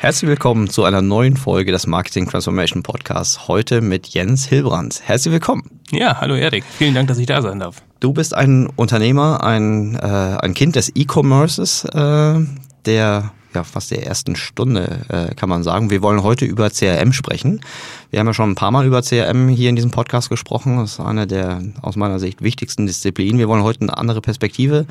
Herzlich 0.00 0.30
willkommen 0.30 0.70
zu 0.70 0.84
einer 0.84 1.02
neuen 1.02 1.36
Folge 1.36 1.72
des 1.72 1.86
Marketing 1.86 2.26
Transformation 2.26 2.82
Podcasts. 2.82 3.48
Heute 3.48 3.82
mit 3.82 4.06
Jens 4.06 4.46
Hilbrand. 4.46 5.02
Herzlich 5.04 5.30
willkommen. 5.30 5.64
Ja, 5.90 6.22
hallo 6.22 6.36
Erik. 6.36 6.64
Vielen 6.64 6.94
Dank, 6.94 7.08
dass 7.08 7.18
ich 7.18 7.26
da 7.26 7.42
sein 7.42 7.58
darf. 7.58 7.82
Du 8.00 8.14
bist 8.14 8.34
ein 8.34 8.66
Unternehmer, 8.76 9.44
ein, 9.44 9.96
äh, 9.96 9.98
ein 9.98 10.54
Kind 10.54 10.76
des 10.76 10.90
E-Commerces, 10.96 11.84
äh, 11.84 12.40
der 12.86 13.32
ja, 13.54 13.64
fast 13.64 13.90
der 13.90 14.06
ersten 14.06 14.36
Stunde, 14.36 15.00
äh, 15.10 15.34
kann 15.34 15.50
man 15.50 15.62
sagen. 15.62 15.90
Wir 15.90 16.00
wollen 16.00 16.22
heute 16.22 16.46
über 16.46 16.70
CRM 16.70 17.12
sprechen. 17.12 17.60
Wir 18.08 18.20
haben 18.20 18.26
ja 18.26 18.32
schon 18.32 18.52
ein 18.52 18.54
paar 18.54 18.70
Mal 18.70 18.86
über 18.86 19.02
CRM 19.02 19.48
hier 19.48 19.68
in 19.68 19.76
diesem 19.76 19.90
Podcast 19.90 20.30
gesprochen. 20.30 20.78
Das 20.78 20.92
ist 20.92 21.00
eine 21.00 21.26
der 21.26 21.60
aus 21.82 21.96
meiner 21.96 22.18
Sicht 22.18 22.40
wichtigsten 22.40 22.86
Disziplinen. 22.86 23.38
Wir 23.38 23.48
wollen 23.48 23.64
heute 23.64 23.82
eine 23.82 23.98
andere 23.98 24.22
Perspektive 24.22 24.86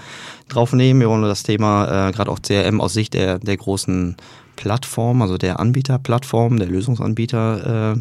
drauf 0.50 0.72
nehmen. 0.72 1.00
Wir 1.00 1.10
wollen 1.10 1.24
das 1.24 1.42
Thema 1.42 2.10
äh, 2.10 2.12
gerade 2.12 2.30
auch 2.30 2.40
CRM 2.44 2.80
aus 2.80 2.94
Sicht 2.94 3.16
der, 3.16 3.40
der 3.40 3.58
großen 3.58 4.16
Plattform, 4.60 5.22
also 5.22 5.38
der 5.38 5.58
Anbieterplattform, 5.62 6.60
der 6.60 6.68
Lösungsanbieter 6.68 7.96
äh, 7.96 8.00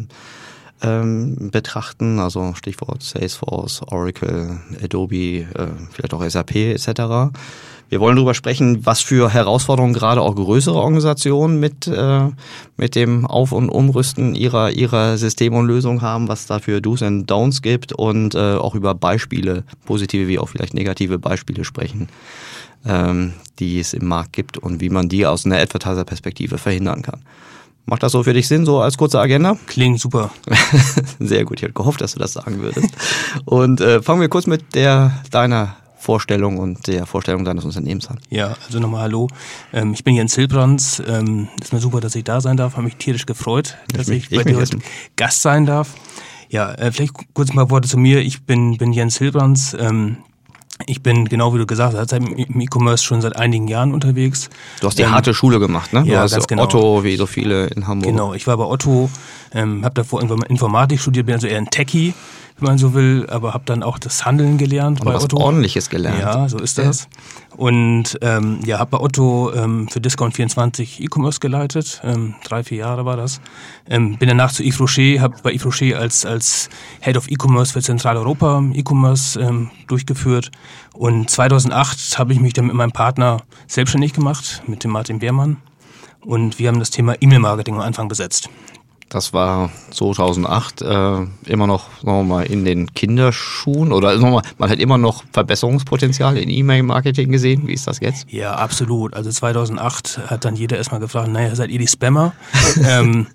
ähm, 0.81 1.49
betrachten, 1.51 2.19
also 2.19 2.53
Stichwort 2.53 3.01
Salesforce, 3.01 3.81
Oracle, 3.87 4.59
Adobe, 4.83 5.15
äh, 5.15 5.45
vielleicht 5.89 6.13
auch 6.13 6.21
SAP 6.27 6.55
etc. 6.55 7.31
Wir 7.87 8.01
wollen 8.01 8.17
darüber 8.17 8.33
sprechen, 8.33 8.85
was 8.85 8.99
für 8.99 9.29
Herausforderungen 9.29 9.93
gerade 9.93 10.21
auch 10.21 10.35
größere 10.35 10.75
Organisationen 10.75 11.61
mit, 11.61 11.87
äh, 11.87 12.27
mit 12.75 12.95
dem 12.95 13.25
Auf- 13.25 13.53
und 13.53 13.69
Umrüsten 13.69 14.35
ihrer, 14.35 14.71
ihrer 14.71 15.17
Systeme 15.17 15.55
und 15.57 15.65
Lösungen 15.65 16.01
haben, 16.01 16.27
was 16.27 16.45
da 16.45 16.59
für 16.59 16.81
Do's 16.81 17.01
and 17.01 17.31
Don'ts 17.31 17.61
gibt 17.61 17.93
und 17.93 18.35
äh, 18.35 18.55
auch 18.55 18.75
über 18.75 18.95
Beispiele, 18.95 19.63
positive 19.85 20.27
wie 20.27 20.39
auch 20.39 20.49
vielleicht 20.49 20.73
negative 20.73 21.19
Beispiele 21.19 21.63
sprechen 21.63 22.09
ähm, 22.85 23.33
die 23.59 23.79
es 23.79 23.93
im 23.93 24.07
Markt 24.07 24.33
gibt 24.33 24.57
und 24.57 24.81
wie 24.81 24.89
man 24.89 25.09
die 25.09 25.25
aus 25.25 25.45
einer 25.45 25.57
Advertiser-Perspektive 25.57 26.57
verhindern 26.57 27.01
kann. 27.01 27.21
Macht 27.85 28.03
das 28.03 28.11
so 28.11 28.23
für 28.23 28.33
dich 28.33 28.47
Sinn, 28.47 28.65
so 28.65 28.81
als 28.81 28.97
kurze 28.97 29.19
Agenda? 29.19 29.57
Klingt 29.65 29.99
super. 29.99 30.29
Sehr 31.19 31.43
gut, 31.43 31.57
ich 31.57 31.63
hätte 31.63 31.73
gehofft, 31.73 32.01
dass 32.01 32.13
du 32.13 32.19
das 32.19 32.33
sagen 32.33 32.59
würdest. 32.61 32.87
und 33.45 33.81
äh, 33.81 34.01
fangen 34.01 34.21
wir 34.21 34.29
kurz 34.29 34.45
mit 34.45 34.75
der 34.75 35.11
deiner 35.31 35.75
Vorstellung 35.99 36.59
und 36.59 36.87
der 36.87 37.05
Vorstellung 37.05 37.43
deines 37.43 37.65
Unternehmens 37.65 38.07
an. 38.07 38.19
Ja, 38.29 38.55
also 38.65 38.79
nochmal 38.79 39.01
Hallo. 39.01 39.27
Ähm, 39.73 39.93
ich 39.93 40.03
bin 40.03 40.15
Jens 40.15 40.35
Hilbrands. 40.35 41.01
Ähm, 41.05 41.49
ist 41.61 41.73
mir 41.73 41.79
super, 41.79 41.99
dass 41.99 42.15
ich 42.15 42.23
da 42.23 42.39
sein 42.41 42.57
darf. 42.57 42.73
Habe 42.73 42.83
mich 42.83 42.95
tierisch 42.95 43.25
gefreut, 43.25 43.75
dass 43.93 44.07
ich, 44.07 44.31
ich, 44.31 44.37
bei 44.37 44.43
dir 44.43 44.57
heute 44.57 44.79
Gast 45.17 45.41
sein 45.41 45.65
darf. 45.65 45.95
Ja, 46.47 46.71
äh, 46.73 46.91
vielleicht 46.91 47.13
kurz 47.33 47.53
mal 47.53 47.69
Worte 47.69 47.89
zu 47.89 47.97
mir. 47.97 48.21
Ich 48.21 48.43
bin, 48.43 48.77
bin 48.77 48.93
Jens 48.93 49.17
Hilbrands. 49.17 49.75
Ähm, 49.77 50.17
ich 50.85 51.03
bin, 51.03 51.25
genau 51.25 51.53
wie 51.53 51.57
du 51.57 51.65
gesagt 51.65 51.95
hast, 51.95 52.13
im 52.13 52.61
E-Commerce 52.61 53.03
schon 53.03 53.21
seit 53.21 53.35
einigen 53.35 53.67
Jahren 53.67 53.93
unterwegs. 53.93 54.49
Du 54.79 54.87
hast 54.87 54.97
die 54.97 55.03
ähm, 55.03 55.11
harte 55.11 55.33
Schule 55.33 55.59
gemacht, 55.59 55.93
ne? 55.93 56.03
Du 56.03 56.09
ja, 56.09 56.21
hast 56.21 56.31
ganz 56.31 56.47
genau. 56.47 56.63
Otto, 56.63 57.03
wie 57.03 57.15
so 57.15 57.25
viele 57.25 57.67
in 57.67 57.87
Hamburg. 57.87 58.11
Genau, 58.11 58.33
ich 58.33 58.47
war 58.47 58.57
bei 58.57 58.63
Otto, 58.63 59.09
ähm, 59.53 59.83
habe 59.83 59.95
davor 59.95 60.21
Informatik 60.21 60.99
studiert, 60.99 61.25
bin 61.25 61.35
also 61.35 61.47
eher 61.47 61.57
ein 61.57 61.69
Techie 61.69 62.13
wenn 62.61 62.69
man 62.69 62.77
so 62.77 62.93
will, 62.93 63.27
aber 63.29 63.53
habe 63.53 63.63
dann 63.65 63.83
auch 63.83 63.99
das 63.99 64.25
Handeln 64.25 64.57
gelernt 64.57 64.99
Und 64.99 65.05
bei 65.05 65.13
was 65.13 65.23
Otto. 65.23 65.37
ordentliches 65.37 65.89
gelernt. 65.89 66.19
Ja, 66.19 66.47
so 66.49 66.57
ist 66.57 66.77
das. 66.77 67.07
Und 67.55 68.17
ähm, 68.21 68.59
ja, 68.65 68.79
habe 68.79 68.91
bei 68.91 68.99
Otto 68.99 69.51
ähm, 69.53 69.87
für 69.89 69.99
Discount24 69.99 71.01
E-Commerce 71.01 71.39
geleitet, 71.39 72.01
ähm, 72.03 72.35
drei, 72.43 72.63
vier 72.63 72.79
Jahre 72.79 73.05
war 73.05 73.17
das. 73.17 73.41
Ähm, 73.87 74.17
bin 74.17 74.29
danach 74.29 74.51
zu 74.51 74.63
Yves 74.63 74.79
Rocher, 74.79 75.19
habe 75.21 75.35
bei 75.43 75.53
Yves 75.53 75.65
Rocher 75.65 75.99
als, 75.99 76.25
als 76.25 76.69
Head 77.01 77.17
of 77.17 77.29
E-Commerce 77.29 77.73
für 77.73 77.81
Zentraleuropa 77.81 78.63
E-Commerce 78.73 79.39
ähm, 79.39 79.71
durchgeführt. 79.87 80.51
Und 80.93 81.29
2008 81.29 82.17
habe 82.17 82.33
ich 82.33 82.39
mich 82.39 82.53
dann 82.53 82.67
mit 82.67 82.75
meinem 82.75 82.91
Partner 82.91 83.41
selbstständig 83.67 84.13
gemacht, 84.13 84.63
mit 84.67 84.83
dem 84.83 84.91
Martin 84.91 85.19
Beermann. 85.19 85.57
Und 86.21 86.59
wir 86.59 86.67
haben 86.67 86.79
das 86.79 86.89
Thema 86.89 87.15
E-Mail-Marketing 87.19 87.75
am 87.75 87.81
Anfang 87.81 88.07
besetzt. 88.07 88.49
Das 89.09 89.33
war 89.33 89.71
2008 89.89 90.83
äh, 90.83 91.25
immer 91.47 91.65
noch, 91.65 91.85
sagen 92.03 92.17
wir 92.19 92.23
mal, 92.23 92.45
in 92.45 92.63
den 92.63 92.93
Kinderschuhen 92.93 93.91
oder 93.91 94.11
sagen 94.11 94.31
wir 94.31 94.41
mal, 94.41 94.43
man 94.59 94.69
hat 94.69 94.79
immer 94.79 94.99
noch 94.99 95.23
Verbesserungspotenzial 95.33 96.37
in 96.37 96.47
E-Mail-Marketing 96.47 97.31
gesehen. 97.31 97.67
Wie 97.67 97.73
ist 97.73 97.87
das 97.87 97.99
jetzt? 98.01 98.31
Ja, 98.31 98.53
absolut. 98.53 99.15
Also 99.15 99.31
2008 99.31 100.19
hat 100.27 100.45
dann 100.45 100.55
jeder 100.55 100.77
erstmal 100.77 100.99
gefragt, 100.99 101.29
naja, 101.29 101.55
seid 101.55 101.71
ihr 101.71 101.79
die 101.79 101.87
Spammer? 101.87 102.33
ähm, 102.87 103.25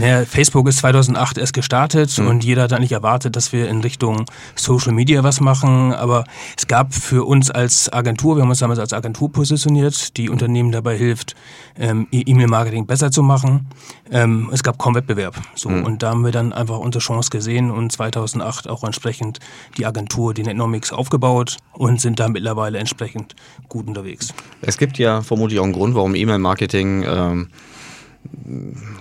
naja, 0.00 0.24
Facebook 0.24 0.66
ist 0.66 0.78
2008 0.78 1.36
erst 1.36 1.52
gestartet 1.52 2.16
mhm. 2.18 2.26
und 2.26 2.44
jeder 2.44 2.62
hat 2.62 2.72
eigentlich 2.72 2.92
erwartet, 2.92 3.36
dass 3.36 3.52
wir 3.52 3.68
in 3.68 3.82
Richtung 3.82 4.24
Social 4.54 4.92
Media 4.92 5.22
was 5.22 5.40
machen. 5.40 5.92
Aber 5.92 6.24
es 6.56 6.66
gab 6.66 6.94
für 6.94 7.26
uns 7.26 7.50
als 7.50 7.92
Agentur, 7.92 8.36
wir 8.36 8.42
haben 8.42 8.48
uns 8.48 8.60
damals 8.60 8.78
als 8.78 8.94
Agentur 8.94 9.30
positioniert, 9.30 10.16
die 10.16 10.30
Unternehmen 10.30 10.72
dabei 10.72 10.96
hilft, 10.96 11.36
ähm, 11.78 12.08
E-Mail-Marketing 12.10 12.86
besser 12.86 13.10
zu 13.10 13.22
machen. 13.22 13.66
Ähm, 14.10 14.48
es 14.52 14.62
gab 14.62 14.78
kaum 14.78 14.94
Wettbewerb. 14.94 15.36
So, 15.54 15.68
mhm. 15.68 15.84
Und 15.84 16.02
da 16.02 16.10
haben 16.10 16.24
wir 16.24 16.32
dann 16.32 16.54
einfach 16.54 16.78
unsere 16.78 17.02
Chance 17.02 17.28
gesehen 17.28 17.70
und 17.70 17.92
2008 17.92 18.68
auch 18.70 18.84
entsprechend 18.84 19.38
die 19.76 19.84
Agentur, 19.84 20.32
die 20.32 20.42
Netnomics, 20.42 20.92
aufgebaut 20.92 21.58
und 21.74 22.00
sind 22.00 22.18
da 22.20 22.28
mittlerweile 22.28 22.78
entsprechend 22.78 23.36
gut 23.68 23.86
unterwegs. 23.86 24.32
Es 24.62 24.78
gibt 24.78 24.96
ja 24.96 25.20
vermutlich 25.20 25.60
auch 25.60 25.64
einen 25.64 25.74
Grund, 25.74 25.94
warum 25.94 26.14
E-Mail-Marketing 26.14 27.04
ähm 27.06 27.48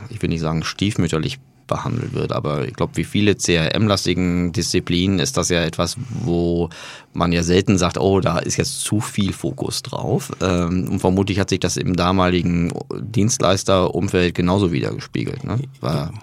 ich 0.10 0.22
will 0.22 0.30
nicht 0.30 0.42
sagen 0.42 0.64
stiefmütterlich 0.64 1.40
behandelt 1.68 2.14
wird, 2.14 2.32
aber 2.34 2.68
ich 2.68 2.74
glaube, 2.74 2.98
wie 2.98 3.04
viele 3.06 3.36
CRM-lastigen 3.36 4.52
Disziplinen 4.52 5.20
ist 5.20 5.38
das 5.38 5.50
ja 5.50 5.64
etwas, 5.64 5.98
wo 6.10 6.70
man 7.14 7.32
ja 7.32 7.44
selten 7.44 7.78
sagt, 7.78 7.98
oh, 7.98 8.20
da 8.20 8.40
ist 8.40 8.58
jetzt 8.58 8.82
zu 8.82 9.00
viel 9.00 9.34
Fokus 9.34 9.82
drauf. 9.82 10.32
Ähm, 10.42 10.88
und 10.90 11.00
vermutlich 11.00 11.40
hat 11.40 11.50
sich 11.50 11.60
das 11.60 11.78
im 11.78 11.96
damaligen 11.96 12.72
Dienstleisterumfeld 13.00 14.36
genauso 14.36 14.72
wiedergespiegelt. 14.72 15.44
Ne? 15.44 15.60
War 15.82 16.14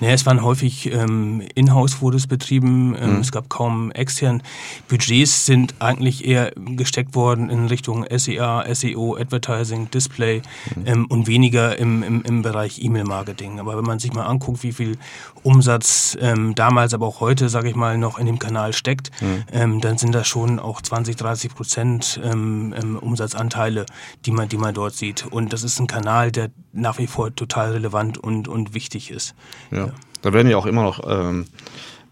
naja, 0.00 0.14
es 0.14 0.26
waren 0.26 0.42
häufig 0.42 0.92
ähm, 0.92 1.42
Inhouse 1.54 2.00
wurde 2.00 2.16
es 2.16 2.26
betrieben, 2.26 2.96
ähm, 3.00 3.14
mhm. 3.14 3.20
es 3.20 3.32
gab 3.32 3.48
kaum 3.48 3.90
extern. 3.92 4.42
Budgets 4.88 5.46
sind 5.46 5.74
eigentlich 5.78 6.26
eher 6.26 6.52
gesteckt 6.56 7.14
worden 7.14 7.50
in 7.50 7.66
Richtung 7.66 8.04
SEA, 8.10 8.64
SEO, 8.74 9.16
Advertising, 9.16 9.90
Display 9.90 10.42
mhm. 10.76 10.82
ähm, 10.86 11.06
und 11.06 11.26
weniger 11.26 11.78
im, 11.78 12.02
im, 12.02 12.22
im 12.22 12.42
Bereich 12.42 12.82
E-Mail-Marketing. 12.82 13.60
Aber 13.60 13.76
wenn 13.76 13.84
man 13.84 13.98
sich 13.98 14.12
mal 14.12 14.24
anguckt, 14.24 14.62
wie 14.62 14.72
viel 14.72 14.98
Umsatz 15.42 16.16
ähm, 16.20 16.54
damals, 16.54 16.94
aber 16.94 17.06
auch 17.06 17.20
heute, 17.20 17.48
sage 17.48 17.68
ich 17.68 17.76
mal, 17.76 17.98
noch 17.98 18.18
in 18.18 18.26
dem 18.26 18.38
Kanal 18.38 18.72
steckt, 18.72 19.10
mhm. 19.20 19.44
ähm, 19.52 19.80
dann 19.80 19.98
sind 19.98 20.14
das 20.14 20.28
schon 20.32 20.58
auch 20.58 20.80
20, 20.80 21.16
30 21.16 21.54
Prozent 21.54 22.20
ähm, 22.24 22.74
ähm, 22.76 22.98
Umsatzanteile, 22.98 23.84
die 24.24 24.30
man, 24.30 24.48
die 24.48 24.56
man 24.56 24.72
dort 24.72 24.94
sieht. 24.94 25.26
Und 25.26 25.52
das 25.52 25.62
ist 25.62 25.78
ein 25.78 25.86
Kanal, 25.86 26.32
der 26.32 26.50
nach 26.72 26.98
wie 26.98 27.06
vor 27.06 27.34
total 27.34 27.72
relevant 27.72 28.16
und, 28.16 28.48
und 28.48 28.72
wichtig 28.72 29.10
ist. 29.10 29.34
Ja. 29.70 29.86
ja. 29.86 29.92
Da 30.22 30.32
werden 30.32 30.50
ja 30.50 30.56
auch 30.56 30.66
immer 30.66 30.82
noch 30.82 31.00
ähm, 31.06 31.46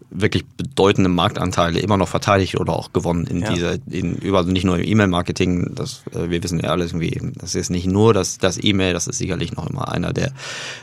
wirklich 0.09 0.45
bedeutende 0.45 1.09
Marktanteile 1.09 1.79
immer 1.79 1.97
noch 1.97 2.07
verteidigt 2.07 2.59
oder 2.59 2.73
auch 2.73 2.93
gewonnen 2.93 3.27
in 3.27 3.41
ja. 3.41 3.53
dieser, 3.53 3.75
in 3.89 4.15
überall 4.15 4.45
nicht 4.45 4.65
nur 4.65 4.77
im 4.77 4.85
E-Mail-Marketing, 4.85 5.75
das, 5.75 6.03
äh, 6.13 6.29
wir 6.29 6.43
wissen 6.43 6.59
ja 6.59 6.69
alles 6.69 6.91
irgendwie, 6.91 7.19
das 7.35 7.55
ist 7.55 7.69
nicht 7.69 7.87
nur 7.87 8.13
das, 8.13 8.37
das 8.37 8.61
E-Mail, 8.61 8.93
das 8.93 9.07
ist 9.07 9.17
sicherlich 9.17 9.53
noch 9.53 9.69
immer 9.69 9.91
einer 9.91 10.13
der, 10.13 10.31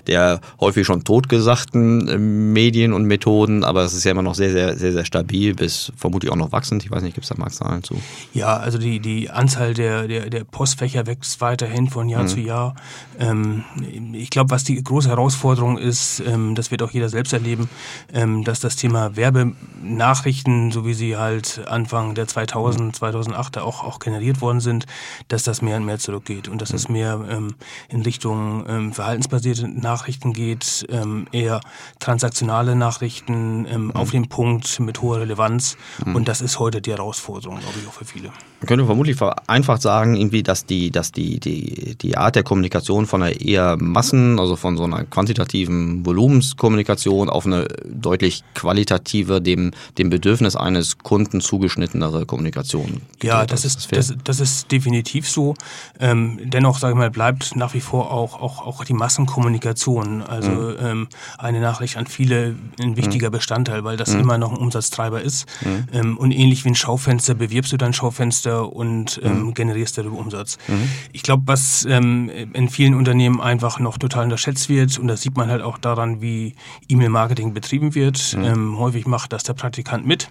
der 0.06 0.40
häufig 0.60 0.86
schon 0.86 1.04
totgesagten 1.04 2.08
äh, 2.08 2.18
Medien 2.18 2.92
und 2.92 3.04
Methoden, 3.04 3.64
aber 3.64 3.82
es 3.82 3.92
ist 3.92 4.04
ja 4.04 4.12
immer 4.12 4.22
noch 4.22 4.34
sehr, 4.34 4.52
sehr, 4.52 4.76
sehr, 4.76 4.92
sehr 4.92 5.04
stabil 5.04 5.54
bis 5.54 5.92
vermutlich 5.96 6.32
auch 6.32 6.36
noch 6.36 6.52
wachsend. 6.52 6.84
Ich 6.84 6.90
weiß 6.90 7.02
nicht, 7.02 7.14
gibt 7.14 7.24
es 7.24 7.28
da 7.28 7.36
Marktzahlen 7.38 7.82
zu? 7.82 8.00
Ja, 8.32 8.56
also 8.56 8.78
die, 8.78 9.00
die 9.00 9.30
Anzahl 9.30 9.74
der, 9.74 10.08
der, 10.08 10.30
der 10.30 10.44
Postfächer 10.44 11.06
wächst 11.06 11.40
weiterhin 11.40 11.88
von 11.88 12.08
Jahr 12.08 12.22
mhm. 12.22 12.28
zu 12.28 12.40
Jahr. 12.40 12.76
Ähm, 13.18 13.64
ich 14.12 14.30
glaube, 14.30 14.50
was 14.50 14.64
die 14.64 14.82
große 14.82 15.08
Herausforderung 15.08 15.78
ist, 15.78 16.20
ähm, 16.20 16.54
das 16.54 16.70
wird 16.70 16.82
auch 16.82 16.90
jeder 16.90 17.08
selbst 17.08 17.32
erleben, 17.32 17.68
ähm, 18.12 18.44
dass 18.44 18.60
das 18.60 18.76
Thema 18.76 19.07
Werbenachrichten, 19.16 20.70
so 20.70 20.84
wie 20.86 20.94
sie 20.94 21.16
halt 21.16 21.66
Anfang 21.66 22.14
der 22.14 22.26
2000, 22.26 22.96
2008 22.96 23.58
auch, 23.58 23.84
auch 23.84 23.98
generiert 23.98 24.40
worden 24.40 24.60
sind, 24.60 24.86
dass 25.28 25.42
das 25.42 25.62
mehr 25.62 25.76
und 25.76 25.84
mehr 25.84 25.98
zurückgeht 25.98 26.48
und 26.48 26.60
dass 26.60 26.72
es 26.72 26.88
mehr 26.88 27.24
ähm, 27.28 27.54
in 27.88 28.02
Richtung 28.02 28.64
ähm, 28.68 28.92
verhaltensbasierte 28.92 29.68
Nachrichten 29.68 30.32
geht, 30.32 30.86
ähm, 30.90 31.26
eher 31.32 31.60
transaktionale 31.98 32.76
Nachrichten 32.76 33.66
ähm, 33.70 33.84
mhm. 33.86 33.90
auf 33.92 34.10
den 34.10 34.28
Punkt 34.28 34.80
mit 34.80 35.02
hoher 35.02 35.20
Relevanz 35.20 35.76
mhm. 36.04 36.16
und 36.16 36.28
das 36.28 36.40
ist 36.40 36.58
heute 36.58 36.80
die 36.80 36.90
Herausforderung, 36.90 37.58
glaube 37.58 37.74
ich, 37.80 37.88
auch 37.88 37.92
für 37.92 38.04
viele. 38.04 38.28
Man 38.60 38.66
könnte 38.66 38.86
vermutlich 38.86 39.16
vereinfacht 39.16 39.82
sagen, 39.82 40.16
irgendwie, 40.16 40.42
dass 40.42 40.66
die, 40.66 40.90
dass 40.90 41.12
die, 41.12 41.38
die, 41.38 41.96
die 41.96 42.16
Art 42.16 42.34
der 42.34 42.42
Kommunikation 42.42 43.06
von 43.06 43.22
einer 43.22 43.40
eher 43.40 43.76
Massen, 43.76 44.40
also 44.40 44.56
von 44.56 44.76
so 44.76 44.84
einer 44.84 45.04
quantitativen 45.04 46.04
Volumenskommunikation 46.04 47.30
auf 47.30 47.46
eine 47.46 47.68
deutlich 47.84 48.42
qualitative 48.54 48.97
qualitative, 48.98 49.40
dem, 49.40 49.72
dem 49.96 50.10
Bedürfnis 50.10 50.56
eines 50.56 50.98
Kunden 50.98 51.40
zugeschnittenere 51.40 52.26
Kommunikation. 52.26 53.02
Ja, 53.22 53.46
das 53.46 53.64
ist, 53.64 53.92
das, 53.92 54.14
das 54.24 54.40
ist 54.40 54.70
definitiv 54.70 55.28
so. 55.28 55.54
Ähm, 56.00 56.38
dennoch, 56.44 56.78
sage 56.78 56.94
ich 56.94 56.98
mal, 56.98 57.10
bleibt 57.10 57.56
nach 57.56 57.74
wie 57.74 57.80
vor 57.80 58.10
auch, 58.10 58.40
auch, 58.40 58.66
auch 58.66 58.84
die 58.84 58.94
Massenkommunikation, 58.94 60.22
also 60.22 60.50
mhm. 60.50 60.76
ähm, 60.80 61.08
eine 61.38 61.60
Nachricht 61.60 61.96
an 61.96 62.06
viele 62.06 62.56
ein 62.80 62.96
wichtiger 62.96 63.28
mhm. 63.28 63.32
Bestandteil, 63.32 63.84
weil 63.84 63.96
das 63.96 64.12
mhm. 64.12 64.20
immer 64.20 64.38
noch 64.38 64.52
ein 64.52 64.58
Umsatztreiber 64.58 65.22
ist. 65.22 65.46
Mhm. 65.64 65.86
Ähm, 65.92 66.16
und 66.18 66.32
ähnlich 66.32 66.64
wie 66.64 66.70
ein 66.70 66.74
Schaufenster 66.74 67.34
bewirbst 67.34 67.72
du 67.72 67.76
dein 67.76 67.92
Schaufenster 67.92 68.72
und 68.72 69.20
ähm, 69.22 69.46
mhm. 69.46 69.54
generierst 69.54 69.98
darüber 69.98 70.18
Umsatz. 70.18 70.58
Mhm. 70.68 70.88
Ich 71.12 71.22
glaube, 71.22 71.44
was 71.46 71.84
ähm, 71.88 72.30
in 72.52 72.68
vielen 72.68 72.94
Unternehmen 72.94 73.40
einfach 73.40 73.78
noch 73.80 73.98
total 73.98 74.24
unterschätzt 74.24 74.68
wird, 74.68 74.98
und 74.98 75.08
das 75.08 75.22
sieht 75.22 75.36
man 75.36 75.50
halt 75.50 75.62
auch 75.62 75.78
daran, 75.78 76.20
wie 76.20 76.54
E-Mail-Marketing 76.88 77.54
betrieben 77.54 77.94
wird. 77.94 78.36
Ähm, 78.38 78.78
häufig 78.88 79.06
macht 79.06 79.32
das 79.32 79.42
der 79.42 79.54
Praktikant 79.54 80.06
mit. 80.06 80.28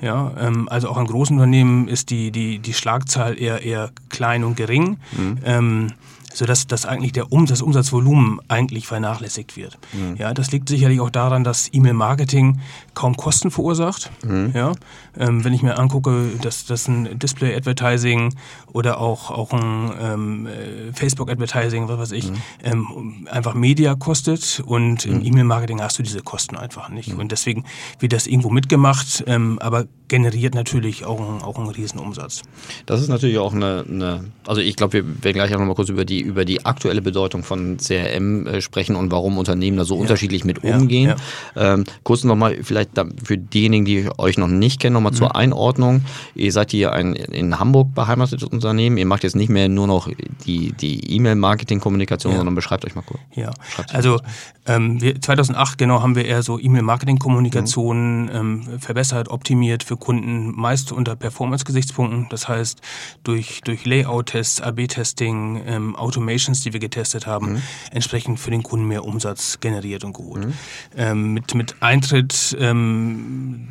Ja, 0.00 0.32
ähm, 0.38 0.68
also 0.68 0.88
auch 0.88 0.98
in 0.98 1.06
großen 1.06 1.36
Unternehmen 1.36 1.88
ist 1.88 2.10
die, 2.10 2.30
die, 2.30 2.58
die 2.58 2.74
Schlagzahl 2.74 3.38
eher, 3.40 3.62
eher 3.62 3.90
klein 4.08 4.44
und 4.44 4.56
gering. 4.56 4.98
Ähm, 5.44 5.92
sodass 6.32 6.66
dass 6.66 6.84
eigentlich 6.84 7.12
der 7.12 7.32
um, 7.32 7.46
das 7.46 7.62
Umsatzvolumen 7.62 8.40
eigentlich 8.48 8.86
vernachlässigt 8.86 9.56
wird. 9.56 9.78
Mhm. 9.92 10.16
Ja, 10.16 10.34
das 10.34 10.50
liegt 10.52 10.68
sicherlich 10.68 11.00
auch 11.00 11.10
daran, 11.10 11.44
dass 11.44 11.68
E-Mail-Marketing 11.72 12.60
kaum 12.94 13.16
Kosten 13.16 13.50
verursacht. 13.50 14.10
Mhm. 14.24 14.52
Ja, 14.54 14.72
ähm, 15.18 15.44
wenn 15.44 15.52
ich 15.52 15.62
mir 15.62 15.78
angucke, 15.78 16.30
dass 16.40 16.66
das 16.66 16.88
ein 16.88 17.18
Display-Advertising 17.18 18.34
oder 18.72 19.00
auch, 19.00 19.30
auch 19.30 19.52
ein 19.52 19.92
ähm, 20.00 20.46
äh, 20.46 20.92
Facebook-Advertising, 20.92 21.88
was 21.88 21.98
weiß 21.98 22.12
ich, 22.12 22.30
mhm. 22.30 22.36
ähm, 22.62 23.28
einfach 23.30 23.54
Media 23.54 23.94
kostet 23.94 24.62
und 24.64 25.06
im 25.06 25.18
mhm. 25.18 25.24
E-Mail-Marketing 25.24 25.80
hast 25.80 25.98
du 25.98 26.02
diese 26.02 26.22
Kosten 26.22 26.56
einfach 26.56 26.88
nicht. 26.88 27.14
Mhm. 27.14 27.20
Und 27.20 27.32
deswegen 27.32 27.64
wird 27.98 28.12
das 28.12 28.26
irgendwo 28.26 28.50
mitgemacht, 28.50 29.24
ähm, 29.26 29.58
aber 29.60 29.86
generiert 30.08 30.54
natürlich 30.54 31.04
auch, 31.04 31.20
ein, 31.20 31.42
auch 31.42 31.58
einen 31.58 31.68
Riesenumsatz. 31.68 32.42
Das 32.86 33.00
ist 33.00 33.08
natürlich 33.08 33.38
auch 33.38 33.52
eine, 33.52 33.84
eine 33.88 34.24
also 34.46 34.60
ich 34.60 34.76
glaube, 34.76 34.94
wir 34.94 35.24
werden 35.24 35.34
gleich 35.34 35.54
auch 35.54 35.58
noch 35.58 35.66
mal 35.66 35.74
kurz 35.74 35.90
über 35.90 36.04
die 36.04 36.20
über 36.20 36.44
die 36.44 36.64
aktuelle 36.64 37.02
Bedeutung 37.02 37.44
von 37.44 37.76
CRM 37.76 38.46
äh, 38.46 38.60
sprechen 38.60 38.96
und 38.96 39.10
warum 39.10 39.38
Unternehmen 39.38 39.76
da 39.76 39.84
so 39.84 39.94
ja. 39.94 40.00
unterschiedlich 40.00 40.44
mit 40.44 40.64
umgehen. 40.64 41.14
Ja, 41.54 41.74
ähm, 41.74 41.84
kurz 42.02 42.24
nochmal 42.24 42.58
vielleicht 42.62 42.90
für 43.22 43.36
diejenigen, 43.38 43.84
die 43.84 44.08
euch 44.18 44.38
noch 44.38 44.48
nicht 44.48 44.80
kennen, 44.80 44.94
nochmal 44.94 45.12
mhm. 45.12 45.16
zur 45.16 45.36
Einordnung. 45.36 46.02
Ihr 46.34 46.52
seid 46.52 46.70
hier 46.70 46.92
ein 46.92 47.14
in 47.14 47.58
Hamburg 47.58 47.94
beheimatetes 47.94 48.48
Unternehmen. 48.48 48.96
Ihr 48.96 49.06
macht 49.06 49.22
jetzt 49.24 49.36
nicht 49.36 49.50
mehr 49.50 49.68
nur 49.68 49.86
noch 49.86 50.08
die 50.46 50.72
die 50.72 51.16
E-Mail-Marketing-Kommunikation, 51.16 52.34
sondern 52.34 52.54
beschreibt 52.54 52.84
euch 52.86 52.94
mal 52.94 53.02
kurz. 53.02 53.20
Ja, 53.34 53.50
also 53.92 54.18
ähm, 54.66 55.00
wir, 55.00 55.20
2008 55.20 55.78
genau 55.78 56.02
haben 56.02 56.14
wir 56.14 56.24
eher 56.24 56.42
so 56.42 56.58
E-Mail-Marketing-Kommunikation 56.58 58.24
mhm. 58.24 58.30
ähm, 58.32 58.80
verbessert, 58.80 59.28
optimiert 59.28 59.82
für 59.82 59.97
Kunden, 59.98 60.52
meist 60.58 60.92
unter 60.92 61.16
Performance-Gesichtspunkten. 61.16 62.26
Das 62.30 62.48
heißt 62.48 62.80
durch 63.24 63.60
durch 63.62 63.84
Layout-Tests, 63.84 64.60
AB-Testing, 64.60 65.62
ähm, 65.66 65.96
Automations, 65.96 66.62
die 66.62 66.72
wir 66.72 66.80
getestet 66.80 67.26
haben, 67.26 67.54
mhm. 67.54 67.62
entsprechend 67.90 68.40
für 68.40 68.50
den 68.50 68.62
Kunden 68.62 68.86
mehr 68.86 69.04
Umsatz 69.04 69.60
generiert 69.60 70.04
und 70.04 70.14
geholt. 70.14 70.46
Mhm. 70.46 70.52
Ähm, 70.96 71.34
mit, 71.34 71.54
mit 71.54 71.76
Eintritt 71.80 72.56
ähm, 72.58 73.68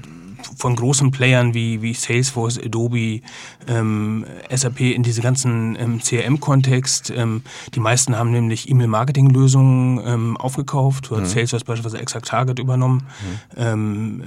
von 0.58 0.76
großen 0.76 1.12
Playern 1.12 1.54
wie, 1.54 1.82
wie 1.82 1.94
Salesforce, 1.94 2.60
Adobe, 2.60 3.22
ähm, 3.68 4.26
SAP 4.54 4.82
in 4.82 5.04
diese 5.04 5.22
ganzen 5.22 5.76
ähm, 5.80 6.00
CRM-Kontext. 6.02 7.12
Ähm, 7.16 7.44
die 7.74 7.80
meisten 7.80 8.18
haben 8.18 8.32
nämlich 8.32 8.70
E-Mail-Marketing-Lösungen 8.70 10.02
ähm, 10.06 10.38
aufgekauft. 10.38 11.10
Du 11.10 11.16
mhm. 11.16 11.26
Salesforce 11.26 11.64
beispielsweise 11.64 12.00
Exact 12.00 12.28
Target 12.28 12.60
übernommen. 12.60 13.04
Mhm. 13.56 13.58
Ähm, 13.58 14.22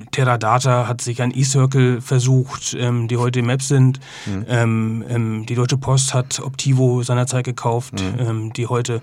äh, 0.00 0.04
Teradata 0.10 0.88
hat 0.88 1.00
sich 1.00 1.22
an 1.22 1.30
eCircle 1.30 2.00
versucht, 2.00 2.76
ähm, 2.78 3.08
die 3.08 3.16
heute 3.16 3.40
im 3.40 3.46
Maps 3.46 3.68
sind. 3.68 4.00
Mhm. 4.26 5.46
die 5.46 5.54
Deutsche 5.54 5.76
Post 5.76 6.14
hat 6.14 6.40
Optivo 6.40 7.02
seinerzeit 7.02 7.44
gekauft, 7.44 7.94
mhm. 8.02 8.52
die 8.52 8.66
heute 8.66 9.00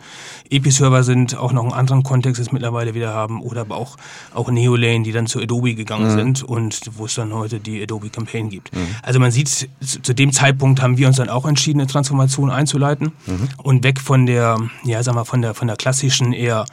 Epi-Server 0.50 1.04
sind, 1.04 1.38
auch 1.38 1.52
noch 1.52 1.64
einen 1.64 1.74
anderen 1.74 2.04
Kontext 2.04 2.40
jetzt 2.40 2.54
mittlerweile 2.54 2.94
wieder 2.94 3.14
haben. 3.14 3.42
Oder 3.42 3.62
aber 3.62 3.78
auch, 3.78 3.98
auch 4.34 4.50
Neolane, 4.50 5.04
die 5.04 5.12
dann 5.12 5.28
zu 5.28 5.40
Adobe 5.40 5.76
gegangen 5.76 5.87
gegangen 5.88 6.12
mhm. 6.12 6.18
sind 6.18 6.44
und 6.44 6.82
wo 6.96 7.06
es 7.06 7.16
dann 7.16 7.34
heute 7.34 7.60
die 7.60 7.82
Adobe 7.82 8.10
Campaign 8.10 8.50
gibt. 8.50 8.76
Mhm. 8.76 8.88
Also 9.02 9.20
man 9.20 9.32
sieht, 9.32 9.70
zu 9.82 10.14
dem 10.14 10.32
Zeitpunkt 10.32 10.82
haben 10.82 10.98
wir 10.98 11.08
uns 11.08 11.18
dann 11.18 11.30
auch 11.30 11.46
entschieden, 11.46 11.80
eine 11.80 11.88
Transformation 11.88 12.52
einzuleiten 12.52 13.14
mhm. 13.26 13.50
und 13.64 13.84
weg 13.84 14.00
von 14.00 14.26
der, 14.26 14.58
ja, 14.84 15.02
sag 15.02 15.16
mal, 15.16 15.24
von 15.24 15.42
der, 15.42 15.54
von 15.54 15.68
der 15.68 15.78
klassischen 15.78 16.34
eher 16.34 16.66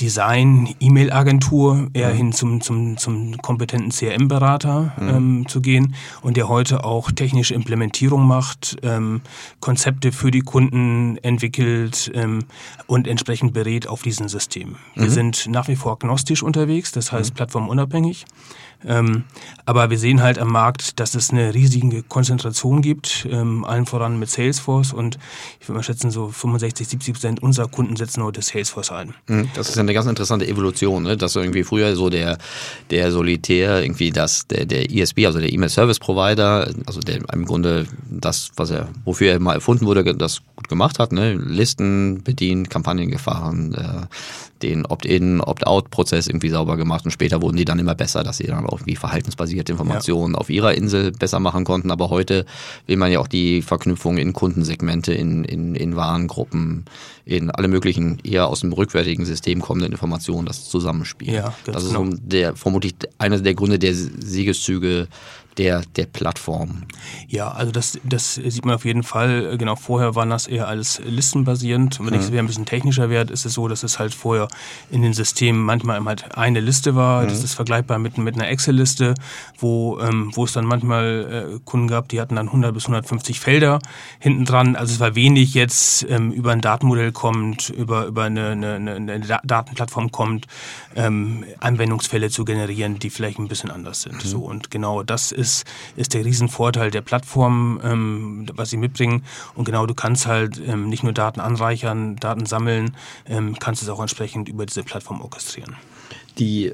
Design-E-Mail-Agentur 0.00 1.88
eher 1.92 2.12
mhm. 2.12 2.16
hin 2.16 2.32
zum, 2.32 2.60
zum, 2.60 2.96
zum 2.96 3.36
kompetenten 3.38 3.90
CRM-Berater 3.90 4.94
mhm. 4.98 5.08
ähm, 5.08 5.44
zu 5.48 5.60
gehen 5.60 5.94
und 6.22 6.36
der 6.36 6.48
heute 6.48 6.84
auch 6.84 7.12
technische 7.12 7.54
Implementierung 7.54 8.26
macht, 8.26 8.76
ähm, 8.82 9.20
Konzepte 9.60 10.12
für 10.12 10.30
die 10.30 10.40
Kunden 10.40 11.18
entwickelt 11.18 12.10
ähm, 12.14 12.40
und 12.86 13.06
entsprechend 13.06 13.52
berät 13.52 13.86
auf 13.86 14.02
diesen 14.02 14.28
Systemen. 14.28 14.76
Wir 14.94 15.04
mhm. 15.04 15.10
sind 15.10 15.46
nach 15.48 15.68
wie 15.68 15.76
vor 15.76 15.92
agnostisch 15.92 16.42
unterwegs, 16.42 16.92
das 16.92 17.12
heißt 17.12 17.30
mhm. 17.30 17.34
plattformunabhängig. 17.36 18.24
Ähm, 18.86 19.24
aber 19.64 19.90
wir 19.90 19.98
sehen 19.98 20.22
halt 20.22 20.38
am 20.38 20.48
Markt, 20.48 20.98
dass 21.00 21.14
es 21.14 21.30
eine 21.30 21.54
riesige 21.54 22.02
Konzentration 22.02 22.82
gibt, 22.82 23.26
ähm, 23.30 23.64
allen 23.64 23.86
voran 23.86 24.18
mit 24.18 24.30
Salesforce 24.30 24.92
und 24.92 25.18
ich 25.60 25.68
würde 25.68 25.78
mal 25.78 25.82
schätzen, 25.82 26.10
so 26.10 26.28
65, 26.28 26.88
70 26.88 27.14
Prozent 27.14 27.42
unserer 27.42 27.68
Kunden 27.68 27.96
setzen 27.96 28.22
heute 28.22 28.42
Salesforce 28.42 28.90
ein. 28.90 29.14
Mhm, 29.28 29.48
das 29.54 29.68
ist 29.68 29.78
eine 29.78 29.94
ganz 29.94 30.06
interessante 30.06 30.46
Evolution, 30.46 31.04
ne? 31.04 31.16
dass 31.16 31.36
irgendwie 31.36 31.64
früher 31.64 31.94
so 31.96 32.10
der, 32.10 32.38
der 32.90 33.12
Solitär, 33.12 33.82
irgendwie 33.82 34.10
das, 34.10 34.46
der, 34.46 34.66
der 34.66 34.90
ISP, 34.90 35.26
also 35.26 35.38
der 35.38 35.52
E-Mail 35.52 35.68
Service 35.68 35.98
Provider, 35.98 36.68
also 36.86 37.00
der 37.00 37.20
im 37.32 37.44
Grunde 37.44 37.86
das, 38.10 38.50
was 38.56 38.70
er, 38.70 38.88
wofür 39.04 39.32
er 39.32 39.40
mal 39.40 39.54
erfunden 39.54 39.86
wurde, 39.86 40.14
das 40.14 40.40
gut 40.56 40.68
gemacht 40.68 40.98
hat, 40.98 41.12
ne? 41.12 41.34
Listen 41.34 42.22
bedient, 42.22 42.70
Kampagnen 42.70 43.10
gefahren, 43.10 43.74
äh, 43.74 44.06
den 44.62 44.86
Opt-in, 44.86 45.40
Opt-out-Prozess 45.40 46.26
irgendwie 46.26 46.48
sauber 46.48 46.76
gemacht 46.76 47.04
und 47.04 47.10
später 47.10 47.42
wurden 47.42 47.56
die 47.56 47.64
dann 47.64 47.78
immer 47.78 47.94
besser, 47.94 48.22
dass 48.22 48.38
sie 48.38 48.46
dann 48.46 48.66
auch 48.66 48.74
irgendwie 48.74 48.96
verhaltensbasierte 48.96 49.72
Informationen 49.72 50.34
ja. 50.34 50.40
auf 50.40 50.50
ihrer 50.50 50.74
Insel 50.74 51.12
besser 51.12 51.40
machen 51.40 51.64
konnten. 51.64 51.90
Aber 51.90 52.10
heute 52.10 52.46
will 52.86 52.96
man 52.96 53.10
ja 53.10 53.20
auch 53.20 53.28
die 53.28 53.62
Verknüpfung 53.62 54.18
in 54.18 54.32
Kundensegmente, 54.32 55.12
in, 55.12 55.44
in, 55.44 55.74
in 55.74 55.96
Warengruppen, 55.96 56.84
in 57.24 57.50
alle 57.50 57.68
möglichen 57.68 58.18
eher 58.24 58.48
aus 58.48 58.60
dem 58.60 58.72
rückwärtigen 58.72 59.24
System 59.24 59.60
kommenden 59.60 59.92
Informationen 59.92 60.46
das 60.46 60.68
Zusammenspielen. 60.68 61.34
Ja, 61.34 61.54
das 61.64 61.84
ist 61.84 61.94
genau. 61.94 62.16
der, 62.22 62.56
vermutlich 62.56 62.94
einer 63.18 63.38
der 63.38 63.54
Gründe 63.54 63.78
der 63.78 63.94
Siegeszüge 63.94 65.08
der, 65.58 65.82
der 65.96 66.06
Plattform. 66.06 66.84
Ja, 67.28 67.50
also 67.50 67.72
das, 67.72 67.98
das 68.04 68.34
sieht 68.34 68.64
man 68.64 68.74
auf 68.74 68.84
jeden 68.84 69.02
Fall. 69.02 69.56
Genau, 69.58 69.76
vorher 69.76 70.14
waren 70.14 70.30
das 70.30 70.46
eher 70.46 70.68
alles 70.68 71.00
listenbasierend. 71.04 72.00
Und 72.00 72.06
wenn 72.06 72.14
mhm. 72.14 72.20
ich 72.20 72.28
es 72.28 72.38
ein 72.38 72.46
bisschen 72.46 72.66
technischer 72.66 73.10
werde, 73.10 73.32
ist 73.32 73.44
es 73.44 73.54
so, 73.54 73.68
dass 73.68 73.82
es 73.82 73.98
halt 73.98 74.14
vorher 74.14 74.48
in 74.90 75.02
den 75.02 75.12
Systemen 75.12 75.62
manchmal 75.62 76.02
halt 76.04 76.36
eine 76.36 76.60
Liste 76.60 76.94
war. 76.94 77.22
Mhm. 77.22 77.28
Das 77.28 77.44
ist 77.44 77.54
vergleichbar 77.54 77.98
mit, 77.98 78.18
mit 78.18 78.34
einer 78.34 78.48
Excel-Liste, 78.48 79.14
wo, 79.58 79.98
ähm, 80.00 80.30
wo 80.34 80.44
es 80.44 80.52
dann 80.52 80.64
manchmal 80.64 81.56
äh, 81.56 81.58
Kunden 81.64 81.88
gab, 81.88 82.08
die 82.08 82.20
hatten 82.20 82.36
dann 82.36 82.46
100 82.46 82.72
bis 82.72 82.84
150 82.84 83.40
Felder 83.40 83.78
hinten 84.18 84.44
dran. 84.44 84.76
Also 84.76 84.94
es 84.94 85.00
war 85.00 85.14
wenig 85.14 85.54
jetzt 85.54 86.06
ähm, 86.08 86.32
über 86.32 86.52
ein 86.52 86.60
Datenmodell 86.60 87.12
kommt, 87.12 87.68
über, 87.70 88.06
über 88.06 88.24
eine, 88.24 88.50
eine, 88.50 88.94
eine 88.94 89.40
Datenplattform 89.44 90.10
kommt, 90.12 90.46
ähm, 90.96 91.44
Anwendungsfälle 91.60 92.30
zu 92.30 92.44
generieren, 92.44 92.98
die 92.98 93.10
vielleicht 93.10 93.38
ein 93.38 93.48
bisschen 93.48 93.70
anders 93.70 94.02
sind. 94.02 94.24
Mhm. 94.24 94.28
So, 94.28 94.38
und 94.40 94.70
genau 94.70 95.02
das 95.02 95.32
ist 95.32 95.41
ist, 95.42 95.64
ist 95.96 96.14
der 96.14 96.24
Riesenvorteil 96.24 96.90
der 96.90 97.02
Plattform, 97.02 97.80
ähm, 97.84 98.46
was 98.54 98.70
sie 98.70 98.78
mitbringen. 98.78 99.24
Und 99.54 99.64
genau, 99.64 99.84
du 99.86 99.94
kannst 99.94 100.26
halt 100.26 100.60
ähm, 100.66 100.88
nicht 100.88 101.02
nur 101.02 101.12
Daten 101.12 101.40
anreichern, 101.40 102.16
Daten 102.16 102.46
sammeln, 102.46 102.96
ähm, 103.26 103.58
kannst 103.58 103.82
es 103.82 103.88
auch 103.88 104.00
entsprechend 104.00 104.48
über 104.48 104.64
diese 104.64 104.82
Plattform 104.82 105.20
orchestrieren. 105.20 105.76
Die 106.38 106.72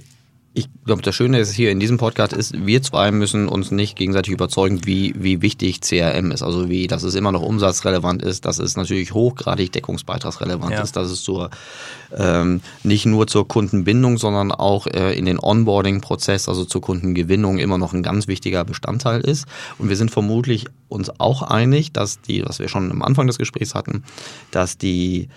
ich 0.54 0.68
glaube, 0.84 1.02
das 1.02 1.14
Schöne 1.14 1.38
ist 1.38 1.52
hier 1.52 1.70
in 1.70 1.78
diesem 1.78 1.98
Podcast 1.98 2.32
ist, 2.32 2.66
wir 2.66 2.82
zwei 2.82 3.12
müssen 3.12 3.48
uns 3.48 3.70
nicht 3.70 3.96
gegenseitig 3.96 4.32
überzeugen, 4.32 4.80
wie, 4.86 5.14
wie 5.16 5.40
wichtig 5.42 5.80
CRM 5.80 6.32
ist. 6.32 6.42
Also 6.42 6.68
wie, 6.68 6.86
dass 6.86 7.02
es 7.02 7.14
immer 7.14 7.30
noch 7.30 7.42
umsatzrelevant 7.42 8.22
ist, 8.22 8.44
dass 8.44 8.58
es 8.58 8.76
natürlich 8.76 9.12
hochgradig 9.12 9.70
deckungsbeitragsrelevant 9.72 10.72
ja. 10.72 10.82
ist, 10.82 10.96
dass 10.96 11.10
es 11.10 11.22
zur, 11.22 11.50
ähm, 12.16 12.60
nicht 12.82 13.06
nur 13.06 13.26
zur 13.26 13.46
Kundenbindung, 13.46 14.18
sondern 14.18 14.50
auch 14.50 14.86
äh, 14.86 15.16
in 15.16 15.26
den 15.26 15.38
Onboarding-Prozess, 15.38 16.48
also 16.48 16.64
zur 16.64 16.80
Kundengewinnung 16.80 17.58
immer 17.58 17.78
noch 17.78 17.92
ein 17.92 18.02
ganz 18.02 18.26
wichtiger 18.26 18.64
Bestandteil 18.64 19.20
ist. 19.20 19.46
Und 19.78 19.90
wir 19.90 19.96
sind 19.96 20.10
vermutlich 20.10 20.64
uns 20.88 21.10
auch 21.20 21.42
einig, 21.42 21.92
dass 21.92 22.20
die, 22.20 22.44
was 22.44 22.58
wir 22.58 22.68
schon 22.68 22.90
am 22.90 23.02
Anfang 23.02 23.26
des 23.26 23.38
Gesprächs 23.38 23.74
hatten, 23.74 24.02
dass 24.50 24.78
die 24.78 25.28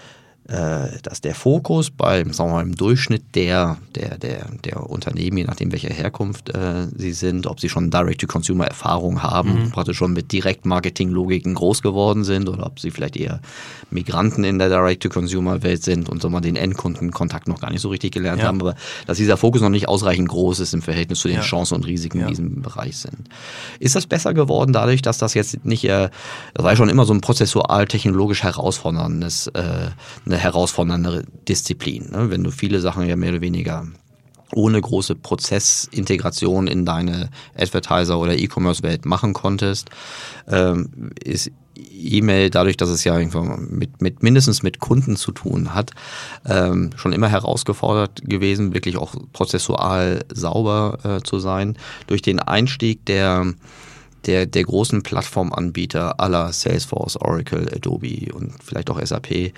dass 0.52 1.22
der 1.22 1.36
Fokus 1.36 1.92
beim, 1.92 2.34
sagen 2.34 2.50
wir 2.50 2.56
mal, 2.56 2.62
im 2.64 2.76
Durchschnitt 2.76 3.36
der, 3.36 3.78
der, 3.96 4.18
der, 4.18 4.50
der 4.64 4.90
Unternehmen, 4.90 5.38
je 5.38 5.44
nachdem 5.46 5.72
welcher 5.72 5.94
Herkunft 5.94 6.50
äh, 6.50 6.88
sie 6.96 7.14
sind, 7.14 7.48
ob 7.48 7.60
sie 7.60 7.70
schon 7.70 7.90
Direct-to-Consumer-Erfahrung 7.90 9.24
haben, 9.24 9.66
mhm. 9.66 9.72
praktisch 9.72 9.98
schon 9.98 10.14
mit 10.14 10.32
Direktmarketing-Logiken 10.32 11.54
groß 11.54 11.82
geworden 11.82 12.24
sind 12.24 12.50
oder 12.50 12.66
ob 12.66 12.80
sie 12.80 12.92
vielleicht 12.92 13.18
eher 13.18 13.40
Migranten 13.90 14.44
in 14.44 14.60
der 14.60 14.70
Direct-to-Consumer-Welt 14.70 15.84
sind 15.84 16.10
und 16.10 16.22
so 16.22 16.30
mal 16.30 16.42
den 16.42 16.56
Endkundenkontakt 16.56 17.48
noch 17.48 17.60
gar 17.60 17.72
nicht 17.72 17.82
so 17.82 17.90
richtig 17.90 18.12
gelernt 18.12 18.42
ja. 18.42 18.48
haben, 18.48 18.62
aber 18.62 18.76
dass 19.06 19.18
dieser 19.18 19.38
Fokus 19.38 19.62
noch 19.62 19.70
nicht 19.70 19.88
ausreichend 19.88 20.30
groß 20.30 20.60
ist 20.60 20.74
im 20.74 20.82
Verhältnis 20.82 21.20
zu 21.20 21.28
den 21.28 21.38
ja. 21.38 21.44
Chancen 21.44 21.76
und 21.76 21.86
Risiken 21.86 22.20
ja. 22.20 22.24
in 22.26 22.30
diesem 22.30 22.62
Bereich 22.62 22.98
sind. 22.98 23.30
Ist 23.80 23.96
das 23.96 24.08
besser 24.08 24.34
geworden 24.34 24.74
dadurch, 24.74 25.02
dass 25.02 25.18
das 25.18 25.34
jetzt 25.34 25.66
nicht, 25.66 25.86
äh, 25.86 26.10
das 26.54 26.64
war 26.64 26.72
ja 26.72 26.78
schon 26.78 26.90
immer 26.90 27.06
so 27.06 27.14
ein 27.14 27.22
prozessual-technologisch 27.22 28.44
herausforderndes, 28.44 29.48
äh, 29.48 29.62
eine 30.26 30.38
herausfordernde 30.42 31.26
Disziplin. 31.48 32.10
Ne? 32.12 32.30
Wenn 32.30 32.44
du 32.44 32.52
viele 32.52 32.80
Sachen 32.82 33.08
ja 33.08 33.16
mehr 33.16 33.32
oder 33.32 33.42
weniger 33.42 33.88
ohne 34.54 34.82
große 34.82 35.16
Prozessintegration 35.16 36.68
in 36.68 36.86
deine 36.86 37.30
Advertiser- 37.58 38.20
oder 38.20 38.38
E-Commerce-Welt 38.38 39.06
machen 39.06 39.34
konntest, 39.34 39.90
ähm, 40.48 41.12
ist 41.24 41.52
E-Mail, 41.76 42.50
dadurch, 42.50 42.78
dass 42.78 42.90
es 42.90 43.04
ja 43.04 43.18
mit, 43.18 44.02
mit 44.02 44.24
mindestens 44.24 44.62
mit 44.62 44.80
Kunden 44.80 45.16
zu 45.16 45.32
tun 45.32 45.74
hat, 45.74 45.92
ähm, 46.46 46.92
schon 46.96 47.14
immer 47.14 47.30
herausgefordert 47.30 48.22
gewesen, 48.26 48.74
wirklich 48.74 48.98
auch 48.98 49.16
prozessual 49.34 50.26
sauber 50.34 51.00
äh, 51.04 51.24
zu 51.24 51.40
sein. 51.40 51.78
Durch 52.08 52.22
den 52.22 52.40
Einstieg 52.40 53.06
der 53.06 53.54
der, 54.26 54.46
der 54.46 54.64
großen 54.64 55.04
Plattformanbieter 55.04 56.20
aller 56.20 56.52
Salesforce, 56.54 57.18
Oracle, 57.18 57.70
Adobe 57.74 58.34
und 58.34 58.54
vielleicht 58.64 58.90
auch 58.90 59.04
SAP, 59.04 59.54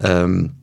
ähm, 0.00 0.54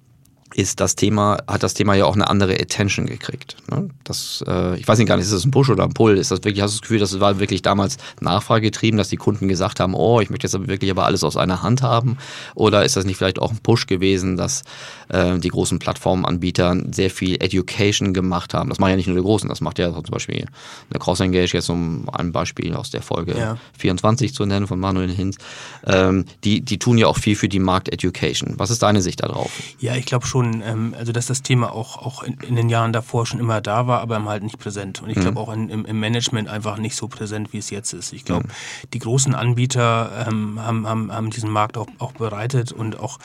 ist 0.56 0.80
das 0.80 0.96
Thema, 0.96 1.38
hat 1.48 1.64
das 1.64 1.74
Thema 1.74 1.96
ja 1.96 2.06
auch 2.06 2.16
eine 2.16 2.30
andere 2.30 2.54
Attention 2.54 3.06
gekriegt. 3.06 3.58
Ne? 3.70 3.90
Das, 4.04 4.44
äh, 4.48 4.78
ich 4.78 4.88
weiß 4.88 4.98
nicht 5.00 5.08
gar 5.08 5.18
nicht, 5.18 5.26
ist 5.26 5.34
das 5.34 5.46
ein 5.46 5.52
Push 5.52 5.70
oder 5.70 5.84
ein 5.84 5.94
Pull? 5.94 6.18
Ist 6.18 6.32
das 6.32 6.44
wirklich, 6.44 6.62
hast 6.62 6.74
du 6.74 6.78
das 6.78 6.82
Gefühl, 6.82 7.00
das 7.00 7.20
war 7.20 7.40
wirklich 7.40 7.62
damals 7.62 7.98
nachfragegetrieben, 8.20 8.98
dass 8.98 9.10
die 9.10 9.18
Kunden 9.18 9.48
gesagt 9.48 9.80
haben, 9.80 9.94
oh, 9.94 10.22
ich 10.22 10.30
möchte 10.30 10.46
jetzt 10.46 10.56
aber 10.56 10.68
wirklich 10.68 10.92
aber 10.92 11.06
alles 11.06 11.24
aus 11.24 11.38
einer 11.38 11.64
Hand 11.64 11.82
haben? 11.82 12.18
Oder 12.56 12.86
ist 12.86 12.96
das 12.96 13.06
nicht 13.06 13.18
vielleicht 13.18 13.40
auch 13.40 13.52
ein 13.52 13.60
Push 13.60 13.88
gewesen, 13.88 14.38
dass 14.38 14.64
äh, 15.10 15.38
die 15.40 15.50
großen 15.50 15.80
Plattformanbieter 15.80 16.78
sehr 16.92 17.10
viel 17.10 17.36
Education 17.36 18.14
gemacht 18.14 18.54
haben? 18.54 18.70
Das 18.70 18.80
machen 18.80 18.92
ja 18.92 18.98
nicht 18.98 19.08
nur 19.08 19.16
die 19.16 19.24
Großen, 19.24 19.50
das 19.50 19.62
macht 19.62 19.80
ja 19.80 19.92
zum 19.92 20.04
Beispiel 20.04 20.46
eine 20.90 21.00
Cross-Engage, 21.00 21.54
jetzt 21.54 21.70
um 21.70 22.10
ein 22.12 22.32
Beispiel 22.32 22.76
aus 22.76 22.92
der 22.92 23.02
Folge 23.02 23.38
ja. 23.38 23.58
24 23.78 24.34
zu 24.34 24.46
nennen 24.46 24.68
von 24.68 24.80
Manuel 24.80 25.10
Hinz. 25.10 25.38
Ähm, 25.86 26.26
die, 26.44 26.62
die 26.62 26.78
tun 26.78 26.98
ja 26.98 27.08
auch 27.08 27.18
viel 27.18 27.36
für 27.36 27.50
die 27.50 27.60
Markt-Education. 27.60 28.56
Was 28.58 28.70
ist 28.70 28.84
deine 28.84 29.02
Sicht 29.02 29.24
darauf? 29.24 29.52
Ja, 29.80 29.96
ich 29.96 30.06
glaube 30.06 30.26
schon, 30.26 30.43
schon, 30.44 30.62
ähm, 30.62 30.96
also 30.98 31.12
dass 31.12 31.28
das 31.28 31.42
Thema 31.42 31.72
auch, 31.72 31.98
auch 31.98 32.24
in, 32.24 32.38
in, 32.48 32.56
den 32.56 32.70
Jahren 32.70 32.94
davor 32.94 33.26
schon 33.26 33.40
immer 33.40 33.62
da 33.62 33.88
war, 33.88 34.02
aber 34.02 34.24
halt 34.26 34.44
nicht 34.44 34.60
präsent. 34.60 35.02
Und 35.02 35.10
ich 35.10 35.16
glaube 35.16 35.32
mhm. 35.32 35.38
auch 35.38 35.54
in, 35.54 35.70
im, 35.70 35.86
im, 35.86 36.00
Management 36.00 36.50
einfach 36.50 36.78
nicht 36.78 36.96
so 36.96 37.08
präsent, 37.08 37.54
wie 37.54 37.58
es 37.58 37.70
jetzt 37.70 37.94
ist. 37.94 38.14
Ich 38.14 38.26
glaube, 38.26 38.48
mhm. 38.48 38.90
die 38.94 39.00
großen 39.00 39.36
Anbieter 39.36 40.28
ähm, 40.28 40.60
haben, 40.62 40.88
haben, 40.88 41.12
haben 41.12 41.30
diesen 41.30 41.50
Markt 41.50 41.78
auch, 41.78 41.88
auch 42.00 42.14
bereitet 42.14 42.72
und 42.72 43.00
auch 43.00 43.20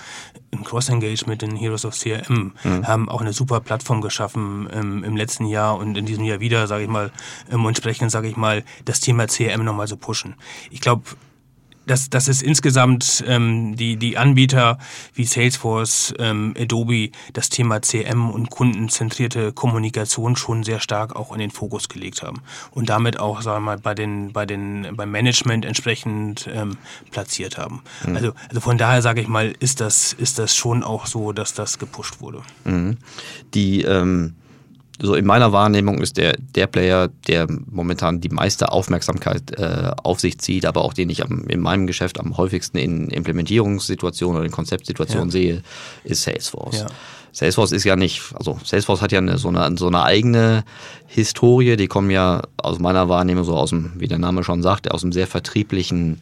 im 0.51 0.65
Cross-Engage 0.65 1.25
mit 1.27 1.43
den 1.43 1.57
Heroes 1.57 1.85
of 1.85 1.99
CRM 1.99 2.53
mhm. 2.63 2.87
haben 2.87 3.09
auch 3.09 3.21
eine 3.21 3.33
super 3.33 3.61
Plattform 3.61 4.01
geschaffen 4.01 4.69
ähm, 4.73 5.05
im 5.05 5.17
letzten 5.17 5.47
Jahr 5.47 5.77
und 5.77 5.97
in 5.97 6.07
diesem 6.07 6.25
Jahr 6.25 6.41
wieder, 6.41 6.67
sage 6.67 6.85
ich 6.85 6.91
mal, 6.91 7.11
ähm, 7.51 7.67
entsprechend, 7.67 8.11
sage 8.11 8.29
ich 8.29 8.37
mal, 8.37 8.65
das 8.85 9.01
Thema 9.01 9.27
CRM 9.27 9.65
nochmal 9.65 9.89
so 9.89 9.97
pushen. 9.97 10.35
Ich 10.71 10.81
glaube, 10.81 11.03
dass, 11.89 12.11
dass 12.11 12.29
es 12.29 12.43
insgesamt 12.43 13.25
ähm, 13.27 13.77
die, 13.77 13.97
die 13.97 14.17
Anbieter 14.17 14.79
wie 15.15 15.25
Salesforce, 15.25 16.15
ähm, 16.19 16.55
Adobe 16.59 17.11
das 17.33 17.49
Thema 17.49 17.83
CM 17.83 18.31
und 18.31 18.51
kundenzentrierte 18.51 19.53
Kommunikation 19.53 20.37
schon 20.37 20.63
sehr 20.63 20.81
stark 20.81 21.17
auch 21.17 21.33
in 21.33 21.39
den 21.39 21.51
Fokus 21.51 21.89
gelegt 21.89 22.23
haben 22.23 22.43
und 22.71 22.89
damit 22.89 23.19
auch, 23.19 23.43
sagen 23.43 23.65
wir 23.65 23.77
mal, 23.77 23.79
bei 23.79 23.95
den, 23.95 24.33
bei 24.33 24.47
den, 24.47 24.89
beim 24.95 25.11
Management 25.11 25.65
entsprechend 25.65 26.49
ähm, 26.53 26.77
platziert 27.11 27.59
haben. 27.59 27.83
Mhm. 28.07 28.17
Also, 28.17 28.33
also 28.49 28.61
von 28.61 28.79
daher 28.79 29.03
sage 29.03 29.21
ich 29.21 29.29
mal, 29.29 29.55
ist 29.59 29.81
das, 29.81 30.13
ist 30.13 30.39
das 30.39 30.55
schon 30.55 30.83
auch 30.83 31.07
so, 31.07 31.33
dass 31.33 31.55
das 31.55 31.79
gepusht 31.79 32.21
wurde. 32.21 32.43
Mhm. 32.65 32.99
Die 33.55 33.83
ähm 33.83 34.35
so 35.01 35.15
in 35.15 35.25
meiner 35.25 35.53
Wahrnehmung 35.53 36.01
ist 36.01 36.17
der, 36.17 36.37
der 36.39 36.67
Player, 36.67 37.09
der 37.27 37.47
momentan 37.71 38.21
die 38.21 38.29
meiste 38.29 38.73
Aufmerksamkeit 38.73 39.59
äh, 39.59 39.93
auf 40.03 40.21
sich 40.21 40.39
zieht, 40.39 40.67
aber 40.67 40.83
auch 40.83 40.93
den 40.93 41.09
ich 41.11 41.25
am, 41.25 41.45
in 41.49 41.61
meinem 41.61 41.87
Geschäft 41.87 42.19
am 42.19 42.37
häufigsten 42.37 42.79
in 42.79 43.09
Implementierungssituationen 43.09 44.37
oder 44.37 44.47
in 44.47 44.53
Konzeptsituationen 44.53 45.29
ja. 45.29 45.33
sehe, 45.33 45.63
ist 46.05 46.23
Salesforce. 46.23 46.81
Ja. 46.81 46.87
Salesforce 47.33 47.73
ist 47.73 47.85
ja 47.85 47.95
nicht, 47.95 48.23
also 48.35 48.59
Salesforce 48.65 49.03
hat 49.03 49.13
ja 49.13 49.19
eine, 49.19 49.37
so, 49.39 49.49
eine, 49.49 49.79
so 49.79 49.87
eine 49.87 50.03
eigene 50.03 50.65
Historie, 51.07 51.77
die 51.77 51.87
kommen 51.87 52.11
ja 52.11 52.43
aus 52.57 52.81
meiner 52.81 53.09
Wahrnehmung 53.09 53.45
so 53.45 53.57
aus 53.57 53.71
dem, 53.71 53.93
wie 53.97 54.09
der 54.09 54.19
Name 54.19 54.43
schon 54.43 54.63
sagt, 54.63 54.91
aus 54.91 55.03
dem 55.03 55.13
sehr 55.13 55.29
vertrieblichen, 55.29 56.21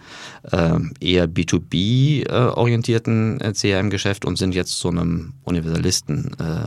äh, 0.50 0.75
eher 1.00 1.26
B2B-orientierten 1.26 3.40
äh, 3.40 3.54
CRM-Geschäft 3.54 4.26
und 4.26 4.37
sind 4.37 4.54
jetzt 4.54 4.78
zu 4.78 4.88
einem 4.88 5.33
Universalisten 5.45 6.37
äh, 6.38 6.66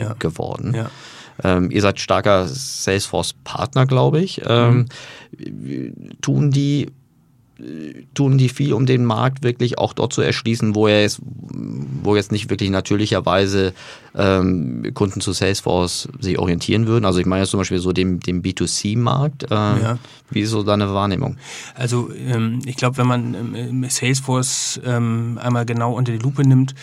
ja. 0.00 0.14
geworden. 0.18 0.74
Ja. 0.74 0.90
Ähm, 1.42 1.70
ihr 1.70 1.82
seid 1.82 1.98
starker 2.00 2.46
Salesforce-Partner, 2.46 3.86
glaube 3.86 4.20
ich. 4.20 4.42
Ähm, 4.46 4.86
mhm. 5.36 6.20
Tun 6.20 6.50
die 6.50 6.88
tun 8.14 8.36
die 8.36 8.48
viel, 8.48 8.72
um 8.72 8.84
den 8.84 9.04
Markt 9.04 9.44
wirklich 9.44 9.78
auch 9.78 9.92
dort 9.92 10.12
zu 10.12 10.22
erschließen, 10.22 10.74
wo 10.74 10.88
er 10.88 11.02
jetzt, 11.02 11.20
wo 11.22 12.16
jetzt 12.16 12.32
nicht 12.32 12.50
wirklich 12.50 12.70
natürlicherweise 12.70 13.72
ähm, 14.16 14.90
Kunden 14.94 15.20
zu 15.20 15.32
Salesforce 15.32 16.08
sich 16.18 16.38
orientieren 16.38 16.86
würden. 16.86 17.04
Also 17.04 17.20
ich 17.20 17.26
meine 17.26 17.42
jetzt 17.42 17.50
zum 17.50 17.58
Beispiel 17.58 17.78
so 17.78 17.92
dem, 17.92 18.18
dem 18.18 18.42
B2C-Markt. 18.42 19.44
Äh, 19.44 19.54
ja. 19.54 19.98
Wie 20.30 20.40
ist 20.40 20.50
so 20.50 20.64
deine 20.64 20.92
Wahrnehmung? 20.92 21.36
Also 21.76 22.10
ähm, 22.12 22.60
ich 22.66 22.76
glaube, 22.76 22.96
wenn 22.96 23.06
man 23.06 23.34
ähm, 23.54 23.86
Salesforce 23.88 24.80
ähm, 24.84 25.38
einmal 25.40 25.64
genau 25.64 25.92
unter 25.92 26.10
die 26.10 26.18
Lupe 26.18 26.42
nimmt, 26.42 26.74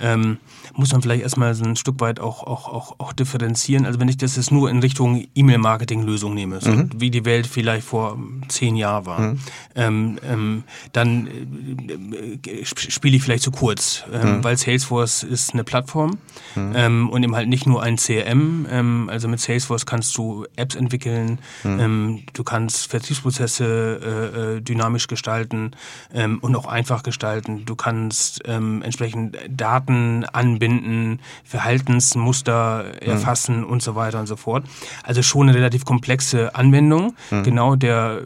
ähm, 0.00 0.38
muss 0.74 0.92
man 0.92 1.02
vielleicht 1.02 1.22
erstmal 1.22 1.54
so 1.54 1.64
ein 1.64 1.76
Stück 1.76 2.00
weit 2.00 2.20
auch, 2.20 2.42
auch, 2.44 2.68
auch, 2.68 2.94
auch 2.98 3.12
differenzieren. 3.12 3.84
Also 3.84 4.00
wenn 4.00 4.08
ich 4.08 4.16
das 4.16 4.36
jetzt 4.36 4.50
nur 4.50 4.70
in 4.70 4.78
Richtung 4.78 5.26
E-Mail-Marketing-Lösung 5.34 6.34
nehme, 6.34 6.60
so 6.60 6.70
mhm. 6.70 6.90
wie 6.96 7.10
die 7.10 7.24
Welt 7.24 7.46
vielleicht 7.46 7.86
vor 7.86 8.18
zehn 8.48 8.76
Jahren 8.76 9.06
war, 9.06 9.20
mhm. 9.20 9.38
ähm, 9.74 10.18
ähm, 10.28 10.64
dann 10.92 11.26
äh, 11.26 12.64
spiele 12.64 13.16
ich 13.16 13.22
vielleicht 13.22 13.42
zu 13.42 13.50
kurz, 13.50 14.04
ähm, 14.12 14.38
mhm. 14.38 14.44
weil 14.44 14.56
Salesforce 14.56 15.22
ist 15.24 15.52
eine 15.52 15.64
Plattform 15.64 16.18
mhm. 16.54 16.72
ähm, 16.74 17.10
und 17.10 17.22
eben 17.22 17.36
halt 17.36 17.48
nicht 17.48 17.66
nur 17.66 17.82
ein 17.82 17.96
CRM. 17.96 18.66
Ähm, 18.70 19.08
also 19.10 19.28
mit 19.28 19.40
Salesforce 19.40 19.84
kannst 19.84 20.16
du 20.16 20.46
Apps 20.56 20.74
entwickeln, 20.74 21.38
mhm. 21.64 21.80
ähm, 21.80 22.22
du 22.32 22.44
kannst 22.44 22.88
Vertriebsprozesse 22.88 24.00
äh, 24.02 24.56
äh, 24.56 24.60
dynamisch 24.60 25.06
gestalten 25.06 25.72
ähm, 26.14 26.38
und 26.40 26.56
auch 26.56 26.66
einfach 26.66 27.02
gestalten. 27.02 27.64
Du 27.66 27.76
kannst 27.76 28.40
ähm, 28.46 28.82
entsprechend 28.82 29.36
Daten 29.48 30.24
anbieten 30.24 30.61
einbinden, 30.62 31.20
Verhaltensmuster 31.44 32.84
erfassen 33.00 33.60
mhm. 33.60 33.66
und 33.66 33.82
so 33.82 33.94
weiter 33.94 34.20
und 34.20 34.26
so 34.26 34.36
fort. 34.36 34.64
Also 35.02 35.22
schon 35.22 35.48
eine 35.48 35.56
relativ 35.56 35.84
komplexe 35.84 36.54
Anwendung. 36.54 37.14
Mhm. 37.30 37.42
Genau, 37.42 37.76
der 37.76 38.22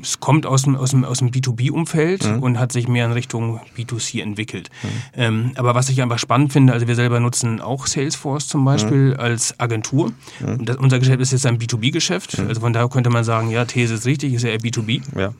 es 0.00 0.20
kommt 0.20 0.46
aus 0.46 0.62
dem, 0.62 0.76
aus 0.76 0.90
dem, 0.90 1.04
aus 1.04 1.18
dem 1.18 1.30
B2B-Umfeld 1.30 2.24
mhm. 2.24 2.42
und 2.42 2.58
hat 2.60 2.70
sich 2.70 2.86
mehr 2.86 3.06
in 3.06 3.10
Richtung 3.10 3.60
B2C 3.76 4.22
entwickelt. 4.22 4.70
Mhm. 4.82 4.88
Ähm, 5.14 5.52
aber 5.56 5.74
was 5.74 5.88
ich 5.88 6.00
einfach 6.00 6.20
spannend 6.20 6.52
finde, 6.52 6.72
also 6.72 6.86
wir 6.86 6.94
selber 6.94 7.18
nutzen 7.18 7.60
auch 7.60 7.88
Salesforce 7.88 8.46
zum 8.46 8.64
Beispiel 8.64 9.14
mhm. 9.14 9.20
als 9.20 9.58
Agentur. 9.58 10.12
Und 10.40 10.68
das, 10.68 10.76
unser 10.76 11.00
Geschäft 11.00 11.20
ist 11.20 11.32
jetzt 11.32 11.46
ein 11.46 11.58
B2B-Geschäft. 11.58 12.38
Mhm. 12.38 12.46
Also 12.46 12.60
von 12.60 12.72
daher 12.72 12.88
könnte 12.88 13.10
man 13.10 13.24
sagen, 13.24 13.50
ja, 13.50 13.64
These 13.64 13.94
ist 13.94 14.06
richtig, 14.06 14.34
ist 14.34 14.44
ja 14.44 14.50
eher 14.50 14.60
B2B. 14.60 15.02
Ja. 15.18 15.32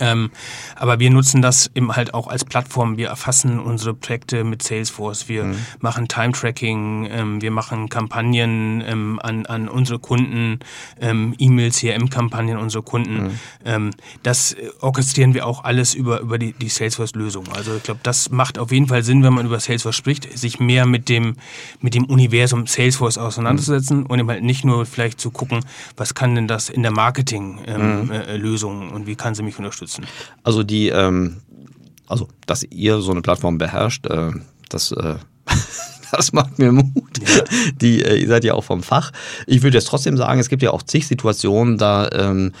Ähm, 0.00 0.30
aber 0.76 0.98
wir 0.98 1.10
nutzen 1.10 1.42
das 1.42 1.70
eben 1.74 1.94
halt 1.96 2.14
auch 2.14 2.28
als 2.28 2.44
Plattform. 2.44 2.96
Wir 2.96 3.08
erfassen 3.08 3.58
unsere 3.58 3.94
Projekte 3.94 4.44
mit 4.44 4.62
Salesforce. 4.62 5.28
Wir 5.28 5.44
mhm. 5.44 5.56
machen 5.80 6.08
Time-Tracking. 6.08 7.08
Ähm, 7.10 7.42
wir 7.42 7.50
machen 7.50 7.88
Kampagnen 7.88 8.82
ähm, 8.86 9.18
an, 9.22 9.46
an 9.46 9.68
unsere 9.68 9.98
Kunden, 9.98 10.60
ähm, 11.00 11.34
E-Mail, 11.38 11.70
CRM-Kampagnen 11.70 12.58
unsere 12.58 12.82
Kunden. 12.82 13.24
Mhm. 13.24 13.30
Ähm, 13.64 13.90
das 14.22 14.56
orchestrieren 14.80 15.34
wir 15.34 15.46
auch 15.46 15.64
alles 15.64 15.94
über, 15.94 16.20
über 16.20 16.38
die, 16.38 16.52
die 16.52 16.68
Salesforce-Lösung. 16.68 17.46
Also 17.54 17.76
ich 17.76 17.82
glaube, 17.82 18.00
das 18.02 18.30
macht 18.30 18.58
auf 18.58 18.70
jeden 18.70 18.88
Fall 18.88 19.02
Sinn, 19.02 19.22
wenn 19.22 19.32
man 19.32 19.46
über 19.46 19.58
Salesforce 19.58 19.96
spricht, 19.96 20.38
sich 20.38 20.60
mehr 20.60 20.86
mit 20.86 21.08
dem, 21.08 21.36
mit 21.80 21.94
dem 21.94 22.04
Universum 22.04 22.66
Salesforce 22.66 23.16
auseinanderzusetzen 23.16 24.00
mhm. 24.00 24.06
und 24.06 24.18
eben 24.18 24.28
halt 24.28 24.42
nicht 24.42 24.64
nur 24.64 24.84
vielleicht 24.84 25.20
zu 25.20 25.30
gucken, 25.30 25.64
was 25.96 26.14
kann 26.14 26.34
denn 26.34 26.46
das 26.46 26.68
in 26.68 26.82
der 26.82 26.92
Marketing-Lösung 26.92 28.82
ähm, 28.82 28.88
mhm. 28.88 28.90
äh, 28.90 28.94
und 28.94 29.06
wie 29.06 29.16
kann 29.16 29.34
sie 29.34 29.42
mich 29.42 29.58
unterstützen 29.58 29.77
unterstützen? 29.80 30.06
Also 30.42 30.62
die, 30.62 30.88
ähm, 30.88 31.38
also 32.06 32.28
dass 32.46 32.64
ihr 32.64 33.00
so 33.00 33.10
eine 33.10 33.22
Plattform 33.22 33.58
beherrscht, 33.58 34.06
äh, 34.06 34.32
das 34.68 34.92
äh, 34.92 35.16
Das 36.10 36.32
macht 36.32 36.58
mir 36.58 36.72
Mut. 36.72 37.18
Ja. 37.20 37.44
Die, 37.80 38.02
äh, 38.02 38.16
ihr 38.16 38.28
seid 38.28 38.44
ja 38.44 38.54
auch 38.54 38.64
vom 38.64 38.82
Fach. 38.82 39.12
Ich 39.46 39.62
würde 39.62 39.76
jetzt 39.76 39.88
trotzdem 39.88 40.16
sagen, 40.16 40.40
es 40.40 40.48
gibt 40.48 40.62
ja 40.62 40.70
auch 40.70 40.82
zig 40.82 41.06
Situationen, 41.06 41.78
da, 41.78 42.08
ähm, 42.12 42.52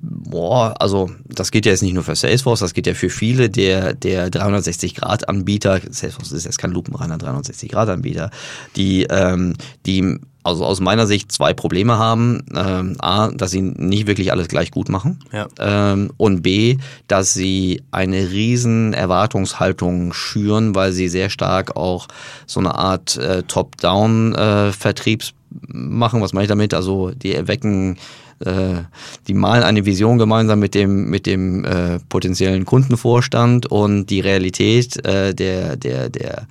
boah, 0.00 0.74
also 0.80 1.10
das 1.26 1.50
geht 1.50 1.66
ja 1.66 1.72
jetzt 1.72 1.82
nicht 1.82 1.94
nur 1.94 2.04
für 2.04 2.16
Salesforce, 2.16 2.60
das 2.60 2.74
geht 2.74 2.86
ja 2.86 2.94
für 2.94 3.10
viele 3.10 3.50
der, 3.50 3.94
der 3.94 4.30
360-Grad-Anbieter. 4.30 5.80
Salesforce 5.90 6.32
ist 6.32 6.44
jetzt 6.44 6.58
kein 6.58 6.70
lupenreiner 6.70 7.18
360-Grad-Anbieter, 7.18 8.30
die, 8.76 9.04
ähm, 9.10 9.54
die 9.86 10.18
also 10.44 10.64
aus 10.64 10.80
meiner 10.80 11.06
Sicht 11.06 11.32
zwei 11.32 11.54
Probleme 11.54 11.98
haben. 11.98 12.44
Ähm, 12.54 12.96
A, 13.00 13.30
dass 13.30 13.50
sie 13.50 13.62
nicht 13.62 14.06
wirklich 14.06 14.30
alles 14.30 14.48
gleich 14.48 14.70
gut 14.70 14.88
machen. 14.88 15.18
Ja. 15.32 15.48
Ähm, 15.58 16.12
und 16.18 16.42
B, 16.42 16.76
dass 17.08 17.34
sie 17.34 17.82
eine 17.90 18.30
riesen 18.30 18.92
Erwartungshaltung 18.92 20.12
schüren, 20.12 20.74
weil 20.74 20.92
sie 20.92 21.08
sehr 21.08 21.30
stark 21.30 21.76
auch 21.76 22.06
so 22.46 22.60
eine 22.60 22.74
Art 22.74 23.16
äh, 23.16 23.42
Top-Down-Vertriebs 23.44 25.30
äh, 25.30 25.32
machen. 25.66 26.20
Was 26.20 26.32
meine 26.32 26.44
ich 26.44 26.48
damit? 26.50 26.74
Also 26.74 27.10
die 27.10 27.34
erwecken 27.34 27.96
äh, 28.40 28.82
die 29.28 29.34
malen 29.34 29.62
eine 29.62 29.86
Vision 29.86 30.18
gemeinsam 30.18 30.58
mit 30.58 30.74
dem, 30.74 31.10
mit 31.10 31.26
dem 31.26 31.64
äh, 31.64 31.98
potenziellen 32.08 32.64
Kundenvorstand 32.64 33.66
und 33.66 34.06
die 34.06 34.20
Realität 34.20 35.04
äh, 35.04 35.34
der, 35.34 35.76
der, 35.76 36.08
der 36.08 36.46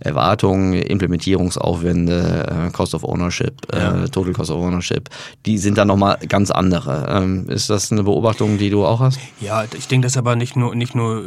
Erwartungen, 0.00 0.74
Implementierungsaufwände, 0.74 2.66
äh, 2.68 2.70
Cost 2.72 2.94
of 2.94 3.04
Ownership, 3.04 3.54
äh, 3.72 3.78
ja. 3.78 4.08
Total 4.08 4.32
Cost 4.32 4.50
of 4.50 4.62
Ownership, 4.62 5.08
die 5.46 5.58
sind 5.58 5.78
dann 5.78 5.88
nochmal 5.88 6.18
ganz 6.28 6.50
andere. 6.50 7.06
Ähm, 7.08 7.48
ist 7.48 7.70
das 7.70 7.90
eine 7.90 8.02
Beobachtung, 8.02 8.58
die 8.58 8.70
du 8.70 8.84
auch 8.84 9.00
hast? 9.00 9.18
Ja, 9.40 9.64
ich 9.76 9.88
denke, 9.88 10.06
das 10.06 10.16
aber 10.16 10.36
nicht 10.36 10.56
nur, 10.56 10.74
nicht 10.74 10.94
nur 10.94 11.22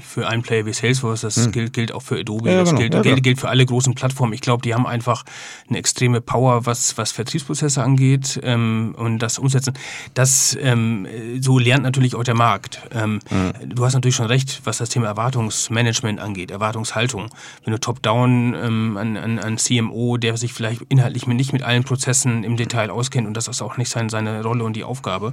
für 0.00 0.28
einen 0.28 0.42
Player 0.42 0.66
wie 0.66 0.72
Salesforce, 0.72 1.22
das 1.22 1.36
hm. 1.36 1.52
gilt, 1.52 1.72
gilt 1.72 1.92
auch 1.92 2.02
für 2.02 2.18
Adobe, 2.18 2.50
ja, 2.50 2.60
das 2.60 2.70
genau. 2.70 2.80
gilt, 2.80 2.94
ja, 2.94 3.02
gilt, 3.02 3.22
gilt, 3.22 3.40
für 3.40 3.48
alle 3.48 3.66
großen 3.66 3.94
Plattformen. 3.94 4.32
Ich 4.32 4.40
glaube, 4.40 4.62
die 4.62 4.74
haben 4.74 4.86
einfach 4.86 5.24
eine 5.68 5.78
extreme 5.78 6.20
Power, 6.20 6.66
was, 6.66 6.96
was 6.96 7.12
Vertriebsprozesse 7.12 7.82
angeht 7.82 8.40
ähm, 8.42 8.94
und 8.96 9.18
das 9.18 9.38
umsetzen. 9.50 9.74
Das 10.14 10.56
ähm, 10.60 11.06
so 11.40 11.58
lernt 11.58 11.82
natürlich 11.82 12.14
auch 12.14 12.24
der 12.24 12.34
Markt. 12.34 12.80
Ähm, 12.92 13.20
mhm. 13.30 13.74
Du 13.74 13.84
hast 13.84 13.94
natürlich 13.94 14.16
schon 14.16 14.26
recht, 14.26 14.60
was 14.64 14.78
das 14.78 14.88
Thema 14.88 15.06
Erwartungsmanagement 15.06 16.20
angeht, 16.20 16.50
Erwartungshaltung. 16.50 17.28
Wenn 17.64 17.72
du 17.72 17.80
top-down 17.80 18.54
ähm, 18.54 18.96
an, 18.96 19.16
an, 19.16 19.38
an 19.38 19.58
CMO, 19.58 20.16
der 20.16 20.36
sich 20.36 20.52
vielleicht 20.52 20.82
inhaltlich 20.88 21.26
nicht 21.26 21.52
mit 21.52 21.62
allen 21.62 21.84
Prozessen 21.84 22.44
im 22.44 22.56
Detail 22.56 22.90
auskennt 22.90 23.26
und 23.26 23.36
das 23.36 23.48
ist 23.48 23.62
auch 23.62 23.76
nicht 23.76 23.88
seine, 23.88 24.10
seine 24.10 24.42
Rolle 24.42 24.64
und 24.64 24.74
die 24.74 24.84
Aufgabe 24.84 25.32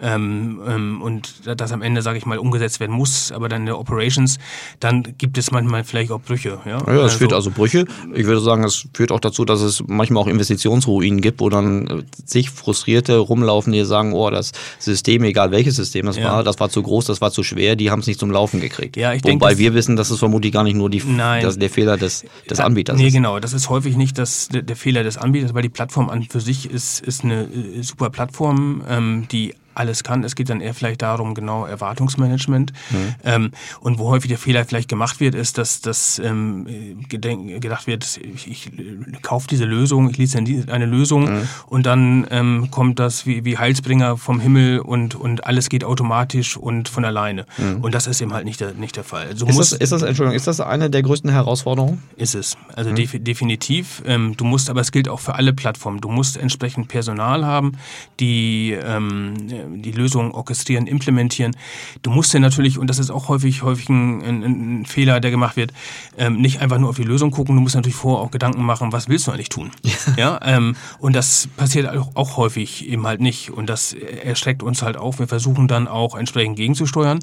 ähm, 0.00 0.60
ähm, 0.66 1.02
und 1.02 1.42
das 1.46 1.72
am 1.72 1.82
Ende, 1.82 2.02
sage 2.02 2.18
ich 2.18 2.26
mal, 2.26 2.38
umgesetzt 2.38 2.80
werden 2.80 2.94
muss, 2.94 3.32
aber 3.32 3.48
dann 3.48 3.62
in 3.62 3.66
der 3.66 3.78
Operations, 3.78 4.38
dann 4.80 5.02
gibt 5.18 5.38
es 5.38 5.50
manchmal 5.50 5.84
vielleicht 5.84 6.10
auch 6.10 6.20
Brüche. 6.20 6.58
Ja, 6.64 6.78
ja 6.78 6.78
es 6.78 6.88
also, 6.88 7.18
führt 7.18 7.32
also 7.32 7.50
Brüche. 7.50 7.84
Ich 8.14 8.26
würde 8.26 8.40
sagen, 8.40 8.64
es 8.64 8.86
führt 8.94 9.12
auch 9.12 9.20
dazu, 9.20 9.44
dass 9.44 9.60
es 9.60 9.82
manchmal 9.86 10.22
auch 10.22 10.26
Investitionsruinen 10.26 11.20
gibt, 11.20 11.40
wo 11.40 11.48
dann 11.48 12.04
sich 12.24 12.50
Frustrierte 12.50 13.18
rumlaufen 13.18 13.57
laufen, 13.58 13.72
die 13.72 13.84
sagen, 13.84 14.12
oh, 14.12 14.30
das 14.30 14.52
System, 14.78 15.24
egal 15.24 15.50
welches 15.50 15.76
System 15.76 16.06
das 16.06 16.16
ja. 16.16 16.24
war, 16.24 16.44
das 16.44 16.60
war 16.60 16.68
zu 16.68 16.82
groß, 16.82 17.06
das 17.06 17.20
war 17.20 17.30
zu 17.30 17.42
schwer, 17.42 17.76
die 17.76 17.90
haben 17.90 18.00
es 18.00 18.06
nicht 18.06 18.20
zum 18.20 18.30
Laufen 18.30 18.60
gekriegt. 18.60 18.96
Ja, 18.96 19.12
ich 19.12 19.24
Wobei 19.24 19.48
denk, 19.48 19.58
wir 19.58 19.74
wissen, 19.74 19.96
dass 19.96 20.10
es 20.10 20.18
vermutlich 20.18 20.52
gar 20.52 20.64
nicht 20.64 20.76
nur 20.76 20.90
die, 20.90 21.02
das, 21.18 21.58
der 21.58 21.70
Fehler 21.70 21.96
des, 21.96 22.24
des 22.48 22.60
Anbieters 22.60 22.96
nee, 22.96 23.06
ist. 23.06 23.12
Nee, 23.12 23.18
genau. 23.18 23.40
Das 23.40 23.52
ist 23.52 23.68
häufig 23.68 23.96
nicht 23.96 24.18
das, 24.18 24.48
der, 24.48 24.62
der 24.62 24.76
Fehler 24.76 25.02
des 25.02 25.16
Anbieters, 25.16 25.54
weil 25.54 25.62
die 25.62 25.68
Plattform 25.68 26.08
an 26.08 26.22
für 26.22 26.40
sich 26.40 26.70
ist, 26.70 27.00
ist 27.00 27.24
eine 27.24 27.42
äh, 27.42 27.82
super 27.82 28.10
Plattform, 28.10 28.82
ähm, 28.88 29.26
die 29.30 29.54
alles 29.74 30.02
kann. 30.02 30.24
Es 30.24 30.34
geht 30.34 30.50
dann 30.50 30.60
eher 30.60 30.74
vielleicht 30.74 31.02
darum, 31.02 31.34
genau 31.34 31.64
Erwartungsmanagement. 31.64 32.72
Mhm. 32.90 33.14
Ähm, 33.24 33.50
und 33.80 33.98
wo 33.98 34.08
häufig 34.08 34.28
der 34.28 34.38
Fehler 34.38 34.64
vielleicht 34.64 34.88
gemacht 34.88 35.20
wird, 35.20 35.34
ist, 35.34 35.58
dass, 35.58 35.80
dass 35.80 36.18
ähm, 36.18 36.66
gedacht 37.08 37.86
wird, 37.86 38.18
ich, 38.22 38.46
ich 38.48 39.22
kaufe 39.22 39.46
diese 39.48 39.64
Lösung, 39.64 40.10
ich 40.10 40.18
lizenziere 40.18 40.72
eine 40.72 40.86
Lösung 40.86 41.24
mhm. 41.24 41.48
und 41.66 41.86
dann 41.86 42.26
ähm, 42.30 42.70
kommt 42.70 42.98
das 42.98 43.26
wie, 43.26 43.44
wie 43.44 43.56
Heilsbringer 43.56 44.16
vom 44.16 44.40
Himmel 44.40 44.80
und, 44.80 45.14
und 45.14 45.46
alles 45.46 45.68
geht 45.68 45.84
automatisch 45.84 46.56
und 46.56 46.88
von 46.88 47.04
alleine. 47.04 47.46
Mhm. 47.56 47.82
Und 47.82 47.94
das 47.94 48.06
ist 48.06 48.20
eben 48.20 48.32
halt 48.32 48.44
nicht 48.44 48.60
der, 48.60 48.74
nicht 48.74 48.96
der 48.96 49.04
Fall. 49.04 49.36
So 49.36 49.46
ist, 49.46 49.58
das, 49.58 49.72
ist, 49.72 49.92
das, 49.92 50.02
Entschuldigung, 50.02 50.36
ist 50.36 50.46
das 50.46 50.60
eine 50.60 50.90
der 50.90 51.02
größten 51.02 51.30
Herausforderungen? 51.30 52.02
Ist 52.16 52.34
es. 52.34 52.56
Also 52.74 52.90
mhm. 52.90 52.96
def 52.96 53.12
definitiv. 53.18 54.02
Ähm, 54.06 54.36
du 54.36 54.44
musst, 54.44 54.70
aber 54.70 54.80
es 54.80 54.92
gilt 54.92 55.08
auch 55.08 55.20
für 55.20 55.34
alle 55.34 55.52
Plattformen. 55.52 56.00
Du 56.00 56.08
musst 56.08 56.36
entsprechend 56.36 56.88
Personal 56.88 57.44
haben, 57.44 57.72
die 58.20 58.72
ähm, 58.72 59.34
die 59.76 59.92
Lösung 59.92 60.32
orchestrieren, 60.32 60.86
implementieren. 60.86 61.56
Du 62.02 62.10
musst 62.10 62.32
ja 62.34 62.40
natürlich, 62.40 62.78
und 62.78 62.88
das 62.88 62.98
ist 62.98 63.10
auch 63.10 63.28
häufig, 63.28 63.62
häufig 63.62 63.88
ein, 63.88 64.22
ein, 64.22 64.80
ein 64.80 64.86
Fehler, 64.86 65.20
der 65.20 65.30
gemacht 65.30 65.56
wird, 65.56 65.72
ähm, 66.16 66.40
nicht 66.40 66.60
einfach 66.60 66.78
nur 66.78 66.90
auf 66.90 66.96
die 66.96 67.04
Lösung 67.04 67.30
gucken, 67.30 67.54
du 67.54 67.60
musst 67.60 67.74
natürlich 67.74 67.96
vorher 67.96 68.24
auch 68.24 68.30
Gedanken 68.30 68.62
machen, 68.62 68.92
was 68.92 69.08
willst 69.08 69.26
du 69.26 69.32
eigentlich 69.32 69.48
tun? 69.48 69.70
ja, 70.16 70.38
ähm, 70.42 70.76
und 70.98 71.14
das 71.14 71.48
passiert 71.56 71.88
auch, 71.88 72.10
auch, 72.14 72.36
häufig 72.36 72.88
eben 72.88 73.06
halt 73.06 73.20
nicht. 73.20 73.50
Und 73.50 73.68
das 73.68 73.92
erschreckt 73.92 74.62
uns 74.62 74.82
halt 74.82 74.96
auch. 74.96 75.18
Wir 75.18 75.28
versuchen 75.28 75.68
dann 75.68 75.88
auch 75.88 76.14
entsprechend 76.14 76.56
gegenzusteuern. 76.56 77.18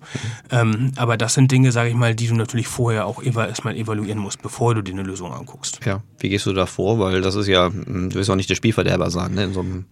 Ähm, 0.51 0.91
aber 0.95 1.17
das 1.17 1.33
sind 1.33 1.51
Dinge, 1.51 1.71
sage 1.71 1.89
ich 1.89 1.95
mal, 1.95 2.15
die 2.15 2.27
du 2.27 2.35
natürlich 2.35 2.67
vorher 2.67 3.05
auch 3.05 3.21
erstmal 3.23 3.75
evaluieren 3.75 4.19
musst, 4.19 4.41
bevor 4.41 4.75
du 4.75 4.81
dir 4.81 4.93
eine 4.93 5.03
Lösung 5.03 5.31
anguckst. 5.31 5.79
Ja, 5.85 6.01
wie 6.19 6.29
gehst 6.29 6.45
du 6.45 6.53
da 6.53 6.65
vor? 6.65 6.99
Weil 6.99 7.21
das 7.21 7.35
ist 7.35 7.47
ja, 7.47 7.69
du 7.69 8.13
willst 8.13 8.29
auch 8.29 8.35
nicht 8.35 8.49
der 8.49 8.55
Spielverderber 8.55 9.09
sein, 9.09 9.33
ne? 9.33 9.45
In 9.45 9.53
so 9.53 9.61
einem 9.61 9.85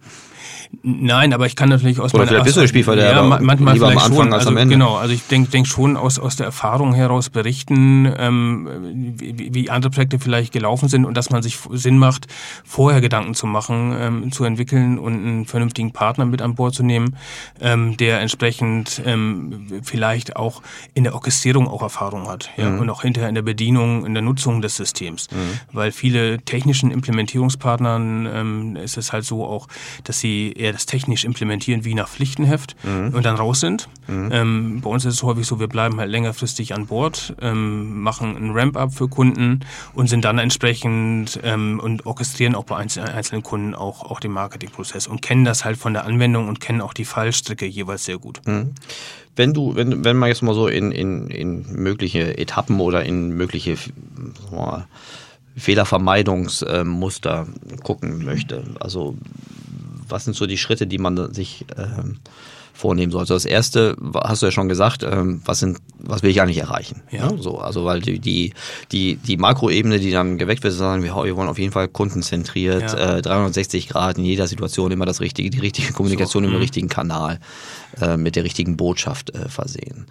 Nein, 0.82 1.32
aber 1.32 1.46
ich 1.46 1.56
kann 1.56 1.68
natürlich 1.68 2.00
aus 2.00 2.14
Oder 2.14 2.26
vielleicht 2.26 2.44
bist 2.44 2.56
du 2.56 2.60
der 2.60 2.68
Spielverderber. 2.68 3.28
Ja, 3.28 3.40
manchmal 3.40 3.74
lieber 3.74 3.88
vielleicht 3.88 4.06
am 4.06 4.12
Anfang 4.12 4.24
schon. 4.24 4.32
als 4.32 4.40
also, 4.40 4.50
am 4.50 4.56
Ende. 4.56 4.74
Genau, 4.74 4.96
also 4.96 5.14
ich 5.14 5.26
denke 5.26 5.50
denk 5.50 5.66
schon 5.66 5.96
aus, 5.96 6.18
aus 6.18 6.36
der 6.36 6.46
Erfahrung 6.46 6.94
heraus 6.94 7.30
berichten, 7.30 8.12
ähm, 8.16 9.14
wie, 9.16 9.54
wie 9.54 9.70
andere 9.70 9.90
Projekte 9.90 10.18
vielleicht 10.18 10.52
gelaufen 10.52 10.88
sind 10.88 11.04
und 11.04 11.16
dass 11.16 11.30
man 11.30 11.42
sich 11.42 11.58
Sinn 11.72 11.98
macht, 11.98 12.26
vorher 12.64 13.00
Gedanken 13.00 13.34
zu 13.34 13.46
machen, 13.46 13.94
ähm, 13.98 14.32
zu 14.32 14.44
entwickeln 14.44 14.98
und 14.98 15.14
einen 15.14 15.44
vernünftigen 15.46 15.92
Partner 15.92 16.24
mit 16.24 16.42
an 16.42 16.54
Bord 16.54 16.74
zu 16.74 16.82
nehmen, 16.82 17.16
ähm, 17.60 17.96
der 17.96 18.20
entsprechend 18.20 19.02
ähm, 19.04 19.66
vielleicht 19.82 20.36
auch 20.36 20.62
in 20.94 21.04
der 21.04 21.14
Orchestrierung 21.14 21.68
auch 21.68 21.82
Erfahrung 21.82 22.28
hat 22.28 22.50
ja, 22.56 22.70
mhm. 22.70 22.80
und 22.80 22.90
auch 22.90 23.02
hinterher 23.02 23.28
in 23.28 23.34
der 23.34 23.42
Bedienung, 23.42 24.06
in 24.06 24.14
der 24.14 24.22
Nutzung 24.22 24.62
des 24.62 24.76
Systems. 24.76 25.28
Mhm. 25.30 25.36
Weil 25.72 25.92
viele 25.92 26.38
technischen 26.40 26.90
Implementierungspartnern 26.90 28.28
ähm, 28.32 28.76
ist 28.76 28.96
es 28.96 29.12
halt 29.12 29.24
so 29.24 29.44
auch, 29.44 29.68
dass 30.04 30.20
sie 30.20 30.52
eher 30.64 30.72
das 30.72 30.86
technisch 30.86 31.24
implementieren 31.24 31.84
wie 31.84 31.94
nach 31.94 32.08
Pflichtenheft 32.08 32.74
mhm. 32.82 33.14
und 33.14 33.24
dann 33.24 33.36
raus 33.36 33.60
sind. 33.60 33.88
Mhm. 34.08 34.28
Ähm, 34.32 34.80
bei 34.80 34.90
uns 34.90 35.04
ist 35.04 35.14
es 35.14 35.22
häufig 35.22 35.46
so, 35.46 35.60
wir 35.60 35.68
bleiben 35.68 36.00
halt 36.00 36.10
längerfristig 36.10 36.74
an 36.74 36.86
Bord, 36.86 37.34
ähm, 37.40 38.00
machen 38.00 38.36
ein 38.36 38.50
Ramp-up 38.50 38.94
für 38.94 39.08
Kunden 39.08 39.60
und 39.92 40.08
sind 40.08 40.24
dann 40.24 40.38
entsprechend 40.38 41.38
ähm, 41.42 41.80
und 41.80 42.06
orchestrieren 42.06 42.54
auch 42.54 42.64
bei 42.64 42.76
einzelnen 42.76 43.42
Kunden 43.42 43.74
auch, 43.74 44.02
auch 44.02 44.20
den 44.20 44.32
Marketingprozess 44.32 45.06
und 45.06 45.20
kennen 45.22 45.44
das 45.44 45.64
halt 45.64 45.76
von 45.76 45.92
der 45.92 46.06
Anwendung 46.06 46.48
und 46.48 46.60
kennen 46.60 46.80
auch 46.80 46.94
die 46.94 47.04
Fallstricke 47.04 47.66
jeweils 47.66 48.04
sehr 48.06 48.18
gut. 48.18 48.40
Mhm. 48.46 48.72
Wenn 49.36 49.52
du, 49.52 49.74
wenn, 49.74 50.04
wenn 50.04 50.16
man 50.16 50.28
jetzt 50.28 50.42
mal 50.42 50.54
so 50.54 50.68
in, 50.68 50.92
in, 50.92 51.26
in 51.26 51.66
mögliche 51.72 52.38
Etappen 52.38 52.78
oder 52.78 53.04
in 53.04 53.30
mögliche 53.30 53.76
Fehlervermeidungsmuster 55.56 57.48
gucken 57.82 58.24
möchte, 58.24 58.62
also 58.78 59.16
was 60.14 60.24
sind 60.24 60.36
so 60.36 60.46
die 60.46 60.58
Schritte, 60.58 60.86
die 60.86 60.98
man 60.98 61.34
sich 61.34 61.66
ähm, 61.76 62.18
vornehmen 62.72 63.10
sollte? 63.10 63.32
Das 63.32 63.44
erste, 63.44 63.96
hast 64.14 64.42
du 64.42 64.46
ja 64.46 64.52
schon 64.52 64.68
gesagt, 64.68 65.02
ähm, 65.02 65.42
was 65.44 65.58
sind, 65.58 65.78
was 65.98 66.22
will 66.22 66.30
ich 66.30 66.40
eigentlich 66.40 66.58
erreichen? 66.58 67.02
Ja. 67.10 67.30
ja. 67.30 67.36
So, 67.36 67.58
also 67.58 67.84
weil 67.84 68.00
die, 68.00 68.20
die, 68.20 68.54
die, 68.92 69.16
die 69.16 69.36
Makroebene, 69.36 69.98
die 69.98 70.12
dann 70.12 70.38
geweckt 70.38 70.62
wird, 70.62 70.72
sagen 70.72 71.02
wir, 71.02 71.16
wir 71.16 71.36
wollen 71.36 71.48
auf 71.48 71.58
jeden 71.58 71.72
Fall 71.72 71.88
kundenzentriert, 71.88 72.92
ja. 72.92 73.16
äh, 73.16 73.22
360 73.22 73.88
Grad 73.88 74.16
in 74.16 74.24
jeder 74.24 74.46
Situation 74.46 74.92
immer 74.92 75.04
das 75.04 75.20
richtige, 75.20 75.50
die 75.50 75.58
richtige 75.58 75.92
Kommunikation 75.92 76.44
so, 76.44 76.48
im 76.48 76.54
mh. 76.54 76.60
richtigen 76.60 76.88
Kanal, 76.88 77.40
äh, 78.00 78.16
mit 78.16 78.36
der 78.36 78.44
richtigen 78.44 78.76
Botschaft 78.76 79.34
äh, 79.34 79.48
versehen. 79.48 80.06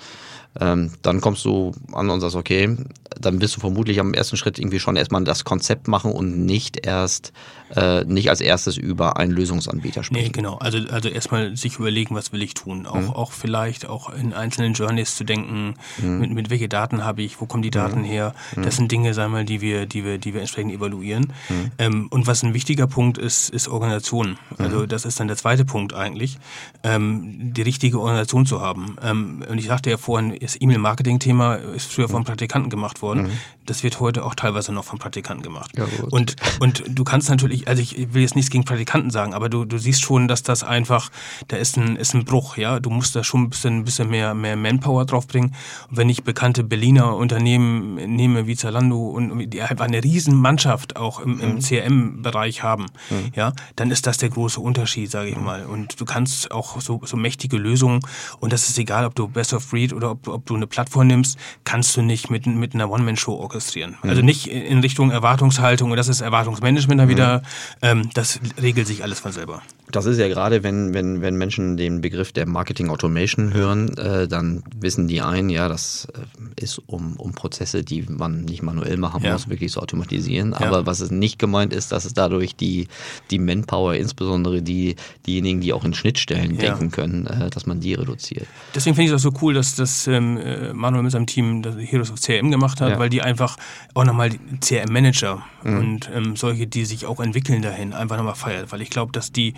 Ähm, 0.59 0.91
dann 1.01 1.19
kommst 1.21 1.45
du 1.45 1.71
an 1.93 2.09
und 2.09 2.21
sagst, 2.21 2.35
okay, 2.35 2.75
dann 3.19 3.41
wirst 3.41 3.55
du 3.55 3.59
vermutlich 3.59 3.99
am 3.99 4.13
ersten 4.13 4.37
Schritt 4.37 4.59
irgendwie 4.59 4.79
schon 4.79 4.95
erstmal 4.95 5.23
das 5.23 5.45
Konzept 5.45 5.87
machen 5.87 6.11
und 6.11 6.45
nicht 6.45 6.85
erst, 6.85 7.33
äh, 7.75 8.03
nicht 8.05 8.29
als 8.29 8.41
erstes 8.41 8.77
über 8.77 9.17
einen 9.17 9.31
Lösungsanbieter 9.31 10.03
sprechen. 10.03 10.23
Nee, 10.23 10.29
genau. 10.29 10.57
Also, 10.57 10.79
also 10.89 11.09
erstmal 11.09 11.55
sich 11.57 11.77
überlegen, 11.77 12.15
was 12.15 12.31
will 12.31 12.41
ich 12.41 12.53
tun. 12.53 12.86
Auch, 12.86 12.95
mhm. 12.95 13.09
auch 13.09 13.31
vielleicht 13.31 13.88
auch 13.88 14.09
in 14.09 14.33
einzelnen 14.33 14.73
Journeys 14.73 15.15
zu 15.15 15.23
denken, 15.23 15.75
mhm. 15.97 16.19
mit, 16.19 16.31
mit 16.31 16.49
welche 16.49 16.69
Daten 16.69 17.03
habe 17.03 17.21
ich, 17.21 17.41
wo 17.41 17.45
kommen 17.45 17.63
die 17.63 17.71
Daten 17.71 17.99
mhm. 17.99 18.05
her. 18.05 18.36
Das 18.55 18.65
mhm. 18.65 18.71
sind 18.71 18.91
Dinge, 18.91 19.13
sagen 19.13 19.33
wir, 19.33 19.43
die 19.43 19.62
wir, 19.62 19.86
die 19.86 20.03
wir, 20.03 20.17
die 20.17 20.33
wir 20.33 20.41
entsprechend 20.41 20.73
evaluieren. 20.73 21.33
Mhm. 21.49 21.71
Ähm, 21.77 22.07
und 22.09 22.27
was 22.27 22.43
ein 22.43 22.53
wichtiger 22.53 22.88
Punkt 22.88 23.17
ist, 23.17 23.49
ist 23.49 23.67
Organisation. 23.67 24.38
Also 24.57 24.79
mhm. 24.79 24.88
das 24.88 25.05
ist 25.05 25.19
dann 25.19 25.27
der 25.27 25.38
zweite 25.38 25.65
Punkt 25.65 25.93
eigentlich, 25.93 26.38
ähm, 26.83 27.53
die 27.53 27.62
richtige 27.62 27.99
Organisation 27.99 28.45
zu 28.45 28.62
haben. 28.62 28.97
Ähm, 29.01 29.43
und 29.49 29.57
ich 29.57 29.65
sagte 29.65 29.89
ja 29.89 29.97
vorhin, 29.97 30.38
das 30.39 30.59
E-Mail-Marketing-Thema 30.59 31.55
ist 31.55 31.91
früher 31.91 32.09
von 32.09 32.23
Praktikanten 32.23 32.69
gemacht 32.69 33.01
worden. 33.01 33.31
Das 33.65 33.83
wird 33.83 33.99
heute 33.99 34.25
auch 34.25 34.36
teilweise 34.36 34.73
noch 34.73 34.83
von 34.83 34.99
Praktikanten 34.99 35.43
gemacht. 35.43 35.71
Ja, 35.77 35.86
und, 36.09 36.36
und 36.59 36.83
du 36.88 37.03
kannst 37.03 37.29
natürlich, 37.29 37.62
also 37.67 37.82
ich 37.82 38.13
will 38.13 38.21
jetzt 38.21 38.36
nichts 38.36 38.52
gegen 38.52 38.63
Praktikanten 38.63 39.12
sagen, 39.12 39.34
aber 39.34 39.49
du, 39.49 39.65
du 39.65 39.78
siehst 39.78 40.02
schon, 40.02 40.28
dass 40.28 40.43
das 40.43 40.63
einfach, 40.63 41.10
da 41.47 41.58
ist 41.58 41.78
ein, 41.78 41.95
ist 41.95 42.13
ein 42.13 42.26
Bruch, 42.26 42.58
ja. 42.58 42.80
Du 42.80 42.89
musst 42.89 43.15
da 43.15 43.23
schon 43.23 43.43
ein 43.43 43.49
bisschen, 43.49 43.80
ein 43.80 43.84
bisschen 43.86 44.10
mehr, 44.10 44.34
mehr 44.34 44.56
Manpower 44.56 45.06
draufbringen. 45.06 45.56
Und 45.89 45.97
wenn 45.97 46.10
ich 46.10 46.23
bekannte 46.23 46.63
Berliner 46.63 47.15
Unternehmen 47.15 47.95
nehme 47.95 48.47
wie 48.47 48.56
Zalando 48.56 49.08
und 49.08 49.49
die 49.49 49.62
einfach 49.62 49.86
eine 49.86 50.04
riesen 50.04 50.36
Mannschaft 50.36 50.95
auch 50.95 51.19
im, 51.19 51.39
im 51.39 51.56
mhm. 51.56 51.60
CRM-Bereich 51.60 52.63
haben, 52.63 52.86
mhm. 53.10 53.32
ja, 53.36 53.54
dann 53.76 53.91
ist 53.91 54.08
das 54.08 54.17
der 54.17 54.30
große 54.30 54.60
Unterschied, 54.60 55.12
sage 55.12 55.30
ich 55.30 55.38
mhm. 55.38 55.43
mal. 55.43 55.65
Und 55.65 55.99
du 55.99 56.06
kannst 56.06 56.52
auch 56.52 56.82
so, 56.82 57.02
so 57.04 57.17
mächtige 57.17 57.58
Lösungen, 57.58 58.02
und 58.39 58.54
das 58.54 58.69
ist 58.69 58.78
egal, 58.78 59.06
ob 59.06 59.15
du 59.15 59.28
Best 59.28 59.54
of 59.54 59.69
Breed 59.69 59.93
oder 59.93 60.12
ob, 60.12 60.28
ob 60.28 60.45
du 60.45 60.56
eine 60.56 60.67
Plattform 60.67 61.08
nimmst, 61.08 61.38
kannst 61.63 61.95
du 61.97 62.02
nicht 62.02 62.30
mit, 62.30 62.45
mit 62.45 62.73
einer 62.73 62.89
One-Man-Show 62.89 63.34
orchestrieren. 63.34 63.97
Mhm. 64.02 64.10
Also 64.10 64.21
nicht 64.21 64.47
in 64.47 64.80
Richtung 64.80 65.12
Erwartungshaltung, 65.12 65.91
und 65.91 65.97
das 65.97 66.08
ist 66.08 66.21
Erwartungsmanagement 66.21 67.02
dann 67.02 67.10
wieder, 67.10 67.39
mhm. 67.39 67.43
Ähm, 67.81 68.09
das 68.13 68.39
regelt 68.61 68.87
sich 68.87 69.03
alles 69.03 69.19
von 69.19 69.31
selber. 69.31 69.61
Das 69.91 70.06
ist 70.06 70.17
ja 70.17 70.28
gerade, 70.28 70.63
wenn, 70.63 70.93
wenn, 70.93 71.22
wenn 71.22 71.36
Menschen 71.36 71.78
den 71.78 72.02
Begriff 72.02 72.32
der 72.32 72.48
Marketing 72.48 72.89
Automation 72.89 73.54
hören, 73.54 73.96
äh, 73.98 74.28
dann 74.28 74.63
wissen 74.76 75.08
die 75.08 75.22
ein, 75.22 75.50
ja, 75.50 75.67
das 75.67 76.08
äh, 76.15 76.62
ist 76.62 76.80
um, 76.88 77.15
um 77.17 77.34
Prozesse, 77.34 77.84
die 77.84 78.04
man 78.08 78.46
nicht 78.46 78.63
manuell 78.63 78.98
machen 78.98 79.24
ja. 79.24 79.34
muss, 79.34 79.50
wirklich 79.50 79.72
zu 79.72 79.82
automatisieren. 79.82 80.54
Aber 80.54 80.80
ja. 80.80 80.86
was 80.86 81.00
es 81.00 81.12
nicht 81.12 81.38
gemeint 81.38 81.74
ist, 81.74 81.91
dass 81.91 82.06
es 82.06 82.13
dadurch 82.13 82.56
die, 82.56 82.88
die 83.30 83.39
Manpower, 83.39 83.96
insbesondere 83.96 84.62
die, 84.62 84.96
diejenigen, 85.28 85.60
die 85.62 85.74
auch 85.74 85.84
in 85.84 85.93
Schnittstellen 85.93 86.56
ja. 86.56 86.62
denken 86.62 86.89
können, 86.89 87.28
äh, 87.28 87.50
dass 87.50 87.65
man 87.65 87.80
die 87.82 87.93
reduziert. 87.93 88.48
Deswegen 88.74 88.96
finde 88.96 89.12
ich 89.12 89.15
es 89.15 89.26
auch 89.26 89.32
so 89.32 89.38
cool, 89.41 89.54
dass 89.54 89.76
das 89.76 90.08
ähm, 90.08 90.38
äh, 90.38 90.74
Manuel 90.74 91.04
mit 91.04 91.12
seinem 91.12 91.28
Team 91.28 91.62
das 91.62 91.76
Heroes 91.78 92.10
of 92.10 92.22
CRM 92.22 92.52
gemacht 92.52 92.80
hat, 92.82 92.98
weil 92.98 93.10
die 93.10 93.22
einfach 93.22 93.58
auch 93.93 94.06
nochmal 94.06 94.32
CRM-Manager 94.62 95.43
mhm. 95.63 95.78
und 95.78 96.10
ähm, 96.13 96.36
solche, 96.36 96.67
die 96.67 96.86
sich 96.86 97.06
auch 97.06 97.19
entwickeln 97.19 97.62
dahin, 97.62 97.93
einfach 97.93 98.17
nochmal 98.17 98.36
feiert. 98.36 98.72
Weil 98.72 98.82
ich 98.82 98.89
glaube, 98.89 99.12
dass 99.12 99.32
die 99.32 99.54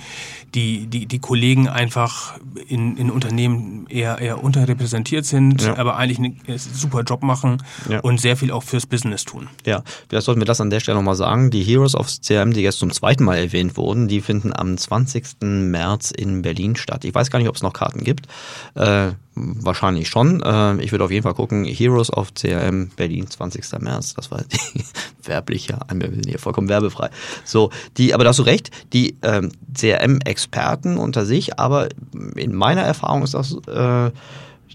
die, 0.53 0.87
die, 0.87 1.05
die 1.05 1.19
Kollegen 1.19 1.67
einfach 1.67 2.37
in, 2.67 2.97
in 2.97 3.11
Unternehmen 3.11 3.87
eher, 3.89 4.19
eher 4.19 4.43
unterrepräsentiert 4.43 5.25
sind, 5.25 5.61
ja. 5.61 5.77
aber 5.77 5.97
eigentlich 5.97 6.19
einen 6.19 6.57
super 6.57 7.01
Job 7.01 7.23
machen 7.23 7.61
ja. 7.89 7.99
und 7.99 8.19
sehr 8.19 8.37
viel 8.37 8.51
auch 8.51 8.63
fürs 8.63 8.85
Business 8.85 9.25
tun. 9.25 9.49
Ja, 9.65 9.83
vielleicht 10.09 10.25
sollten 10.25 10.41
wir 10.41 10.45
das 10.45 10.61
an 10.61 10.69
der 10.69 10.79
Stelle 10.79 10.97
nochmal 10.97 11.15
sagen. 11.15 11.51
Die 11.51 11.63
Heroes 11.63 11.95
of 11.95 12.07
CRM, 12.07 12.53
die 12.53 12.61
jetzt 12.61 12.79
zum 12.79 12.91
zweiten 12.91 13.23
Mal 13.23 13.37
erwähnt 13.37 13.77
wurden, 13.77 14.07
die 14.07 14.21
finden 14.21 14.53
am 14.53 14.77
20. 14.77 15.41
März 15.41 16.11
in 16.11 16.41
Berlin 16.41 16.75
statt. 16.75 17.05
Ich 17.05 17.13
weiß 17.13 17.29
gar 17.29 17.39
nicht, 17.39 17.49
ob 17.49 17.55
es 17.55 17.63
noch 17.63 17.73
Karten 17.73 18.03
gibt. 18.03 18.27
Äh, 18.75 19.11
Wahrscheinlich 19.35 20.07
schon. 20.07 20.41
Ähm, 20.45 20.79
ich 20.79 20.91
würde 20.91 21.03
auf 21.03 21.11
jeden 21.11 21.23
Fall 21.23 21.33
gucken. 21.33 21.65
Heroes 21.65 22.11
of 22.11 22.33
CRM 22.33 22.89
Berlin, 22.95 23.29
20. 23.29 23.81
März. 23.81 24.13
Das 24.13 24.31
war 24.31 24.43
die 24.43 24.83
werbliche 25.27 25.77
Anmeldung, 25.89 26.21
hier 26.25 26.39
vollkommen 26.39 26.69
werbefrei. 26.69 27.09
So, 27.43 27.69
die, 27.97 28.13
aber 28.13 28.23
da 28.23 28.29
hast 28.29 28.39
du 28.39 28.43
recht, 28.43 28.71
die 28.93 29.17
ähm, 29.23 29.51
CRM-Experten 29.73 30.97
unter 30.97 31.25
sich, 31.25 31.59
aber 31.59 31.89
in 32.35 32.55
meiner 32.55 32.81
Erfahrung 32.81 33.23
ist 33.23 33.33
das, 33.33 33.57
äh, 33.67 34.11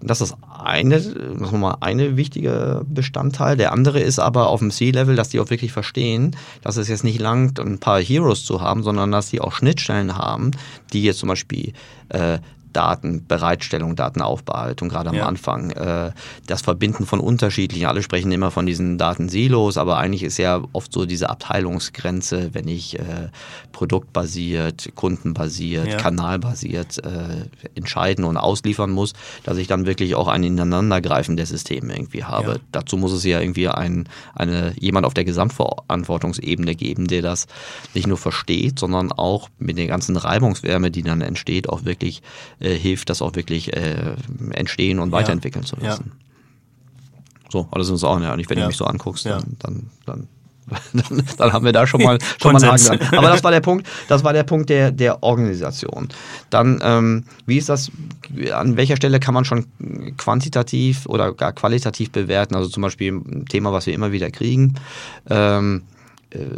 das 0.03 0.21
ist 0.21 0.37
eine, 0.63 1.01
das 1.01 1.53
mal 1.53 1.79
eine 1.81 2.17
wichtige 2.17 2.85
Bestandteil. 2.87 3.57
Der 3.57 3.73
andere 3.73 4.01
ist 4.01 4.19
aber 4.19 4.49
auf 4.49 4.61
dem 4.61 4.71
C-Level, 4.71 5.17
dass 5.17 5.31
die 5.31 5.41
auch 5.41 5.51
wirklich 5.51 5.73
verstehen, 5.73 6.37
dass 6.63 6.77
es 6.77 6.89
jetzt 6.89 7.05
nicht 7.05 7.21
langt, 7.21 7.59
ein 7.61 7.79
paar 7.79 8.01
Heroes 8.01 8.45
zu 8.45 8.61
haben, 8.61 8.83
sondern 8.83 9.11
dass 9.11 9.31
die 9.31 9.41
auch 9.41 9.53
Schnittstellen 9.53 10.17
haben, 10.17 10.51
die 10.93 11.03
jetzt 11.03 11.19
zum 11.19 11.29
Beispiel 11.29 11.73
äh, 12.11 12.39
Datenbereitstellung, 12.73 13.97
Datenaufbereitung, 13.97 14.89
gerade 14.89 15.11
am 15.11 15.17
ja. 15.17 15.27
Anfang. 15.27 15.71
Äh, 15.71 16.13
das 16.47 16.63
Verbinden 16.63 17.07
von 17.07 17.21
unterschiedlichen, 17.21 17.87
alle 17.87 18.03
sprechen 18.03 18.33
immer 18.33 18.51
von 18.51 18.67
diesen 18.67 18.99
Datensilos, 18.99 19.77
aber 19.77 19.99
eigentlich 19.99 20.23
ist 20.23 20.39
ja 20.39 20.63
oft 20.73 20.93
so 20.93 21.07
diese 21.07 21.31
Abteilungsgrenze, 21.31 22.51
wenn 22.53 22.69
ich 22.69 22.99
äh, 22.99 23.29
produktbasiert, 23.73 24.91
kundenbasiert, 24.95 25.89
ja. 25.89 25.97
kanalbasiert 25.97 26.99
äh, 26.99 27.49
entscheiden 27.75 28.25
und 28.25 28.37
ausliefern 28.37 28.91
muss, 28.91 29.13
dass 29.45 29.57
ich 29.59 29.67
dann 29.67 29.87
wirklich 29.87 30.15
auch 30.15 30.29
ein 30.29 30.43
Ineinandergreifen 30.43 31.37
der 31.37 31.47
Systeme 31.47 31.95
irgendwie 31.95 32.25
habe. 32.25 32.53
Ja. 32.53 32.59
Dazu 32.73 32.97
muss 32.97 33.13
es 33.13 33.25
ja 33.25 33.41
irgendwie 33.41 33.69
ein, 33.69 34.09
eine, 34.35 34.73
jemand 34.79 35.07
auf 35.07 35.15
der 35.15 35.25
Gesamtverantwortungsebene 35.25 36.75
geben, 36.75 37.07
der 37.07 37.23
das 37.23 37.47
nicht 37.95 38.07
nur 38.07 38.19
versteht, 38.19 38.79
sondern 38.79 39.13
auch 39.13 39.49
mit 39.59 39.79
der 39.79 39.87
ganzen 39.87 40.17
Reibungswärme, 40.17 40.91
die 40.91 41.03
dann 41.03 41.21
entsteht, 41.21 41.69
auch 41.69 41.85
wirklich 41.85 42.23
äh, 42.61 42.75
hilft, 42.75 43.11
das 43.11 43.23
auch 43.23 43.35
wirklich 43.35 43.75
äh, 43.75 44.15
entstehen 44.53 44.99
und 44.99 45.13
weiterentwickeln 45.13 45.65
zu 45.65 45.77
lassen. 45.77 46.13
So, 47.51 47.69
alles 47.73 47.89
ist 47.89 48.05
auch, 48.05 48.21
ja, 48.21 48.37
nicht, 48.37 48.49
wenn 48.49 48.59
du 48.59 48.67
mich 48.67 48.77
so 48.77 48.85
anguckst, 48.85 49.27
dann, 49.27 49.57
dann, 49.59 49.91
dann 50.07 50.29
dann, 50.93 51.23
dann, 51.37 51.53
haben 51.53 51.65
wir 51.65 51.73
da 51.73 51.87
schon 51.87 52.03
mal, 52.03 52.19
schon 52.41 52.53
mal 52.53 52.63
einen 52.63 52.73
Haken 52.73 52.99
dran. 52.99 53.19
Aber 53.19 53.29
das 53.29 53.43
war 53.43 53.51
der 53.51 53.61
Punkt, 53.61 53.89
das 54.09 54.25
war 54.25 54.33
der 54.33 54.45
Punkt 54.45 54.71
der, 54.71 54.93
der 54.93 55.23
Organisation. 55.23 56.09
Dann, 56.51 56.81
ähm, 56.83 57.25
wie 57.47 57.59
ist 57.59 57.69
das, 57.69 57.91
an 58.53 58.77
welcher 58.77 58.97
Stelle 58.97 59.21
kann 59.21 59.35
man 59.35 59.45
schon 59.45 59.67
quantitativ 60.17 61.07
oder 61.07 61.33
gar 61.33 61.53
qualitativ 61.53 62.11
bewerten? 62.13 62.55
Also 62.55 62.69
zum 62.69 62.83
Beispiel 62.83 63.13
ein 63.13 63.47
Thema, 63.47 63.73
was 63.73 63.87
wir 63.87 63.95
immer 63.95 64.13
wieder 64.13 64.31
kriegen. 64.31 64.75
Ähm, 65.29 65.83
äh, 65.83 66.00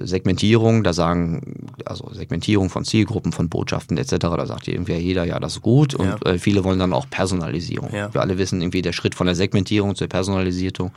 Segmentierung, 0.03 0.85
da 0.85 0.93
sagen, 0.93 1.67
also 1.85 2.13
Segmentierung 2.13 2.69
von 2.69 2.85
Zielgruppen, 2.85 3.33
von 3.33 3.49
Botschaften 3.49 3.97
etc., 3.97 4.17
da 4.19 4.47
sagt 4.47 4.69
irgendwie 4.69 4.95
jeder, 4.95 5.25
ja, 5.25 5.41
das 5.41 5.55
ist 5.55 5.63
gut 5.63 5.95
und 5.95 6.07
ja. 6.07 6.33
äh, 6.33 6.39
viele 6.39 6.65
wollen 6.65 6.79
dann 6.79 6.93
auch 6.93 7.09
Personalisierung. 7.09 7.93
Ja. 7.95 8.13
Wir 8.13 8.21
alle 8.21 8.39
wissen 8.39 8.61
irgendwie, 8.61 8.83
der 8.83 8.93
Schritt 8.93 9.15
von 9.15 9.27
der 9.27 9.35
Segmentierung 9.35 9.95
zur 9.95 10.09
Personalisierung, 10.09 10.93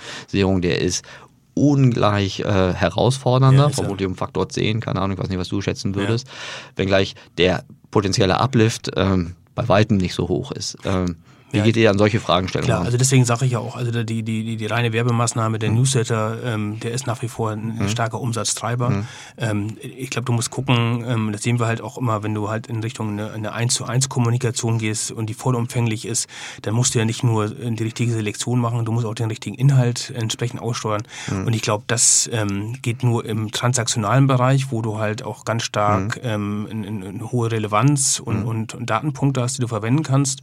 der 0.62 0.82
ist 0.82 1.06
ungleich 1.54 2.42
äh, 2.42 2.74
herausfordernder, 2.74 3.64
ja, 3.64 3.70
vermutlich 3.70 4.08
um 4.08 4.16
Faktor 4.16 4.50
10, 4.50 4.82
keine 4.82 5.02
Ahnung, 5.02 5.18
ich 5.18 5.24
weiß 5.24 5.30
nicht, 5.30 5.40
was 5.40 5.48
du 5.48 5.62
schätzen 5.62 5.96
würdest, 5.96 6.28
wenngleich 6.76 7.16
der 7.38 7.64
potenzielle 7.92 8.40
Uplift 8.40 8.92
ähm, 8.98 9.36
bei 9.56 9.68
weitem 9.70 9.98
nicht 9.98 10.14
so 10.14 10.28
hoch 10.28 10.52
ist. 10.52 10.78
Ähm, 10.84 11.16
wie 11.52 11.62
geht 11.62 11.78
ihr 11.78 11.90
an 11.90 11.98
solche 11.98 12.20
Fragestellungen 12.20 12.66
Klar, 12.68 12.86
also 12.86 12.98
deswegen 12.98 13.26
sage 13.26 13.46
ich 13.46 13.52
ja 13.52 13.60
auch, 13.60 13.76
also 13.76 13.92
die, 13.92 14.24
die, 14.24 14.44
die, 14.44 14.58
die 14.58 14.66
reine 14.66 14.94
Werbemaßnahme, 14.94 15.60
der 15.60 15.70
mhm. 15.70 15.78
Newsletter, 15.78 16.38
ähm, 16.44 16.80
der 16.80 16.92
ist 16.92 17.08
nach 17.08 17.22
wie 17.22 17.28
vor 17.28 17.52
ein 17.52 17.78
mhm. 17.78 17.90
starker 17.90 18.20
Umsatztreiber. 18.20 18.90
Mhm. 18.90 19.08
Ähm, 19.38 19.78
ich 19.82 20.10
glaube, 20.10 20.26
du 20.26 20.34
musst 20.34 20.52
gucken, 20.52 21.04
ähm, 21.08 21.32
das 21.32 21.44
sehen 21.44 21.60
wir 21.60 21.68
halt 21.68 21.82
auch 21.82 21.98
immer, 21.98 22.24
wenn 22.24 22.34
du 22.34 22.50
halt 22.50 22.68
in 22.68 22.82
Richtung 22.82 23.12
eine, 23.12 23.32
eine 23.32 23.54
1 23.54 23.74
zu 23.74 23.86
1 23.86 24.10
Kommunikation 24.10 24.78
gehst 24.78 25.12
und 25.12 25.28
die 25.28 25.34
vollumfänglich 25.34 26.06
ist, 26.06 26.28
dann 26.64 26.74
musst 26.74 26.96
du 26.96 27.00
ja 27.00 27.06
nicht 27.06 27.24
nur 27.24 27.50
die 27.50 27.84
richtige 27.84 28.12
Selektion 28.12 28.60
machen, 28.60 28.84
du 28.86 28.92
musst 28.92 29.06
auch 29.06 29.16
den 29.16 29.30
richtigen 29.30 29.56
Inhalt 29.56 30.14
entsprechend 30.16 30.62
aussteuern. 30.62 31.04
Mhm. 31.28 31.48
Und 31.48 31.56
ich 31.56 31.62
glaube, 31.62 31.84
das 31.88 32.30
ähm, 32.32 32.76
geht 32.82 33.04
nur 33.04 33.26
im 33.26 33.52
transaktionalen 33.52 34.28
Bereich, 34.28 34.72
wo 34.72 34.82
du 34.82 34.98
halt 34.98 35.24
auch 35.24 35.46
ganz 35.46 35.64
stark 35.64 36.18
mhm. 36.18 36.30
ähm, 36.30 36.68
eine, 36.70 37.08
eine 37.08 37.32
hohe 37.32 37.52
Relevanz 37.52 38.20
und, 38.20 38.42
mhm. 38.42 38.48
und, 38.48 38.76
und, 38.76 38.90
Datenpunkte 38.90 39.42
hast, 39.42 39.58
die 39.58 39.62
du 39.62 39.68
verwenden 39.68 40.04
kannst. 40.04 40.42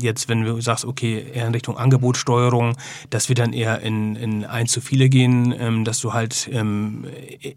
Jetzt, 0.00 0.28
wenn 0.28 0.44
du 0.44 0.60
sagst, 0.60 0.84
okay, 0.84 1.24
eher 1.32 1.46
in 1.46 1.52
Richtung 1.52 1.76
Angebotssteuerung, 1.76 2.76
dass 3.10 3.28
wir 3.28 3.34
dann 3.34 3.52
eher 3.52 3.80
in, 3.80 4.16
in 4.16 4.44
ein 4.44 4.66
zu 4.66 4.80
viele 4.80 5.08
gehen, 5.08 5.54
ähm, 5.58 5.84
dass 5.84 6.00
du 6.00 6.12
halt 6.12 6.48
ähm, 6.52 7.04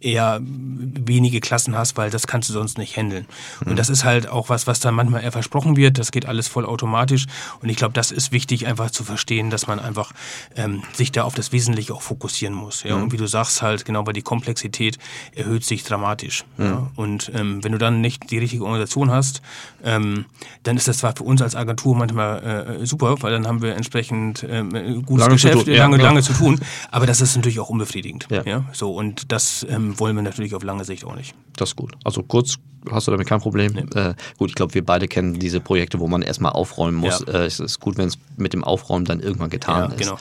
eher 0.01 0.39
wenige 0.41 1.39
Klassen 1.39 1.77
hast, 1.77 1.97
weil 1.97 2.09
das 2.09 2.27
kannst 2.27 2.49
du 2.49 2.53
sonst 2.53 2.77
nicht 2.77 2.95
handeln. 2.97 3.25
Mhm. 3.61 3.71
Und 3.71 3.79
das 3.79 3.89
ist 3.89 4.03
halt 4.03 4.27
auch 4.29 4.49
was, 4.49 4.67
was 4.67 4.79
dann 4.79 4.95
manchmal 4.95 5.23
eher 5.23 5.31
versprochen 5.31 5.75
wird. 5.77 5.97
Das 5.97 6.11
geht 6.11 6.25
alles 6.25 6.47
voll 6.47 6.65
automatisch. 6.65 7.25
Und 7.61 7.69
ich 7.69 7.77
glaube, 7.77 7.93
das 7.93 8.11
ist 8.11 8.31
wichtig, 8.31 8.67
einfach 8.67 8.91
zu 8.91 9.03
verstehen, 9.03 9.49
dass 9.49 9.67
man 9.67 9.79
einfach 9.79 10.11
ähm, 10.55 10.83
sich 10.93 11.11
da 11.11 11.23
auf 11.23 11.35
das 11.35 11.51
Wesentliche 11.51 11.93
auch 11.93 12.01
fokussieren 12.01 12.53
muss. 12.53 12.83
Ja? 12.83 12.95
Mhm. 12.95 13.03
Und 13.03 13.13
wie 13.13 13.17
du 13.17 13.27
sagst, 13.27 13.61
halt, 13.61 13.85
genau, 13.85 14.05
weil 14.05 14.13
die 14.13 14.21
Komplexität 14.21 14.97
erhöht 15.35 15.63
sich 15.63 15.83
dramatisch. 15.83 16.45
Mhm. 16.57 16.65
Ja? 16.65 16.91
Und 16.95 17.31
ähm, 17.33 17.63
wenn 17.63 17.71
du 17.71 17.77
dann 17.77 18.01
nicht 18.01 18.31
die 18.31 18.37
richtige 18.37 18.63
Organisation 18.63 19.11
hast, 19.11 19.41
ähm, 19.83 20.25
dann 20.63 20.77
ist 20.77 20.87
das 20.87 20.99
zwar 20.99 21.15
für 21.15 21.23
uns 21.23 21.41
als 21.41 21.55
Agentur 21.55 21.95
manchmal 21.95 22.26
äh, 22.35 22.85
super, 22.85 23.15
weil 23.21 23.31
dann 23.31 23.47
haben 23.47 23.61
wir 23.61 23.75
entsprechend 23.75 24.43
äh, 24.43 24.63
gutes 25.05 25.25
lange 25.25 25.35
Geschäft, 25.35 25.65
zu 25.65 25.71
lange, 25.71 25.97
ja, 25.97 26.03
lange 26.03 26.21
zu 26.21 26.33
tun. 26.33 26.59
Aber 26.91 27.05
das 27.05 27.21
ist 27.21 27.35
natürlich 27.35 27.59
auch 27.59 27.69
unbefriedigend. 27.69 28.27
Ja. 28.29 28.43
ja? 28.43 28.65
So, 28.73 28.93
und 28.93 29.31
das 29.31 29.65
ähm, 29.69 29.99
wollen 29.99 30.15
wir 30.15 30.23
natürlich 30.23 30.55
auf 30.55 30.63
lange 30.63 30.85
Sicht 30.85 31.05
auch 31.05 31.15
nicht. 31.15 31.35
Das 31.55 31.69
ist 31.69 31.75
gut. 31.75 31.93
Also 32.03 32.23
kurz 32.23 32.57
hast 32.91 33.07
du 33.07 33.11
damit 33.11 33.27
kein 33.27 33.39
Problem. 33.39 33.73
Nee. 33.73 33.99
Äh, 33.99 34.13
gut, 34.37 34.49
ich 34.49 34.55
glaube, 34.55 34.73
wir 34.73 34.85
beide 34.85 35.07
kennen 35.07 35.39
diese 35.39 35.59
Projekte, 35.59 35.99
wo 35.99 36.07
man 36.07 36.21
erstmal 36.21 36.51
aufräumen 36.51 36.97
muss. 36.97 37.23
Ja. 37.27 37.41
Äh, 37.41 37.45
es 37.45 37.59
ist 37.59 37.79
gut, 37.79 37.97
wenn 37.97 38.07
es 38.07 38.17
mit 38.37 38.53
dem 38.53 38.63
Aufräumen 38.63 39.05
dann 39.05 39.19
irgendwann 39.19 39.49
getan 39.49 39.89
ja, 39.89 39.95
ist. 39.95 39.97
Genau. 39.97 40.17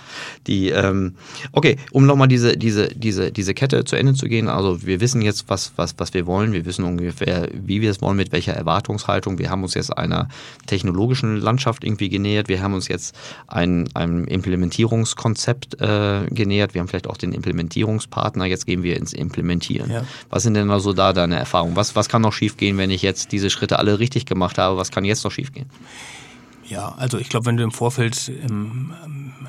Die, 0.47 0.71
ähm, 0.71 1.15
okay, 1.53 1.77
um 1.93 2.07
nochmal 2.07 2.29
diese, 2.29 2.57
diese, 2.57 2.89
diese, 2.89 3.33
diese 3.33 3.55
Kette 3.55 3.85
zu 3.85 3.97
Ende 3.97 4.15
zu 4.15 4.27
gehen. 4.27 4.49
Also 4.49 4.85
wir 4.85 5.01
wissen 5.01 5.23
jetzt, 5.23 5.49
was, 5.49 5.73
was, 5.77 5.95
was 5.99 6.15
wir 6.15 6.27
wollen. 6.27 6.53
Wir 6.53 6.65
wissen 6.65 6.85
ungefähr, 6.85 7.49
wie 7.53 7.81
wir 7.81 7.91
es 7.91 8.01
wollen, 8.01 8.17
mit 8.17 8.33
welcher 8.33 8.55
Erwartungshaltung. 8.55 9.39
Wir 9.39 9.51
haben 9.51 9.63
uns 9.63 9.75
jetzt 9.75 9.97
einer 9.97 10.29
technologischen 10.67 11.37
Landschaft 11.37 11.85
irgendwie 11.97 12.09
genähert. 12.09 12.49
Wir 12.49 12.63
haben 12.63 12.75
uns 12.75 12.89
jetzt 12.89 13.15
ein, 13.47 13.89
einem 13.95 14.25
Implementierungskonzept 14.25 15.81
äh, 15.81 16.27
genähert. 16.31 16.75
Wir 16.75 16.81
haben 16.81 16.89
vielleicht 16.89 17.07
auch 17.07 17.17
den 17.17 17.33
Implementierungspartner. 17.33 18.45
Jetzt 18.47 18.67
gehen 18.67 18.83
wir 18.83 18.97
ins 18.97 19.13
Implementieren. 19.13 19.91
Ja. 19.91 20.05
Was 20.31 20.43
sind 20.43 20.55
denn 20.55 20.71
also 20.71 20.93
da 20.93 21.13
deine 21.13 21.37
Erfahrungen? 21.37 21.77
Was, 21.77 21.95
was 21.95 22.09
kann 22.09 22.23
noch 22.23 22.33
schief 22.33 22.47
schiefgehen, 22.47 22.79
wenn 22.79 22.91
ich 22.91 23.03
jetzt 23.03 23.33
diese 23.33 23.51
Schritte 23.51 23.79
alle 23.79 23.99
richtig 23.99 24.25
gemacht 24.25 24.59
habe? 24.59 24.77
Was 24.77 24.91
kann 24.91 25.05
jetzt 25.05 25.25
noch 25.25 25.33
schiefgehen? 25.33 25.67
Ja, 26.69 26.95
also 26.97 27.19
ich 27.19 27.29
glaube, 27.29 27.47
wenn 27.47 27.57
du 27.57 27.63
im 27.63 27.73
Vorfeld 27.73 28.29
ähm, 28.29 28.93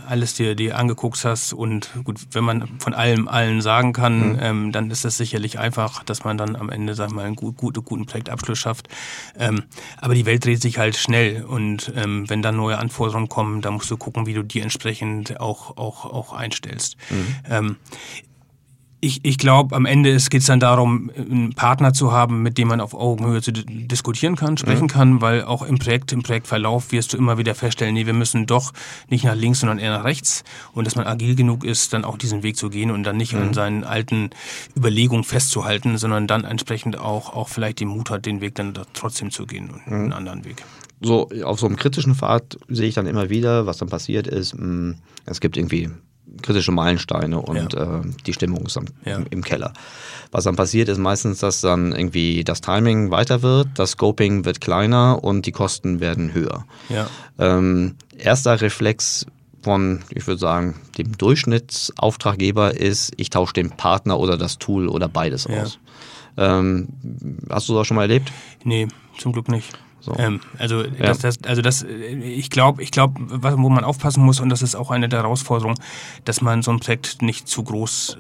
alles 0.07 0.33
dir, 0.35 0.55
dir 0.55 0.77
angeguckt 0.77 1.23
hast 1.25 1.53
und 1.53 1.89
gut, 2.03 2.19
wenn 2.31 2.43
man 2.43 2.67
von 2.79 2.93
allem 2.93 3.27
allen 3.27 3.61
sagen 3.61 3.93
kann, 3.93 4.33
mhm. 4.33 4.39
ähm, 4.41 4.71
dann 4.71 4.91
ist 4.91 5.05
das 5.05 5.17
sicherlich 5.17 5.59
einfach, 5.59 6.03
dass 6.03 6.23
man 6.23 6.37
dann 6.37 6.55
am 6.55 6.69
Ende, 6.69 6.95
sag 6.95 7.11
mal, 7.11 7.25
einen 7.25 7.35
gut, 7.35 7.57
gut, 7.57 7.83
guten 7.83 8.05
Projektabschluss 8.05 8.59
schafft. 8.59 8.87
Ähm, 9.37 9.63
aber 9.97 10.15
die 10.15 10.25
Welt 10.25 10.45
dreht 10.45 10.61
sich 10.61 10.77
halt 10.77 10.95
schnell 10.95 11.43
und 11.43 11.91
ähm, 11.95 12.29
wenn 12.29 12.41
dann 12.41 12.55
neue 12.55 12.77
Anforderungen 12.77 13.29
kommen, 13.29 13.61
dann 13.61 13.73
musst 13.73 13.91
du 13.91 13.97
gucken, 13.97 14.25
wie 14.25 14.33
du 14.33 14.43
die 14.43 14.61
entsprechend 14.61 15.39
auch, 15.39 15.77
auch, 15.77 16.05
auch 16.05 16.33
einstellst. 16.33 16.97
Mhm. 17.09 17.75
Ich, 18.99 19.19
ich 19.23 19.37
glaube, 19.37 19.75
am 19.75 19.85
Ende 19.85 20.15
geht 20.15 20.41
es 20.41 20.47
dann 20.47 20.59
darum, 20.59 21.11
einen 21.15 21.53
Partner 21.53 21.93
zu 21.93 22.11
haben, 22.11 22.41
mit 22.41 22.57
dem 22.57 22.67
man 22.67 22.81
auf 22.81 22.95
Augenhöhe 22.95 23.43
zu 23.43 23.51
diskutieren 23.51 24.35
kann, 24.35 24.57
sprechen 24.57 24.85
mhm. 24.85 24.87
kann, 24.87 25.21
weil 25.21 25.43
auch 25.43 25.61
im 25.61 25.77
Projekt, 25.77 26.11
im 26.13 26.23
Projektverlauf 26.23 26.91
wirst 26.91 27.13
du 27.13 27.17
immer 27.17 27.37
wieder 27.37 27.53
feststellen, 27.53 27.93
nee, 27.93 28.07
wir 28.07 28.13
müssen 28.13 28.47
doch 28.47 28.73
nicht 29.07 29.23
nach 29.23 29.35
links, 29.35 29.59
sondern 29.59 29.77
eher 29.77 29.95
nach 29.95 30.03
rechts 30.03 30.43
und 30.73 30.87
dass 30.87 30.95
man 30.95 31.05
agil 31.05 31.35
genug 31.35 31.63
ist, 31.63 31.93
dann 31.93 32.05
auch 32.05 32.17
diesen 32.17 32.41
Weg 32.41 32.57
zu 32.57 32.69
gehen 32.69 32.89
und 32.89 33.03
dann 33.03 33.17
nicht 33.17 33.33
mhm. 33.33 33.41
an 33.41 33.53
seinen 33.53 33.83
alten 33.83 34.31
Überlegungen 34.75 35.23
festzuhalten, 35.23 35.99
sondern 35.99 36.25
dann 36.25 36.43
entsprechend 36.43 36.97
auch, 36.97 37.35
auch 37.35 37.49
vielleicht 37.49 37.79
den 37.79 37.89
Mut 37.89 38.09
hat, 38.09 38.25
den 38.25 38.41
Weg 38.41 38.55
dann 38.55 38.73
trotzdem 38.93 39.29
zu 39.29 39.45
gehen 39.45 39.69
und 39.69 39.85
mhm. 39.85 39.93
einen 39.93 40.13
anderen 40.13 40.43
Weg. 40.43 40.63
So, 41.01 41.29
auf 41.43 41.59
so 41.59 41.67
einem 41.67 41.75
kritischen 41.75 42.15
Pfad 42.15 42.57
sehe 42.67 42.87
ich 42.87 42.95
dann 42.95 43.05
immer 43.05 43.29
wieder, 43.29 43.67
was 43.67 43.77
dann 43.77 43.89
passiert 43.89 44.25
ist, 44.25 44.55
mh, 44.57 44.95
es 45.25 45.39
gibt 45.39 45.55
irgendwie 45.55 45.89
kritische 46.41 46.71
Meilensteine 46.71 47.41
und 47.41 47.73
ja. 47.73 47.99
äh, 47.99 48.01
die 48.25 48.33
Stimmung 48.33 48.65
ist 48.65 48.75
dann 48.75 48.89
ja. 49.05 49.17
im, 49.17 49.25
im, 49.29 49.43
Keller. 49.43 49.73
Was 50.31 50.43
dann 50.43 50.55
passiert, 50.55 50.89
ist 50.89 50.97
meistens, 50.97 51.39
dass 51.39 51.61
dann 51.61 51.93
irgendwie 51.93 52.43
das 52.43 52.61
Timing 52.61 53.11
weiter 53.11 53.41
wird, 53.41 53.67
das 53.75 53.91
Scoping 53.91 54.45
wird 54.45 54.61
kleiner 54.61 55.23
und 55.23 55.45
die 55.45 55.51
Kosten 55.51 55.99
werden 55.99 56.33
höher. 56.33 56.65
Ja. 56.89 57.07
Ähm, 57.39 57.95
erster 58.17 58.61
Reflex 58.61 59.25
von, 59.61 60.01
ich 60.09 60.27
würde 60.27 60.39
sagen, 60.39 60.75
dem 60.97 61.17
Durchschnittsauftraggeber 61.17 62.79
ist, 62.79 63.13
ich 63.17 63.29
tausche 63.29 63.53
den 63.53 63.71
Partner 63.71 64.19
oder 64.19 64.37
das 64.37 64.57
Tool 64.59 64.87
oder 64.87 65.07
beides 65.07 65.47
aus. 65.47 65.79
Ähm, 66.37 66.87
hast 67.49 67.67
du 67.67 67.73
das 67.73 67.87
schon 67.87 67.95
mal 67.95 68.03
erlebt? 68.03 68.31
Nee, 68.63 68.87
zum 69.17 69.33
Glück 69.33 69.49
nicht. 69.49 69.77
So. 70.07 70.15
Ähm, 70.17 70.39
also, 70.57 70.83
ja. 70.83 70.89
das, 70.99 71.19
das, 71.19 71.43
also 71.43 71.61
das, 71.61 71.83
ich 71.83 72.49
glaube, 72.49 72.81
ich 72.81 72.91
glaube, 72.91 73.19
wo 73.19 73.69
man 73.69 73.83
aufpassen 73.83 74.23
muss, 74.23 74.39
und 74.39 74.47
das 74.47 74.61
ist 74.61 74.75
auch 74.75 74.89
eine 74.89 75.09
der 75.09 75.23
Herausforderungen, 75.23 75.77
dass 76.23 76.39
man 76.39 76.61
so 76.61 76.71
ein 76.71 76.79
Projekt 76.79 77.21
nicht 77.21 77.49
zu 77.49 77.61
groß 77.63 78.17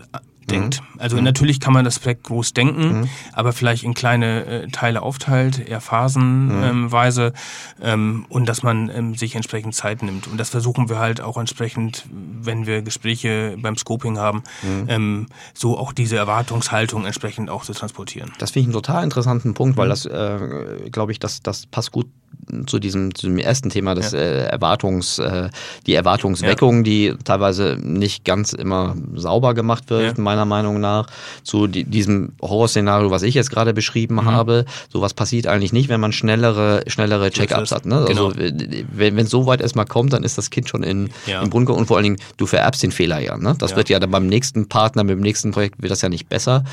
denkt. 0.47 0.81
Mhm. 0.81 1.01
Also 1.01 1.17
mhm. 1.17 1.23
natürlich 1.23 1.59
kann 1.59 1.73
man 1.73 1.85
das 1.85 1.99
Projekt 1.99 2.23
groß 2.23 2.53
denken, 2.53 3.01
mhm. 3.01 3.09
aber 3.33 3.53
vielleicht 3.53 3.83
in 3.83 3.93
kleine 3.93 4.45
äh, 4.45 4.67
Teile 4.67 5.01
aufteilt, 5.01 5.67
eher 5.67 5.81
phasenweise 5.81 7.33
mhm. 7.77 7.83
ähm, 7.83 8.25
und 8.29 8.47
dass 8.47 8.63
man 8.63 8.89
ähm, 8.89 9.15
sich 9.15 9.35
entsprechend 9.35 9.75
Zeit 9.75 10.01
nimmt. 10.01 10.27
Und 10.27 10.37
das 10.37 10.49
versuchen 10.49 10.89
wir 10.89 10.99
halt 10.99 11.21
auch 11.21 11.37
entsprechend, 11.37 12.05
wenn 12.09 12.65
wir 12.65 12.81
Gespräche 12.81 13.57
beim 13.59 13.77
Scoping 13.77 14.17
haben, 14.17 14.43
mhm. 14.63 14.85
ähm, 14.87 15.27
so 15.53 15.77
auch 15.77 15.93
diese 15.93 16.17
Erwartungshaltung 16.17 17.05
entsprechend 17.05 17.49
auch 17.49 17.63
zu 17.63 17.73
transportieren. 17.73 18.31
Das 18.39 18.51
finde 18.51 18.61
ich 18.61 18.65
einen 18.67 18.73
total 18.73 19.03
interessanten 19.03 19.53
Punkt, 19.53 19.77
weil 19.77 19.87
mhm. 19.87 19.89
das, 19.89 20.05
äh, 20.05 20.89
glaube 20.91 21.11
ich, 21.11 21.19
das, 21.19 21.41
das 21.41 21.65
passt 21.65 21.91
gut 21.91 22.07
zu 22.65 22.79
diesem, 22.79 23.13
zu 23.13 23.27
dem 23.27 23.37
ersten 23.37 23.69
Thema, 23.69 23.93
das 23.95 24.11
ja. 24.11 24.19
äh, 24.19 24.45
Erwartungs, 24.45 25.19
äh, 25.19 25.49
die 25.85 25.93
Erwartungsweckung, 25.93 26.77
ja. 26.77 26.83
die 26.83 27.13
teilweise 27.23 27.77
nicht 27.81 28.23
ganz 28.23 28.53
immer 28.53 28.95
sauber 29.15 29.53
gemacht 29.53 29.89
wird, 29.89 30.17
ja. 30.17 30.23
meiner 30.23 30.45
Meinung 30.45 30.79
nach, 30.79 31.07
zu 31.43 31.67
die, 31.67 31.83
diesem 31.83 32.33
Horrorszenario, 32.41 33.11
was 33.11 33.23
ich 33.23 33.33
jetzt 33.35 33.49
gerade 33.49 33.73
beschrieben 33.73 34.15
mhm. 34.15 34.25
habe. 34.25 34.65
Sowas 34.89 35.13
passiert 35.13 35.47
eigentlich 35.47 35.73
nicht, 35.73 35.89
wenn 35.89 35.99
man 35.99 36.13
schnellere, 36.13 36.83
schnellere 36.87 37.31
Check-ups 37.31 37.71
hat. 37.71 37.85
Ne? 37.85 38.05
Genau. 38.07 38.27
Also 38.27 38.39
wenn 38.91 39.17
es 39.17 39.29
so 39.29 39.45
weit 39.45 39.61
erstmal 39.61 39.85
kommt, 39.85 40.13
dann 40.13 40.23
ist 40.23 40.37
das 40.37 40.49
Kind 40.49 40.69
schon 40.69 40.83
in, 40.83 41.09
im 41.27 41.49
Bund 41.49 41.69
und 41.69 41.85
vor 41.85 41.97
allen 41.97 42.03
Dingen, 42.03 42.17
du 42.37 42.45
vererbst 42.45 42.81
den 42.81 42.91
Fehler 42.91 43.19
ja. 43.19 43.37
Ne? 43.37 43.55
Das 43.59 43.75
wird 43.75 43.89
ja 43.89 43.99
dann 43.99 44.11
beim 44.11 44.27
nächsten 44.27 44.69
Partner, 44.69 45.03
mit 45.03 45.17
dem 45.17 45.21
nächsten 45.21 45.51
Projekt 45.51 45.81
wird 45.81 45.91
das 45.91 46.01
ja 46.01 46.09
nicht 46.09 46.29
besser. 46.29 46.63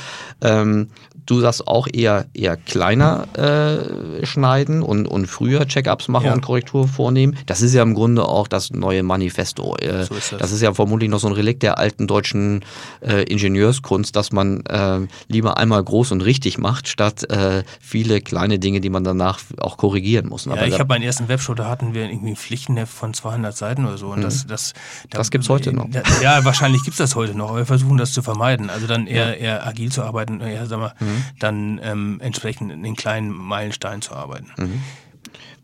Ähm, 0.41 0.89
du 1.27 1.41
sagst 1.41 1.67
auch 1.67 1.89
eher, 1.93 2.27
eher 2.35 2.57
kleiner 2.57 3.27
äh, 3.37 4.25
schneiden 4.25 4.83
und, 4.83 5.07
und 5.07 5.27
früher 5.27 5.44
Check-ups 5.45 6.09
machen 6.09 6.27
ja. 6.27 6.33
und 6.33 6.41
Korrektur 6.41 6.89
vornehmen. 6.89 7.37
Das 7.47 7.63
ist 7.63 7.75
ja 7.75 7.83
im 7.83 7.95
Grunde 7.95 8.27
auch 8.27 8.49
das 8.49 8.71
neue 8.71 9.03
Manifesto. 9.03 9.77
Äh, 9.77 10.05
so 10.05 10.15
ist 10.15 10.33
das. 10.33 10.41
das. 10.41 10.53
ist 10.53 10.63
ja 10.63 10.73
vermutlich 10.75 11.11
noch 11.11 11.21
so 11.21 11.27
ein 11.27 11.33
Relikt 11.33 11.63
der 11.63 11.79
alten 11.79 12.07
deutschen 12.07 12.65
äh, 13.01 13.23
Ingenieurskunst, 13.25 14.15
dass 14.17 14.33
man 14.33 14.65
äh, 14.67 15.01
lieber 15.29 15.59
einmal 15.59 15.83
groß 15.83 16.13
und 16.13 16.21
richtig 16.23 16.59
macht, 16.59 16.89
statt 16.89 17.29
äh, 17.31 17.63
viele 17.81 18.21
kleine 18.21 18.59
Dinge, 18.59 18.81
die 18.81 18.91
man 18.91 19.05
danach 19.05 19.41
auch 19.59 19.77
korrigieren 19.77 20.29
muss. 20.29 20.45
Ja, 20.47 20.65
ich 20.65 20.79
habe 20.79 20.89
meinen 20.89 21.03
ersten 21.03 21.29
Webshow, 21.29 21.55
da 21.55 21.69
hatten 21.69 21.95
wir 21.95 22.09
irgendwie 22.09 22.33
ein 22.33 22.37
Pflichtenheft 22.37 22.93
von 22.93 23.15
200 23.15 23.57
Seiten 23.57 23.87
oder 23.87 23.99
so. 23.99 24.09
Und 24.09 24.19
mhm. 24.19 24.23
das, 24.23 24.47
das, 24.47 24.73
da, 25.11 25.19
das 25.19 25.31
gibt 25.31 25.45
es 25.45 25.51
heute 25.51 25.73
noch. 25.73 25.89
Da, 25.91 26.03
ja, 26.23 26.45
wahrscheinlich 26.45 26.83
gibt 26.83 26.95
es 26.95 26.99
das 26.99 27.15
heute 27.15 27.37
noch, 27.37 27.51
aber 27.51 27.59
wir 27.59 27.67
versuchen 27.67 27.99
das 27.99 28.13
zu 28.13 28.23
vermeiden. 28.23 28.71
Also 28.71 28.87
dann 28.87 29.07
eher, 29.07 29.29
ja. 29.29 29.35
eher 29.35 29.67
agil 29.67 29.91
zu 29.93 30.03
arbeiten, 30.03 30.41
eher, 30.41 30.67
sag 30.67 30.79
mal, 30.79 30.95
mhm. 31.01 31.25
dann 31.39 31.81
ähm, 31.83 32.21
entsprechend 32.21 32.73
in 32.73 32.83
den 32.83 32.97
kleinen 32.97 33.31
Meilensteinen 33.31 34.03
zu 34.03 34.15
arbeiten. 34.15 34.51
Mhm. 34.57 34.83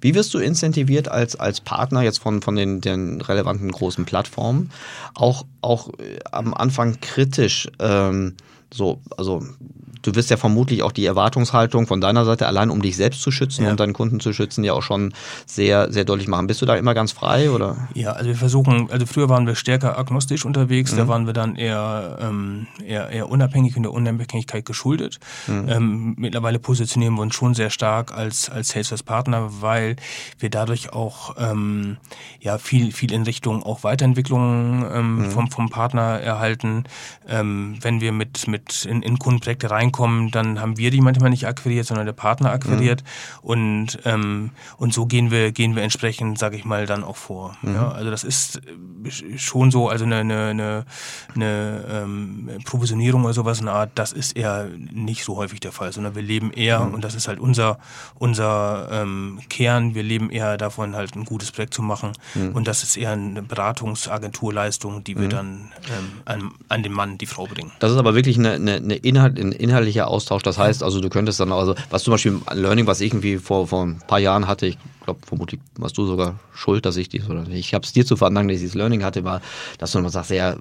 Wie 0.01 0.15
wirst 0.15 0.33
du 0.35 0.39
incentiviert 0.39 1.09
als, 1.09 1.37
als 1.37 1.61
Partner 1.61 2.03
jetzt 2.03 2.19
von, 2.19 2.43
von 2.43 2.57
den, 2.57 2.81
den 2.81 3.21
relevanten 3.21 3.71
großen 3.71 4.05
Plattformen? 4.05 4.71
Auch, 5.15 5.45
auch 5.61 5.91
äh, 5.99 6.19
am 6.31 6.55
Anfang 6.55 7.01
kritisch, 7.01 7.69
ähm, 7.79 8.35
so, 8.73 9.01
also 9.17 9.43
du 10.03 10.15
wirst 10.15 10.31
ja 10.31 10.37
vermutlich 10.37 10.83
auch 10.83 10.93
die 10.93 11.05
Erwartungshaltung 11.05 11.87
von 11.87 12.01
deiner 12.01 12.25
Seite, 12.25 12.47
allein 12.47 12.71
um 12.71 12.83
dich 12.83 12.97
selbst 12.97 13.23
zu 13.23 13.31
schützen 13.31 13.65
ja. 13.65 13.71
und 13.71 13.81
deinen 13.81 13.93
Kunden 13.93 14.21
zu 14.21 14.33
schützen, 14.33 14.65
ja 14.65 14.73
auch 14.73 14.83
schon 14.83 15.13
sehr, 15.47 15.93
sehr 15.93 16.05
deutlich 16.05 16.29
machen. 16.29 16.47
Bist 16.47 16.63
du 16.63 16.67
da 16.67 16.77
immer 16.77 16.95
ganz 16.95 17.13
frei 17.13 17.51
oder? 17.51 17.89
Ja, 17.95 18.13
also 18.13 18.29
wir 18.29 18.37
versuchen, 18.37 18.91
also 18.91 19.07
früher 19.07 19.29
waren 19.29 19.47
wir 19.47 19.55
stärker 19.55 19.99
agnostisch 19.99 20.45
unterwegs, 20.45 20.93
mhm. 20.93 20.97
da 20.97 21.09
waren 21.09 21.27
wir 21.27 21.33
dann 21.33 21.57
eher, 21.57 22.19
ähm, 22.21 22.67
eher, 22.85 23.11
eher 23.11 23.29
unabhängig 23.29 23.77
und 23.77 23.83
der 23.85 23.93
Unabhängigkeit 23.93 24.65
geschuldet. 24.65 25.19
Mhm. 25.47 25.69
Ähm, 25.69 26.15
mittlerweile 26.19 26.59
positionieren 26.59 27.15
wir 27.15 27.23
uns 27.23 27.35
schon 27.35 27.55
sehr 27.55 27.71
stark 27.71 28.13
als, 28.13 28.49
als 28.51 28.71
Salesforce-Partner, 28.71 29.51
weil 29.61 29.97
wir 30.39 30.51
dadurch 30.51 30.93
auch 30.93 31.37
ähm, 31.39 31.99
ja, 32.41 32.59
viel, 32.59 32.93
viel 32.93 33.13
in 33.13 33.23
Richtung 33.23 33.63
auch 33.63 33.85
Weiterentwicklung 33.85 34.87
ähm, 34.93 35.17
mhm. 35.17 35.31
vom, 35.31 35.51
vom 35.51 35.69
Partner 35.69 36.21
erhalten. 36.21 36.85
Ähm, 37.29 37.79
wenn 37.81 38.01
wir 38.01 38.13
mit, 38.13 38.49
mit 38.49 38.85
in, 38.85 39.03
in 39.03 39.19
Kundenprojekte 39.19 39.71
rein 39.71 39.90
reinkommen, 39.91 40.31
dann 40.31 40.61
haben 40.61 40.79
wir 40.79 40.91
die 40.91 41.01
manchmal 41.01 41.31
nicht 41.31 41.47
akquiriert, 41.47 41.87
sondern 41.87 42.07
der 42.07 42.13
Partner 42.13 42.53
akquiriert. 42.53 43.03
Mhm. 43.03 43.49
Und, 43.49 43.99
ähm, 44.05 44.51
und 44.77 44.95
so 44.95 45.07
gehen 45.07 45.31
wir, 45.31 45.53
gehen 45.53 45.77
wir 45.77 45.83
entsprechend, 45.83 46.39
sage 46.39 46.57
ich 46.57 46.65
mal, 46.65 46.87
dann 46.87 47.05
auch 47.05 47.17
vor. 47.17 47.57
Mhm. 47.63 47.75
Ja, 47.75 47.91
also 47.91 48.11
das 48.11 48.25
ist 48.25 48.57
äh, 48.57 49.39
schon 49.39 49.71
so, 49.71 49.89
also 49.89 50.05
eine, 50.05 50.17
eine, 50.17 50.49
eine, 50.49 50.85
eine 51.35 51.85
ähm, 51.91 52.51
Provisionierung 52.65 53.25
oder 53.25 53.35
sowas 53.35 53.61
in 53.61 53.67
der 53.67 53.75
Art, 53.75 53.91
das 53.95 54.13
ist 54.13 54.37
eher 54.37 54.69
nicht 54.93 55.25
so 55.25 55.37
häufig 55.37 55.61
der 55.61 55.73
Fall, 55.73 55.93
sondern 55.93 56.15
wir 56.15 56.23
leben 56.23 56.53
eher, 56.53 56.81
mhm. 56.81 56.95
und 56.95 57.05
das 57.05 57.15
ist 57.15 57.29
halt 57.29 57.39
unser, 57.39 57.79
unser 58.19 58.89
ähm, 58.91 59.41
Kern, 59.49 59.95
wir 59.95 60.03
leben 60.03 60.31
eher 60.31 60.57
davon, 60.57 60.95
halt 60.95 61.17
ein 61.17 61.25
gutes 61.25 61.51
Projekt 61.53 61.75
zu 61.75 61.83
machen. 61.83 62.13
Mhm. 62.35 62.53
Und 62.53 62.69
das 62.69 62.83
ist 62.83 62.97
eher 62.97 63.13
eine 63.13 63.43
Beratungsagenturleistung, 63.43 65.05
die 65.05 65.17
wir 65.17 65.27
mhm. 65.27 65.31
dann 65.31 65.73
ähm, 65.89 66.13
an, 66.25 66.51
an 66.69 66.83
den 66.83 66.93
Mann, 66.93 67.19
die 67.19 67.27
Frau 67.27 67.47
bringen. 67.47 67.73
Das 67.81 67.93
ist 67.93 67.99
aber 67.99 68.15
wirklich 68.15 68.39
eine, 68.39 68.53
eine, 68.53 68.75
eine 68.75 68.95
Inhalt, 68.97 69.39
ein 69.39 69.53
Inhalt 69.53 69.80
inhaltlicher 69.81 70.09
Austausch. 70.09 70.43
Das 70.43 70.59
heißt 70.59 70.83
also, 70.83 71.01
du 71.01 71.09
könntest 71.09 71.41
dann, 71.41 71.53
also 71.53 71.75
was 71.91 72.03
zum 72.03 72.13
Beispiel 72.13 72.41
ein 72.47 72.59
Learning, 72.59 72.87
was 72.87 73.01
ich 73.01 73.13
irgendwie 73.13 73.39
vor, 73.39 73.67
vor 73.67 73.85
ein 73.85 73.99
paar 74.07 74.19
Jahren 74.19 74.47
hatte, 74.47 74.67
ich 74.67 74.79
glaube, 75.11 75.27
vermutlich 75.27 75.61
warst 75.77 75.99
du 75.99 76.07
sogar 76.07 76.39
schuld, 76.55 76.87
dass 76.87 76.97
ich 76.97 77.09
dies, 77.09 77.29
oder 77.29 77.49
ich 77.49 77.75
habe 77.75 77.85
es 77.85 77.93
dir 77.93 78.07
zu 78.07 78.17
verdanken, 78.17 78.49
dass 78.49 78.57
ich 78.57 78.63
dieses 78.63 78.75
Learning 78.75 79.03
hatte, 79.03 79.25
war, 79.25 79.41
dass 79.79 79.93
du 79.93 79.99
immer 79.99 80.11
sagst, 80.11 80.31
ja, 80.31 80.57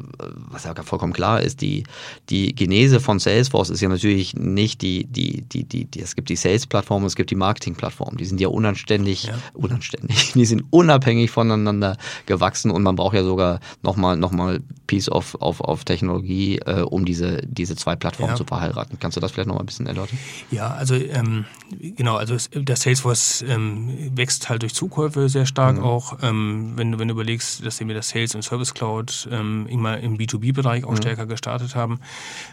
was 0.50 0.64
ja 0.64 0.74
vollkommen 0.84 1.14
klar 1.14 1.42
ist, 1.42 1.62
die, 1.62 1.84
die 2.30 2.56
Genese 2.56 3.00
von 3.00 3.20
Salesforce 3.20 3.70
ist 3.70 3.82
ja 3.82 3.90
natürlich 3.90 4.36
nicht 4.36 4.82
die, 4.82 5.06
die, 5.06 5.42
die, 5.42 5.64
die, 5.64 5.86
die 5.86 6.02
es 6.02 6.16
gibt 6.16 6.30
die 6.30 6.36
Sales-Plattform, 6.36 7.06
es 7.06 7.16
gibt 7.16 7.32
die 7.32 7.36
Marketing-Plattform, 7.36 8.18
die 8.18 8.26
sind 8.26 8.40
ja 8.42 8.48
unanständig, 8.48 9.26
ja. 9.26 9.34
unanständig, 9.54 10.34
die 10.34 10.46
sind 10.46 10.64
unabhängig 10.70 11.32
voneinander 11.32 11.98
gewachsen 12.26 12.72
und 12.72 12.84
man 12.84 12.96
braucht 12.96 13.16
ja 13.16 13.24
sogar 13.24 13.60
nochmal 13.84 14.18
noch 14.18 14.32
mal 14.32 14.62
Piece 14.88 15.10
of, 15.10 15.36
of, 15.40 15.62
of 15.62 15.84
Technologie, 15.84 16.60
äh, 16.66 16.82
um 16.82 17.06
diese, 17.06 17.42
diese 17.46 17.76
zwei 17.76 17.96
Plattformen 17.96 18.32
ja. 18.32 18.38
zu 18.38 18.46
verheiraten. 18.46 18.98
Kannst 19.00 19.18
du 19.18 19.22
das 19.22 19.32
vielleicht 19.32 19.48
nochmal 19.48 19.64
ein 19.64 19.68
bisschen 19.68 19.88
erläutern? 19.88 20.18
Ja, 20.50 20.72
also 20.72 20.96
ähm, 20.96 21.46
genau, 21.80 22.16
also 22.16 22.38
der 22.54 22.76
Salesforce 22.76 23.44
ähm, 23.48 24.12
wächst 24.16 24.39
wächst 24.40 24.50
halt 24.50 24.62
durch 24.62 24.74
Zukäufe 24.74 25.28
sehr 25.28 25.46
stark 25.46 25.78
mhm. 25.78 25.84
auch. 25.84 26.18
Ähm, 26.22 26.74
wenn, 26.76 26.94
du, 26.94 27.00
wenn 27.00 27.08
du 27.10 27.14
überlegst, 27.14 27.66
dass 27.66 27.80
wir 27.80 27.94
das 27.94 28.10
Sales 28.10 28.36
und 28.36 28.44
Service 28.44 28.74
Cloud 28.74 29.28
ähm, 29.32 29.68
immer 29.68 29.98
im 30.00 30.18
B2B-Bereich 30.18 30.86
auch 30.86 30.92
mhm. 30.92 30.98
stärker 30.98 31.26
gestartet 31.26 31.76
haben. 31.76 32.00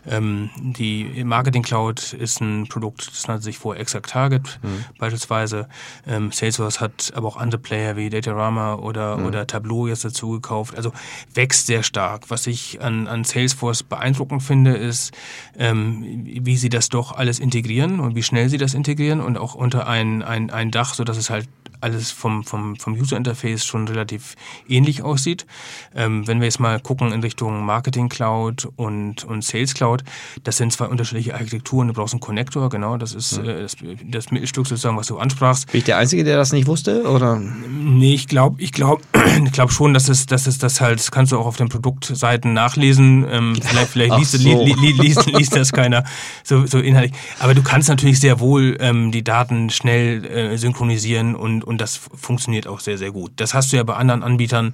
Ähm, 0.07 0.51
die 0.57 1.25
Marketing 1.25 1.63
Cloud 1.63 2.13
ist 2.13 2.41
ein 2.41 2.67
Produkt, 2.69 3.09
das 3.13 3.29
nannte 3.29 3.45
sich 3.45 3.59
vor 3.59 3.77
Exact 3.77 4.11
Target 4.11 4.59
mhm. 4.63 4.85
beispielsweise. 4.99 5.69
Ähm, 6.07 6.33
Salesforce 6.33 6.81
hat 6.81 7.13
aber 7.15 7.29
auch 7.29 7.37
andere 7.37 7.61
Player 7.61 7.97
wie 7.97 8.11
Datarama 8.11 8.75
oder, 8.75 9.17
mhm. 9.17 9.27
oder 9.27 9.47
Tableau 9.47 9.87
jetzt 9.87 10.05
dazu 10.05 10.31
gekauft. 10.31 10.77
Also 10.77 10.93
wächst 11.35 11.67
sehr 11.67 11.83
stark. 11.83 12.31
Was 12.31 12.47
ich 12.47 12.83
an, 12.83 13.07
an 13.07 13.25
Salesforce 13.25 13.85
beeindruckend 13.85 14.43
finde, 14.43 14.75
ist, 14.75 15.13
ähm, 15.57 16.25
wie 16.25 16.57
sie 16.57 16.69
das 16.69 16.89
doch 16.89 17.13
alles 17.13 17.39
integrieren 17.39 18.01
und 18.01 18.17
wie 18.17 18.23
schnell 18.23 18.49
sie 18.49 18.59
das 18.59 18.75
integrieren 18.75 19.21
und 19.21 19.39
auch 19.39 19.55
unter 19.55 19.87
ein, 19.87 20.23
ein, 20.23 20.51
ein 20.51 20.71
Dach, 20.71 20.95
sodass 20.95 21.17
es 21.17 21.31
halt 21.31 21.49
alles 21.81 22.11
vom, 22.11 22.45
vom, 22.45 22.77
vom 22.77 22.95
User 22.95 23.17
Interface 23.17 23.65
schon 23.65 23.89
relativ 23.89 24.35
ähnlich 24.69 25.03
aussieht. 25.03 25.47
Ähm, 25.95 26.27
wenn 26.27 26.41
wir 26.41 26.47
jetzt 26.47 26.61
mal 26.61 26.81
gucken 26.81 27.13
in 27.13 27.21
Richtung 27.21 27.65
Marketing 27.65 28.09
Cloud 28.09 28.69
und, 28.77 29.25
und 29.25 29.45
Sales 29.45 29.75
Cloud, 29.75 30.05
das 30.45 30.57
sind 30.57 30.73
zwei 30.73 30.87
unterschiedliche 30.87 31.35
Architekturen. 31.35 31.89
Du 31.89 31.95
brauchst 31.95 32.15
einen 32.15 32.21
Connector, 32.21 32.69
genau, 32.69 32.97
das 32.97 33.15
ist 33.15 33.39
äh, 33.39 33.63
das, 33.63 33.77
das 34.05 34.31
Mittelstück 34.31 34.67
sozusagen, 34.67 34.97
was 34.97 35.07
du 35.07 35.19
ansprachst. 35.19 35.71
Bin 35.73 35.79
ich 35.79 35.85
der 35.85 35.99
Einzige, 35.99 36.25
der 36.25 36.37
das 36.37 36.53
nicht 36.53 36.67
wusste? 36.67 37.05
Oder? 37.09 37.37
Nee, 37.37 38.15
ich 38.15 38.29
glaube 38.29 38.61
ich 38.63 38.73
glaub, 38.73 39.03
ich 39.45 39.53
glaub 39.53 39.73
schon, 39.73 39.95
dass 39.95 40.09
es, 40.09 40.27
dass 40.27 40.47
es 40.47 40.59
das 40.59 40.81
halt, 40.81 40.99
das 40.99 41.11
kannst 41.11 41.33
du 41.33 41.39
auch 41.39 41.47
auf 41.47 41.57
den 41.57 41.69
Produktseiten 41.69 42.53
nachlesen. 42.53 43.27
Ähm, 43.31 43.57
vielleicht 43.61 43.91
vielleicht 43.91 44.17
liest, 44.17 44.33
so. 44.33 44.65
li, 44.65 44.75
li, 44.75 44.93
liest, 44.93 45.27
liest 45.33 45.57
das 45.57 45.73
keiner 45.73 46.05
so, 46.43 46.67
so 46.67 46.79
inhaltlich. 46.79 47.19
Aber 47.39 47.55
du 47.55 47.63
kannst 47.63 47.89
natürlich 47.89 48.21
sehr 48.21 48.41
wohl 48.41 48.77
ähm, 48.81 49.13
die 49.13 49.25
Daten 49.25 49.71
schnell 49.71 50.25
äh, 50.25 50.57
synchronisieren 50.57 51.35
und, 51.35 51.65
und 51.67 51.81
das 51.81 51.97
funktioniert 51.97 52.67
auch 52.67 52.81
sehr, 52.81 52.97
sehr 52.99 53.11
gut. 53.11 53.33
Das 53.37 53.53
hast 53.55 53.73
du 53.73 53.77
ja 53.77 53.83
bei 53.83 53.95
anderen 53.95 54.23
Anbietern 54.23 54.73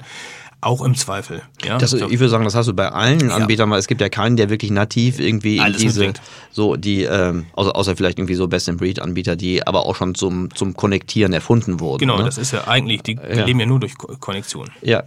auch 0.65 0.81
im 0.85 0.95
Zweifel. 0.95 1.43
Ja? 1.65 1.77
Das, 1.77 1.93
ich 1.93 2.01
würde 2.21 2.29
sagen, 2.29 2.45
das 2.45 2.55
hast 2.55 2.69
du 2.69 2.73
bei 2.73 2.89
allen 2.89 3.33
Anbietern, 3.33 3.69
weil 3.71 3.81
es 3.81 3.89
gibt 3.89 4.01
ja 4.01 4.09
keinen, 4.09 4.37
der 4.37 4.49
wirklich 4.49 4.71
nativ 4.71 5.19
irgendwie 5.19 5.57
in 5.57 5.63
Alles 5.65 5.79
diese, 5.79 6.05
mitbringt. 6.07 6.23
so 6.53 6.77
die, 6.77 7.03
ähm, 7.03 7.47
außer, 7.55 7.75
außer 7.75 7.97
vielleicht 7.97 8.21
irgendwie 8.21 8.37
so 8.37 8.47
Best-in-Breed-Anbieter, 8.47 9.35
die 9.35 9.67
aber 9.67 9.87
auch 9.87 9.97
schon 9.97 10.15
zum, 10.15 10.55
zum 10.55 10.75
Konnektieren 10.75 11.33
erfunden 11.33 11.81
wurden. 11.81 11.99
Genau, 11.99 12.19
ne? 12.19 12.25
das 12.27 12.39
ist 12.39 12.53
ja 12.53 12.69
eigentlich, 12.69 13.03
die 13.03 13.15
Ja. 13.17 13.45
leben 13.45 13.59
ja 13.59 13.67
nur 13.67 13.81
durch 13.81 13.99
Ko- 13.99 14.15
Konnektion. 14.21 14.69
Ja, 14.83 15.03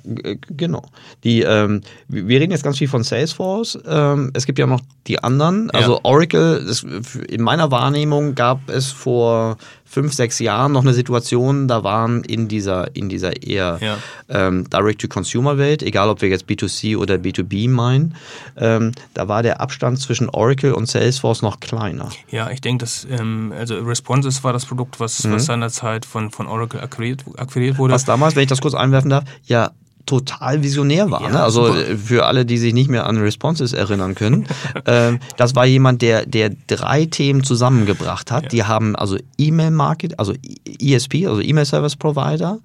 genau. 0.50 0.84
Die, 1.24 1.44
ähm, 1.44 1.80
wir 2.10 2.42
reden 2.42 2.52
jetzt 2.52 2.64
ganz 2.66 2.78
viel 2.78 2.90
von 2.90 3.06
Salesforce. 3.06 3.80
Ähm, 3.88 4.32
es 4.34 4.46
gibt 4.46 4.60
ja 4.60 4.68
noch 4.68 4.82
die 5.08 5.24
anderen. 5.24 5.72
Ja. 5.74 5.80
Also 5.80 6.02
Oracle, 6.04 6.66
das, 6.68 6.84
in 7.30 7.42
meiner 7.42 7.72
Wahrnehmung 7.72 8.36
gab 8.36 8.68
es 8.68 8.92
vor 8.92 9.56
fünf, 9.96 10.14
sechs 10.14 10.40
Jahren 10.40 10.74
noch 10.74 10.82
eine 10.84 10.94
Situation, 10.94 11.68
da 11.70 11.84
waren 11.84 12.24
in 12.26 12.48
dieser, 12.50 12.94
in 12.96 13.08
dieser 13.08 13.42
eher 13.42 13.80
Ja. 13.82 13.98
ähm, 14.30 14.70
Direct-to-Consumer-Welt, 14.70 15.84
egal 15.84 16.10
ob 16.10 16.22
wir 16.22 16.28
jetzt 16.30 16.46
B2C 16.50 16.98
oder 16.98 17.16
B2B 17.16 17.70
meinen, 17.70 18.16
ähm, 18.58 18.92
da 19.14 19.28
war 19.28 19.42
der 19.42 19.62
Abstand 19.62 20.00
zwischen 20.00 20.30
Oracle 20.30 20.74
und 20.74 20.88
Salesforce 20.90 21.42
noch 21.42 21.60
kleiner. 21.62 22.10
Ja, 22.30 22.50
ich 22.52 22.60
denke, 22.62 22.84
dass 22.84 23.08
ähm, 23.10 23.54
also 23.58 23.76
Responses 23.80 24.44
war 24.44 24.52
das 24.54 24.66
Produkt, 24.66 25.00
was, 25.00 25.24
Mhm. 25.24 25.32
was 25.34 25.46
seinerzeit 25.46 26.06
von, 26.06 26.30
von 26.30 26.48
Oracle 26.48 26.82
akquiriert, 26.82 27.24
akquiriert 27.38 27.78
wurde. 27.78 27.94
was 27.94 28.04
damals, 28.06 28.36
wenn 28.36 28.44
ich 28.44 28.50
das 28.50 28.60
kurz 28.62 28.74
einwerfen 28.74 29.10
darf, 29.12 29.24
ja 29.46 29.72
total 30.06 30.64
visionär 30.64 31.10
war. 31.12 31.22
Ja, 31.22 31.30
ne? 31.30 31.44
Also 31.44 31.68
super. 31.68 31.90
äh, 31.90 31.98
für 31.98 32.26
alle, 32.26 32.46
die 32.46 32.58
sich 32.58 32.74
nicht 32.74 32.90
mehr 32.90 33.06
an 33.06 33.18
Responses 33.18 33.74
erinnern 33.74 34.16
können, 34.16 34.46
ähm, 34.86 35.20
das 35.38 35.56
war 35.56 35.66
jemand, 35.66 36.02
der, 36.02 36.26
der 36.26 36.52
drei 36.68 37.06
Themen 37.06 37.44
zusammengebracht 37.44 38.32
hat. 38.32 38.44
Ja. 38.44 38.50
Die 38.50 38.64
haben 38.64 38.96
also 38.96 39.18
E-Mail-Market, 39.38 40.20
also 40.20 40.34
ESP, 40.80 41.28
also 41.28 41.42
E-Mail-Service-Provider, 41.42 42.60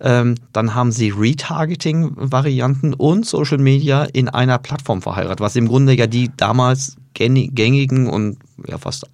ähm, 0.00 0.36
dann 0.52 0.74
haben 0.74 0.92
sie 0.92 1.10
Retargeting-Varianten 1.10 2.94
und 2.94 3.26
Social 3.26 3.58
Media 3.58 4.04
in 4.04 4.28
einer 4.28 4.58
Plattform 4.58 5.02
verheiratet, 5.02 5.40
was 5.40 5.56
im 5.56 5.68
Grunde 5.68 5.94
ja 5.94 6.06
die 6.06 6.30
damals 6.36 6.96
gäng- 7.16 7.50
gängigen 7.52 8.08
und 8.08 8.38
ja 8.66 8.78
fast 8.78 9.06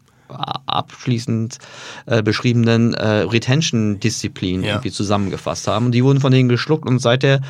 abschließend 0.67 1.59
äh, 2.07 2.23
beschriebenen 2.23 2.95
äh, 2.95 3.07
Retention-Disziplinen 3.07 4.65
Ja. 4.65 4.71
irgendwie 4.75 4.91
zusammengefasst 4.91 5.67
haben. 5.67 5.87
Und 5.87 5.93
die 5.93 6.05
wurden 6.05 6.21
von 6.21 6.33
denen 6.33 6.49
geschluckt 6.49 6.87
und 6.89 6.99
seither 6.99 7.41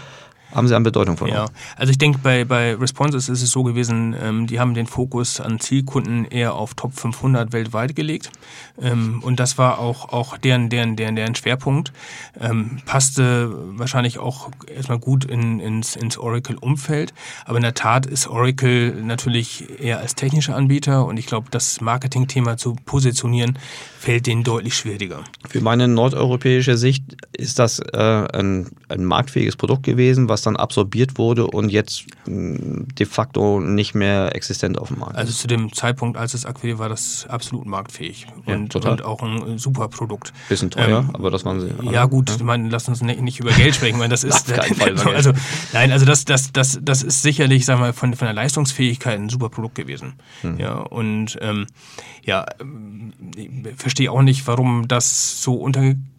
haben 0.54 0.68
sie 0.68 0.74
an 0.74 0.82
Bedeutung 0.82 1.16
verloren. 1.16 1.46
Ja, 1.46 1.76
also 1.76 1.90
ich 1.90 1.98
denke, 1.98 2.18
bei, 2.22 2.44
bei 2.44 2.74
Responses 2.74 3.28
ist 3.28 3.42
es 3.42 3.50
so 3.50 3.62
gewesen, 3.62 4.14
ähm, 4.20 4.46
die 4.46 4.60
haben 4.60 4.74
den 4.74 4.86
Fokus 4.86 5.40
an 5.40 5.60
Zielkunden 5.60 6.24
eher 6.24 6.54
auf 6.54 6.74
Top 6.74 6.94
500 6.94 7.52
weltweit 7.52 7.94
gelegt. 7.94 8.30
Ähm, 8.80 9.22
und 9.22 9.40
das 9.40 9.58
war 9.58 9.78
auch, 9.78 10.12
auch 10.12 10.36
deren, 10.38 10.68
deren, 10.68 10.96
deren, 10.96 11.16
deren 11.16 11.34
Schwerpunkt. 11.34 11.92
Ähm, 12.40 12.78
passte 12.86 13.52
wahrscheinlich 13.78 14.18
auch 14.18 14.50
erstmal 14.74 14.98
gut 14.98 15.24
in, 15.24 15.60
ins, 15.60 15.96
ins 15.96 16.18
Oracle-Umfeld. 16.18 17.12
Aber 17.44 17.56
in 17.56 17.62
der 17.62 17.74
Tat 17.74 18.06
ist 18.06 18.26
Oracle 18.28 18.94
natürlich 19.02 19.80
eher 19.80 19.98
als 19.98 20.14
technischer 20.14 20.56
Anbieter 20.56 21.06
und 21.06 21.18
ich 21.18 21.26
glaube, 21.26 21.48
das 21.50 21.80
Marketing-Thema 21.80 22.56
zu 22.56 22.76
positionieren 22.84 23.58
fällt 23.98 24.26
denen 24.26 24.44
deutlich 24.44 24.74
schwieriger. 24.76 25.24
Für 25.48 25.60
meine 25.60 25.86
nordeuropäische 25.86 26.76
Sicht 26.78 27.16
ist 27.32 27.58
das 27.58 27.80
äh, 27.80 27.98
ein, 27.98 28.68
ein 28.88 29.04
marktfähiges 29.04 29.56
Produkt 29.56 29.82
gewesen, 29.82 30.28
was 30.28 30.39
dann 30.42 30.56
absorbiert 30.56 31.18
wurde 31.18 31.46
und 31.46 31.70
jetzt 31.70 32.04
mh, 32.26 32.86
de 32.98 33.06
facto 33.06 33.60
nicht 33.60 33.94
mehr 33.94 34.34
existent 34.34 34.78
auf 34.78 34.88
dem 34.88 34.98
Markt 34.98 35.16
Also 35.16 35.32
zu 35.32 35.46
dem 35.46 35.72
Zeitpunkt, 35.72 36.16
als 36.16 36.34
es 36.34 36.46
akquiriert 36.46 36.78
war, 36.78 36.88
das 36.88 37.26
absolut 37.28 37.66
marktfähig 37.66 38.26
Ja, 38.46 38.54
und, 38.54 38.74
und 38.74 39.02
auch 39.02 39.22
ein 39.22 39.58
super 39.58 39.88
Produkt. 39.88 40.32
Bisschen 40.48 40.70
teuer, 40.70 41.00
ähm, 41.00 41.10
aber 41.14 41.30
das 41.30 41.44
waren 41.44 41.60
sie. 41.60 41.70
alle. 41.78 41.92
Ja 41.92 42.06
gut, 42.06 42.30
ich 42.30 42.42
meine, 42.42 42.68
lass 42.68 42.88
uns 42.88 43.02
nicht, 43.02 43.40
über 43.40 43.52
Geld 43.52 43.74
sprechen, 43.74 43.98
weil 43.98 44.08
das 44.08 44.24
ist 44.30 44.50
Fall 44.50 44.98
also 45.14 45.32
nein, 45.72 45.92
also 45.92 46.04
das 46.04 46.24
das 46.24 46.52
das 46.52 46.78
das 46.82 47.02
ist 47.02 47.22
sicherlich, 47.22 47.64
sagen 47.64 47.80
wir, 47.80 47.92
von 47.92 48.14
von 48.14 48.26
der 48.26 48.34
Leistungsfähigkeit 48.34 49.18
ein 49.18 49.28
super 49.28 49.48
Produkt 49.48 49.74
gewesen. 49.74 50.14
Hm. 50.42 50.58
Ja 50.58 50.74
und 50.74 51.38
ähm, 51.40 51.66
ja, 52.24 52.46
ähm, 52.60 53.12
ich 53.36 53.50
verstehe 53.76 54.10
auch 54.10 54.22
nicht, 54.22 54.46
warum 54.46 54.88
das 54.88 55.42
so 55.42 55.54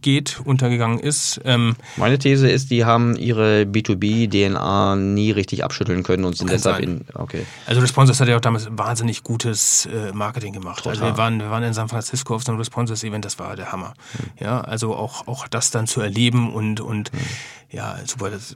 untergeht, 0.01 0.41
untergegangen 0.43 0.99
ist. 0.99 1.39
Ähm, 1.45 1.75
Meine 1.95 2.17
These 2.17 2.49
ist, 2.49 2.71
die 2.71 2.85
haben 2.85 3.15
ihre 3.15 3.63
B2B-DNA 3.63 4.95
nie 4.95 5.31
richtig 5.31 5.63
abschütteln 5.63 6.03
können 6.03 6.25
und 6.25 6.35
sind 6.35 6.49
deshalb 6.49 6.77
sein. 6.77 6.83
in. 6.83 7.05
Okay. 7.13 7.45
Also 7.67 7.81
Responses 7.81 8.19
hat 8.19 8.27
ja 8.27 8.35
auch 8.35 8.41
damals 8.41 8.67
wahnsinnig 8.71 9.23
gutes 9.23 9.85
äh, 9.85 10.11
Marketing 10.13 10.53
gemacht. 10.53 10.85
Also 10.87 10.99
Total. 10.99 11.13
wir 11.13 11.17
waren, 11.17 11.39
wir 11.39 11.51
waren 11.51 11.63
in 11.63 11.73
San 11.73 11.87
Francisco 11.87 12.35
auf 12.35 12.43
so 12.43 12.51
einem 12.51 12.59
Responses-Event, 12.59 13.25
das 13.25 13.37
war 13.37 13.55
der 13.55 13.71
Hammer. 13.71 13.93
Ja, 14.39 14.61
also 14.61 14.95
auch, 14.95 15.27
auch 15.27 15.47
das 15.47 15.69
dann 15.69 15.85
zu 15.85 16.01
erleben 16.01 16.51
und, 16.51 16.81
und 16.81 17.11
ja, 17.69 17.95
super, 18.05 18.31
das 18.31 18.55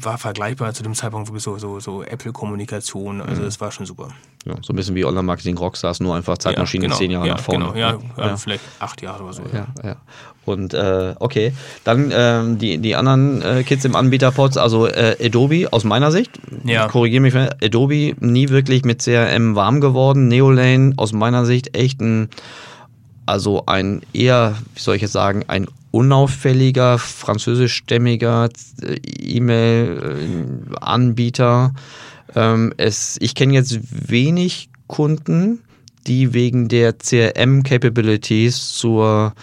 war 0.00 0.18
vergleichbar 0.18 0.72
zu 0.74 0.82
dem 0.82 0.94
Zeitpunkt 0.94 1.28
wirklich 1.28 1.42
so, 1.42 1.58
so, 1.58 1.80
so 1.80 2.02
Apple-Kommunikation. 2.02 3.20
Also 3.20 3.42
das 3.42 3.60
war 3.60 3.72
schon 3.72 3.86
super. 3.86 4.08
Ja, 4.44 4.54
so 4.62 4.72
ein 4.72 4.76
bisschen 4.76 4.94
wie 4.94 5.04
Online-Marketing 5.04 5.56
Rockstars, 5.58 6.00
nur 6.00 6.14
einfach 6.14 6.38
Zeitmaschine 6.38 6.84
ja, 6.84 6.88
genau, 6.88 6.98
zehn 6.98 7.10
Jahre 7.10 7.26
ja, 7.26 7.34
nach 7.34 7.40
vorne. 7.42 7.64
Genau, 7.66 7.76
ja, 7.76 7.98
ja, 8.16 8.26
Ja. 8.26 8.36
vielleicht 8.36 8.62
acht 8.78 9.02
Jahre 9.02 9.24
oder 9.24 9.32
so. 9.32 9.42
Ja, 9.52 9.66
ja. 9.82 9.96
Und 10.44 10.72
äh, 10.72 11.14
okay, 11.18 11.52
dann 11.84 12.10
ähm, 12.14 12.58
die, 12.58 12.78
die 12.78 12.96
anderen 12.96 13.42
äh, 13.42 13.62
Kids 13.64 13.84
im 13.84 13.94
Anbieterpots, 13.94 14.56
also 14.56 14.86
äh, 14.86 15.16
Adobe 15.22 15.68
aus 15.72 15.84
meiner 15.84 16.10
Sicht, 16.10 16.30
korrigiere 16.90 17.20
mich, 17.20 17.34
Adobe 17.34 18.14
nie 18.20 18.48
wirklich 18.48 18.84
mit 18.84 19.02
CRM 19.02 19.54
warm 19.56 19.80
geworden, 19.80 20.28
Neolane 20.28 20.94
aus 20.96 21.12
meiner 21.12 21.44
Sicht 21.44 21.76
echt 21.76 22.00
ein, 22.00 22.30
also 23.26 23.64
ein 23.66 24.00
eher, 24.14 24.54
wie 24.74 24.80
soll 24.80 24.96
ich 24.96 25.02
jetzt 25.02 25.12
sagen, 25.12 25.44
ein 25.48 25.66
unauffälliger, 25.90 26.98
französischstämmiger 26.98 28.48
äh, 28.82 28.96
E-Mail-Anbieter. 29.04 31.74
Ähm, 32.34 32.74
ich 32.76 33.34
kenne 33.34 33.54
jetzt 33.54 33.78
wenig 34.10 34.68
Kunden, 34.86 35.60
die 36.06 36.32
wegen 36.32 36.68
der 36.68 36.96
CRM-Capabilities 36.98 38.72
zur 38.72 39.34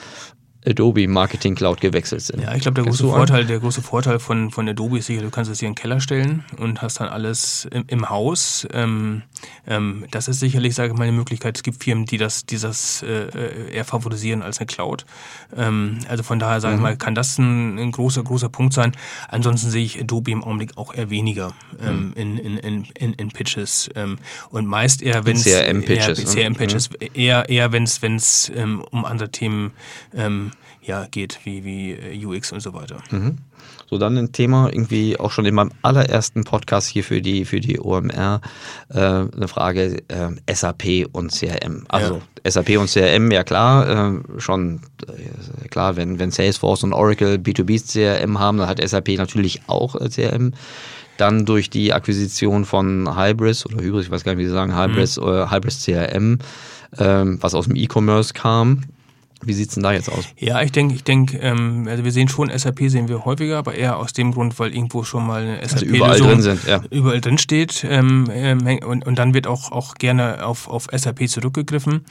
Adobe 0.68 1.08
Marketing 1.08 1.56
Cloud 1.56 1.82
gewechselt 1.82 2.22
sind. 2.22 2.42
Ja, 2.42 2.54
ich 2.56 2.62
glaube, 2.62 2.76
der 2.76 2.86
große? 2.86 3.04
Vorteil, 3.04 3.46
der 3.46 3.60
große 3.60 3.82
Vorteil 3.82 4.20
von, 4.20 4.52
von 4.52 4.68
Adobe 4.68 5.00
ist 5.00 5.06
sicher, 5.08 5.22
du 5.22 5.30
kannst 5.30 5.52
es 5.52 5.60
hier 5.60 5.68
in 5.68 5.74
den 5.74 5.80
Keller 5.80 6.00
stellen 6.00 6.44
und 6.58 6.82
hast 6.82 7.00
dann 7.00 7.10
alles 7.10 7.68
im, 7.72 7.86
im 7.88 8.10
Haus. 8.10 8.68
Ähm, 8.74 9.22
ähm, 9.68 10.06
das 10.12 10.28
ist 10.28 10.40
sicherlich, 10.40 10.76
sage 10.76 10.94
ich 10.94 10.98
mal, 10.98 11.04
eine 11.06 11.12
Möglichkeit. 11.18 11.56
Es 11.58 11.64
gibt 11.64 11.84
Firmen, 11.84 12.06
die 12.06 12.18
das, 12.18 12.46
die 12.46 12.58
das 12.58 13.04
äh, 13.04 13.72
eher 13.72 13.86
favorisieren 13.86 14.42
als 14.42 14.60
eine 14.60 14.68
Cloud. 14.68 15.06
Ähm, 15.56 16.00
also 16.08 16.24
von 16.24 16.40
daher, 16.40 16.58
Mhm. 16.58 16.62
sage 16.62 16.76
ich 16.76 16.82
mal, 16.82 16.98
kann 16.98 17.16
das 17.16 17.38
ein, 17.38 17.78
ein 17.78 17.92
großer, 17.92 18.24
großer 18.24 18.50
Punkt 18.50 18.74
sein. 18.74 18.94
Ansonsten 19.30 19.70
sehe 19.70 19.84
ich 19.84 20.00
Adobe 20.02 20.32
im 20.32 20.44
Augenblick 20.44 20.78
auch 20.78 20.94
eher 20.94 21.10
weniger 21.10 21.54
ähm, 21.82 22.14
in, 22.16 22.38
in, 22.38 22.58
in, 22.58 22.86
in, 22.98 23.14
in 23.14 23.30
Pitches. 23.30 23.90
Ähm, 23.96 24.18
und 24.50 24.66
meist 24.66 25.02
eher, 25.02 25.26
wenn 25.26 25.36
es 25.38 25.44
CRM-Pitches, 25.44 26.36
eher, 26.36 26.50
ne? 26.50 26.56
CRM-Pitches, 26.56 26.90
eher, 27.14 27.50
eher 27.50 27.72
wenn 27.72 27.84
es 27.84 28.52
ähm, 28.56 28.84
um 28.92 29.06
andere 29.06 29.30
Themen 29.30 29.72
ja, 30.86 31.08
geht, 31.10 31.40
wie, 31.44 31.64
wie 31.64 31.92
äh, 31.92 32.26
UX 32.26 32.52
und 32.52 32.60
so 32.60 32.74
weiter. 32.74 32.98
So, 33.90 33.98
dann 33.98 34.18
ein 34.18 34.32
Thema 34.32 34.70
irgendwie 34.72 35.20
auch 35.20 35.32
schon 35.32 35.46
in 35.46 35.56
meinem 35.56 35.72
allerersten 35.82 36.44
Podcast 36.44 36.88
hier 36.88 37.04
für 37.04 37.22
die, 37.22 37.46
für 37.46 37.60
die 37.60 37.80
OMR, 37.80 38.42
äh, 38.90 39.00
eine 39.00 39.48
Frage 39.48 39.98
äh, 40.08 40.54
SAP 40.54 41.08
und 41.12 41.32
CRM. 41.32 41.86
Also 41.90 42.22
SAP 42.48 42.78
und 42.78 42.90
CRM, 42.90 43.32
ja 43.32 43.44
klar, 43.44 44.14
äh, 44.16 44.40
schon 44.40 44.82
äh, 45.08 45.68
klar, 45.68 45.96
wenn, 45.96 46.20
wenn 46.20 46.32
Salesforce 46.32 46.84
und 46.84 46.94
Oracle 46.94 47.36
B2B 47.36 47.92
CRM 47.92 48.40
haben, 48.40 48.58
dann 48.58 48.68
hat 48.68 48.88
SAP 48.88 49.10
natürlich 49.18 49.62
auch 49.68 49.96
äh, 49.96 50.10
CRM. 50.10 50.54
Dann 51.18 51.46
durch 51.46 51.70
die 51.70 51.94
Akquisition 51.94 52.66
von 52.66 53.16
Hybris 53.16 53.66
oder 53.66 53.82
Hybris, 53.82 54.06
ich 54.06 54.12
weiß 54.12 54.24
gar 54.24 54.34
nicht, 54.34 54.44
wie 54.44 54.48
sie 54.48 54.54
sagen, 54.54 54.78
Hybris 54.78 55.18
oder 55.18 55.50
Hybris 55.50 55.84
CRM, 55.84 56.40
ähm, 56.98 57.38
was 57.42 57.56
aus 57.56 57.66
dem 57.66 57.76
E-Commerce 57.76 58.34
kam. 58.34 58.82
Wie 59.44 59.54
sieht's 59.54 59.76
denn 59.76 59.84
da 59.84 59.92
jetzt 59.92 60.10
aus? 60.10 60.26
Ja, 60.38 60.62
ich 60.62 60.72
denke, 60.72 60.96
ich 60.96 61.04
denke, 61.04 61.38
ähm, 61.38 61.88
also 61.90 62.04
wir 62.04 62.12
sehen 62.12 62.28
schon 62.30 62.50
SAP 62.56 62.80
sehen 62.88 63.10
wir 63.10 63.26
häufiger, 63.26 63.58
aber 63.58 63.76
eher 63.76 63.98
aus 63.98 64.14
dem 64.14 64.32
Grund, 64.32 64.58
weil 64.60 64.74
irgendwo 64.74 65.04
schon 65.04 65.28
mal 65.28 65.42
eine 65.42 65.68
SAP 65.68 65.74
Also 65.74 65.86
überall 65.86 66.20
drin 66.20 66.42
sind, 66.42 66.64
ja. 66.66 66.82
überall 66.90 67.22
drin 67.22 67.38
steht 67.38 67.86
ähm, 67.88 68.28
ähm, 68.32 68.80
und, 68.86 69.06
und 69.06 69.20
dann 69.20 69.34
wird 69.34 69.48
auch 69.48 69.72
auch 69.72 69.96
gerne 69.96 70.46
auf 70.46 70.68
auf 70.68 70.88
SAP 70.92 71.28
zurückgegriffen. 71.28 72.06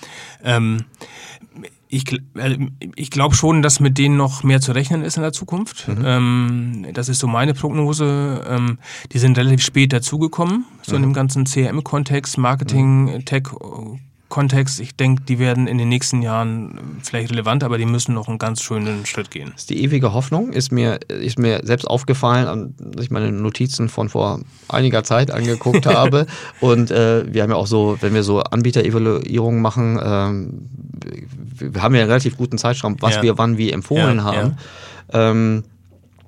Ähm, 0.45 0.85
ich, 1.95 2.05
also 2.35 2.57
ich 2.97 3.11
glaube 3.11 3.35
schon, 3.35 3.63
dass 3.63 3.79
mit 3.79 3.99
denen 3.99 4.17
noch 4.17 4.43
mehr 4.43 4.61
zu 4.61 4.73
rechnen 4.73 5.03
ist 5.03 5.17
in 5.17 5.23
der 5.23 5.33
Zukunft. 5.33 5.87
Mhm. 5.89 6.03
Ähm, 6.05 6.87
das 6.93 7.09
ist 7.09 7.21
so 7.21 7.27
meine 7.27 7.55
Prognose. 7.55 8.45
Ähm, 8.49 8.79
die 9.13 9.19
sind 9.19 9.39
relativ 9.39 9.63
spät 9.63 9.93
dazugekommen, 9.93 10.65
so 10.83 10.93
mhm. 10.93 10.97
in 10.97 11.03
dem 11.03 11.13
ganzen 11.13 11.45
CRM-Kontext, 11.45 12.37
Marketing, 12.39 13.05
mhm. 13.05 13.25
Tech. 13.25 13.45
Kontext, 14.35 14.81
ich 14.81 14.97
denke, 14.97 15.23
die 15.23 15.39
werden 15.39 15.69
in 15.69 15.79
den 15.79 15.89
nächsten 15.89 16.21
Jahren 16.21 16.99
vielleicht 17.05 17.31
relevant, 17.31 17.63
aber 17.63 17.79
die 17.79 17.87
müssen 17.87 18.15
noch 18.15 18.27
einen 18.27 18.39
ganz 18.39 18.63
schönen 18.63 19.07
Schritt 19.07 19.31
gehen. 19.31 19.51
Das 19.53 19.61
ist 19.61 19.71
die 19.71 19.81
ewige 19.85 20.13
Hoffnung, 20.13 20.53
ist 20.53 20.73
mir, 20.73 20.99
ist 21.07 21.39
mir 21.39 21.61
selbst 21.63 21.85
aufgefallen, 21.85 22.75
als 22.97 23.05
ich 23.05 23.13
meine 23.13 23.31
Notizen 23.31 23.89
von 23.89 24.09
vor 24.09 24.41
einiger 24.69 25.05
Zeit 25.05 25.31
angeguckt 25.31 25.87
habe. 26.01 26.27
Und 26.61 26.91
äh, 26.91 27.33
wir 27.33 27.45
haben 27.45 27.51
ja 27.51 27.55
auch 27.55 27.69
so, 27.69 27.97
wenn 28.01 28.13
wir 28.13 28.25
so 28.25 28.41
Anbieterevaluierungen 28.41 29.63
machen, 29.63 30.01
ähm, 30.03 30.69
wir 31.57 31.81
haben 31.81 31.95
ja 31.95 32.01
einen 32.01 32.11
relativ 32.11 32.37
guten 32.37 32.59
Zeitraum, 32.59 32.97
was 32.99 33.15
ja. 33.15 33.23
wir 33.23 33.39
wann 33.39 33.57
wie 33.57 33.71
empfohlen 33.71 34.17
ja, 34.17 34.25
haben. 34.25 34.57
Ja. 35.13 35.31
Ähm, 35.31 35.63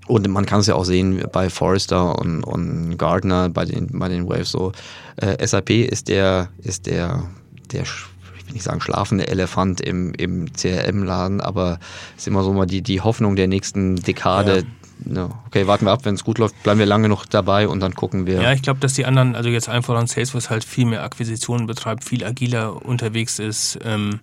und 0.07 0.29
man 0.29 0.47
kann 0.47 0.61
es 0.61 0.69
ja 0.69 0.77
auch 0.77 0.85
sehen 0.85 1.25
bei 1.33 1.51
Forrester 1.51 2.21
und, 2.21 2.45
und 2.45 2.99
Gardner, 2.99 3.49
bei 3.49 3.65
den, 3.65 3.89
bei 3.99 4.09
den 4.09 4.29
Waves 4.29 4.53
so. 4.53 4.71
Äh, 5.17 5.45
SAP 5.45 5.71
ist 5.71 6.07
der, 6.07 6.51
ist 6.63 6.87
der, 6.87 7.25
der, 7.73 7.83
ich 7.83 8.47
will 8.47 8.53
nicht 8.53 8.65
sagen 8.65 8.81
schlafende 8.81 9.29
Elefant 9.29 9.81
im, 9.81 10.13
im 10.15 10.53
CRM-Laden, 10.53 11.41
aber 11.41 11.79
es 12.17 12.23
ist 12.23 12.29
immer 12.29 12.43
so 12.43 12.53
mal 12.53 12.67
die, 12.67 12.83
die 12.83 13.01
Hoffnung 13.01 13.37
der 13.37 13.49
nächsten 13.49 13.97
Dekade, 13.97 14.65
ja, 15.05 15.29
okay, 15.47 15.67
warten 15.67 15.85
wir 15.85 15.93
ab, 15.93 16.05
wenn 16.05 16.15
es 16.15 16.25
gut 16.25 16.39
läuft, 16.39 16.61
bleiben 16.63 16.79
wir 16.79 16.87
lange 16.87 17.09
noch 17.09 17.27
dabei 17.27 17.69
und 17.69 17.81
dann 17.81 17.95
gucken 17.95 18.27
wir. 18.27 18.41
Ja, 18.41 18.53
ich 18.53 18.63
glaube, 18.63 18.81
dass 18.81 18.95
die 18.95 19.05
anderen, 19.05 19.35
also 19.35 19.49
jetzt 19.49 19.69
einfach 19.69 19.95
an 19.95 20.07
Salesforce 20.07 20.49
halt 20.49 20.65
viel 20.65 20.87
mehr 20.87 21.03
Akquisitionen 21.03 21.67
betreibt, 21.67 22.05
viel 22.05 22.25
agiler 22.25 22.85
unterwegs 22.85 23.39
ist. 23.39 23.79
Ähm, 23.85 24.21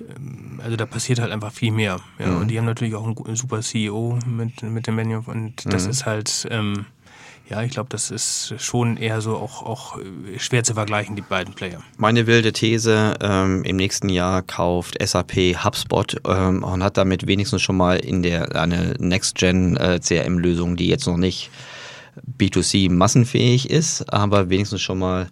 ähm, 0.00 0.60
also 0.64 0.76
da 0.76 0.86
passiert 0.86 1.18
halt 1.20 1.30
einfach 1.30 1.52
viel 1.52 1.72
mehr. 1.72 2.00
Ja, 2.18 2.26
mhm. 2.26 2.36
Und 2.38 2.48
die 2.48 2.58
haben 2.58 2.64
natürlich 2.64 2.94
auch 2.94 3.04
einen, 3.04 3.36
super 3.36 3.60
CEO 3.60 4.18
mit, 4.26 4.62
mit 4.62 4.86
dem 4.86 4.96
Menu 4.96 5.22
und 5.26 5.72
das 5.72 5.84
mhm. 5.84 5.90
ist 5.90 6.06
halt. 6.06 6.48
Ähm, 6.50 6.86
ja, 7.48 7.62
ich 7.62 7.72
glaube, 7.72 7.88
das 7.90 8.10
ist 8.10 8.54
schon 8.58 8.96
eher 8.98 9.20
so 9.20 9.36
auch, 9.36 9.62
auch 9.62 9.98
äh, 9.98 10.38
schwer 10.38 10.64
zu 10.64 10.74
vergleichen, 10.74 11.16
die 11.16 11.22
beiden 11.22 11.54
Player. 11.54 11.82
Meine 11.96 12.26
wilde 12.26 12.52
These, 12.52 13.14
ähm, 13.20 13.64
im 13.64 13.76
nächsten 13.76 14.10
Jahr 14.10 14.42
kauft 14.42 14.96
SAP 15.02 15.64
HubSpot 15.64 16.16
ähm, 16.26 16.62
und 16.62 16.82
hat 16.82 16.98
damit 16.98 17.26
wenigstens 17.26 17.62
schon 17.62 17.76
mal 17.76 17.96
in 17.96 18.22
der 18.22 18.54
eine 18.54 18.94
Next-Gen-CRM-Lösung, 18.98 20.74
äh, 20.74 20.76
die 20.76 20.88
jetzt 20.88 21.06
noch 21.06 21.16
nicht 21.16 21.50
B2C 22.38 22.90
massenfähig 22.90 23.70
ist, 23.70 24.12
aber 24.12 24.50
wenigstens 24.50 24.82
schon 24.82 24.98
mal 24.98 25.28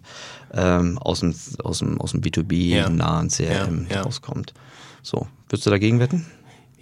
ähm, 0.53 0.97
aus, 0.97 1.19
dem, 1.19 1.35
aus, 1.63 1.79
dem, 1.79 2.01
aus 2.01 2.11
dem 2.11 2.21
B2B-nahen 2.21 3.29
ja. 3.29 3.65
CRM 3.65 3.87
ja, 3.89 3.97
ja. 3.97 4.01
rauskommt. 4.01 4.53
So, 5.03 5.27
würdest 5.49 5.65
du 5.65 5.69
dagegen 5.69 5.99
wetten? 5.99 6.25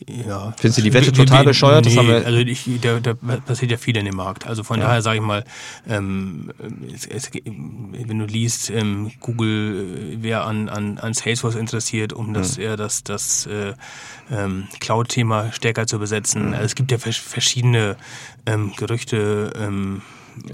Ja. 0.07 0.53
Findest 0.57 0.77
du 0.77 0.81
die 0.81 0.93
Wette 0.93 1.11
total 1.13 1.43
wie, 1.43 1.47
bescheuert? 1.47 1.85
Nee, 1.85 1.97
also 1.97 2.37
ich, 2.39 2.69
da, 2.81 2.99
da 2.99 3.13
passiert 3.13 3.71
ja 3.71 3.77
viel 3.77 3.95
in 3.95 4.05
dem 4.05 4.15
Markt. 4.15 4.45
Also 4.45 4.63
von 4.63 4.79
ja. 4.79 4.87
daher 4.87 5.01
sage 5.01 5.19
ich 5.19 5.25
mal, 5.25 5.45
ähm, 5.87 6.51
es, 6.93 7.05
es, 7.05 7.31
wenn 7.33 8.19
du 8.19 8.25
liest, 8.25 8.69
ähm, 8.69 9.11
Google 9.21 10.21
wäre 10.21 10.43
an, 10.43 10.67
an, 10.67 10.97
an 10.97 11.13
Salesforce 11.13 11.55
interessiert, 11.55 12.11
um 12.11 12.33
das 12.33 12.57
mhm. 12.57 12.75
das, 12.75 13.03
das 13.03 13.45
äh, 13.45 13.73
ähm, 14.31 14.67
Cloud-Thema 14.79 15.53
stärker 15.53 15.87
zu 15.87 15.97
besetzen. 15.97 16.47
Mhm. 16.47 16.53
Also 16.53 16.65
es 16.65 16.75
gibt 16.75 16.91
ja 16.91 16.97
verschiedene 16.97 17.95
ähm, 18.45 18.73
Gerüchte, 18.75 19.53
ähm, 19.57 20.01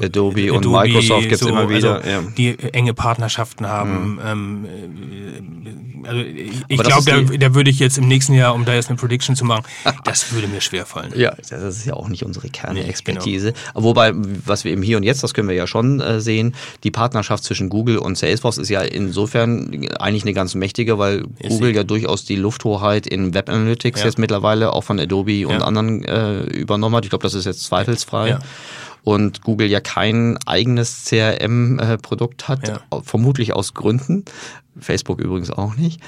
Adobe, 0.02 0.44
Adobe 0.44 0.54
und 0.54 0.66
Microsoft 0.72 1.22
gibt 1.22 1.34
es 1.34 1.40
so, 1.40 1.50
immer 1.50 1.70
wieder. 1.70 1.96
Also, 1.96 2.10
ja. 2.10 2.22
Die 2.38 2.58
enge 2.74 2.94
Partnerschaften 2.94 3.68
haben. 3.68 4.14
Mhm. 4.14 4.20
Ähm, 4.26 4.66
äh, 4.66 6.08
also 6.08 6.22
ich 6.68 6.82
glaube, 6.82 7.04
da, 7.06 7.38
da, 7.38 7.56
würde 7.56 7.70
ich 7.70 7.80
jetzt 7.80 7.98
im 7.98 8.08
nächsten 8.08 8.34
Jahr, 8.34 8.56
um 8.56 8.66
da 8.66 8.74
jetzt 8.74 8.90
eine 8.90 8.98
Prediction 8.98 9.36
zu 9.36 9.46
machen, 9.46 9.64
das 10.04 10.34
würde 10.34 10.48
mir 10.48 10.62
schwerfallen. 10.62 11.14
Ja, 11.16 11.36
das 11.36 11.52
ist 11.52 11.86
ja 11.86 11.94
auch 11.94 12.08
nicht 12.08 12.24
unsere 12.24 12.50
Kernexpertise. 12.50 13.48
Nee, 13.48 13.54
genau. 13.74 13.84
Wobei, 13.84 14.14
was 14.46 14.64
wir 14.64 14.72
eben 14.72 14.82
hier 14.82 14.98
und 14.98 15.04
jetzt, 15.04 15.24
das 15.24 15.34
können 15.34 15.48
wir 15.48 15.56
ja 15.56 15.68
schon 15.68 16.00
äh, 16.00 16.20
sehen, 16.20 16.56
die 16.84 16.92
Partnerschaft 16.92 17.44
zwischen 17.44 17.70
Google 17.70 17.98
und 17.98 18.18
Salesforce 18.18 18.58
ist 18.58 18.70
ja 18.70 18.82
insofern 18.82 19.88
eigentlich 20.00 20.24
eine 20.24 20.34
ganz 20.34 20.56
mächtige, 20.56 20.98
weil 20.98 21.26
ist 21.40 21.50
Google 21.50 21.72
sie. 21.72 21.78
ja 21.78 21.84
durchaus 21.84 22.26
die 22.26 22.36
Lufthoheit 22.36 23.08
in 23.08 23.34
Web 23.34 23.50
Analytics 23.50 24.00
ja. 24.00 24.08
jetzt 24.08 24.18
mittlerweile 24.18 24.74
auch 24.74 24.84
von 24.84 25.00
Adobe 25.00 25.48
und 25.48 25.62
anderen 25.62 26.04
äh, 26.04 26.42
übernommen 26.44 26.96
hat. 26.96 27.04
Ich 27.04 27.10
glaube, 27.10 27.24
das 27.24 27.34
ist 27.34 27.46
jetzt 27.46 27.64
zweifelsfrei. 27.64 28.30
Ja 28.30 28.40
und 29.04 29.42
Google 29.42 29.68
ja 29.68 29.80
kein 29.80 30.38
eigenes 30.46 31.06
CRM-Produkt 31.06 32.48
hat, 32.48 32.68
ja. 32.68 32.82
vermutlich 33.04 33.54
aus 33.54 33.74
Gründen. 33.74 34.26
Facebook 34.80 35.20
übrigens 35.20 35.52
auch 35.52 35.76
nicht. 35.76 36.00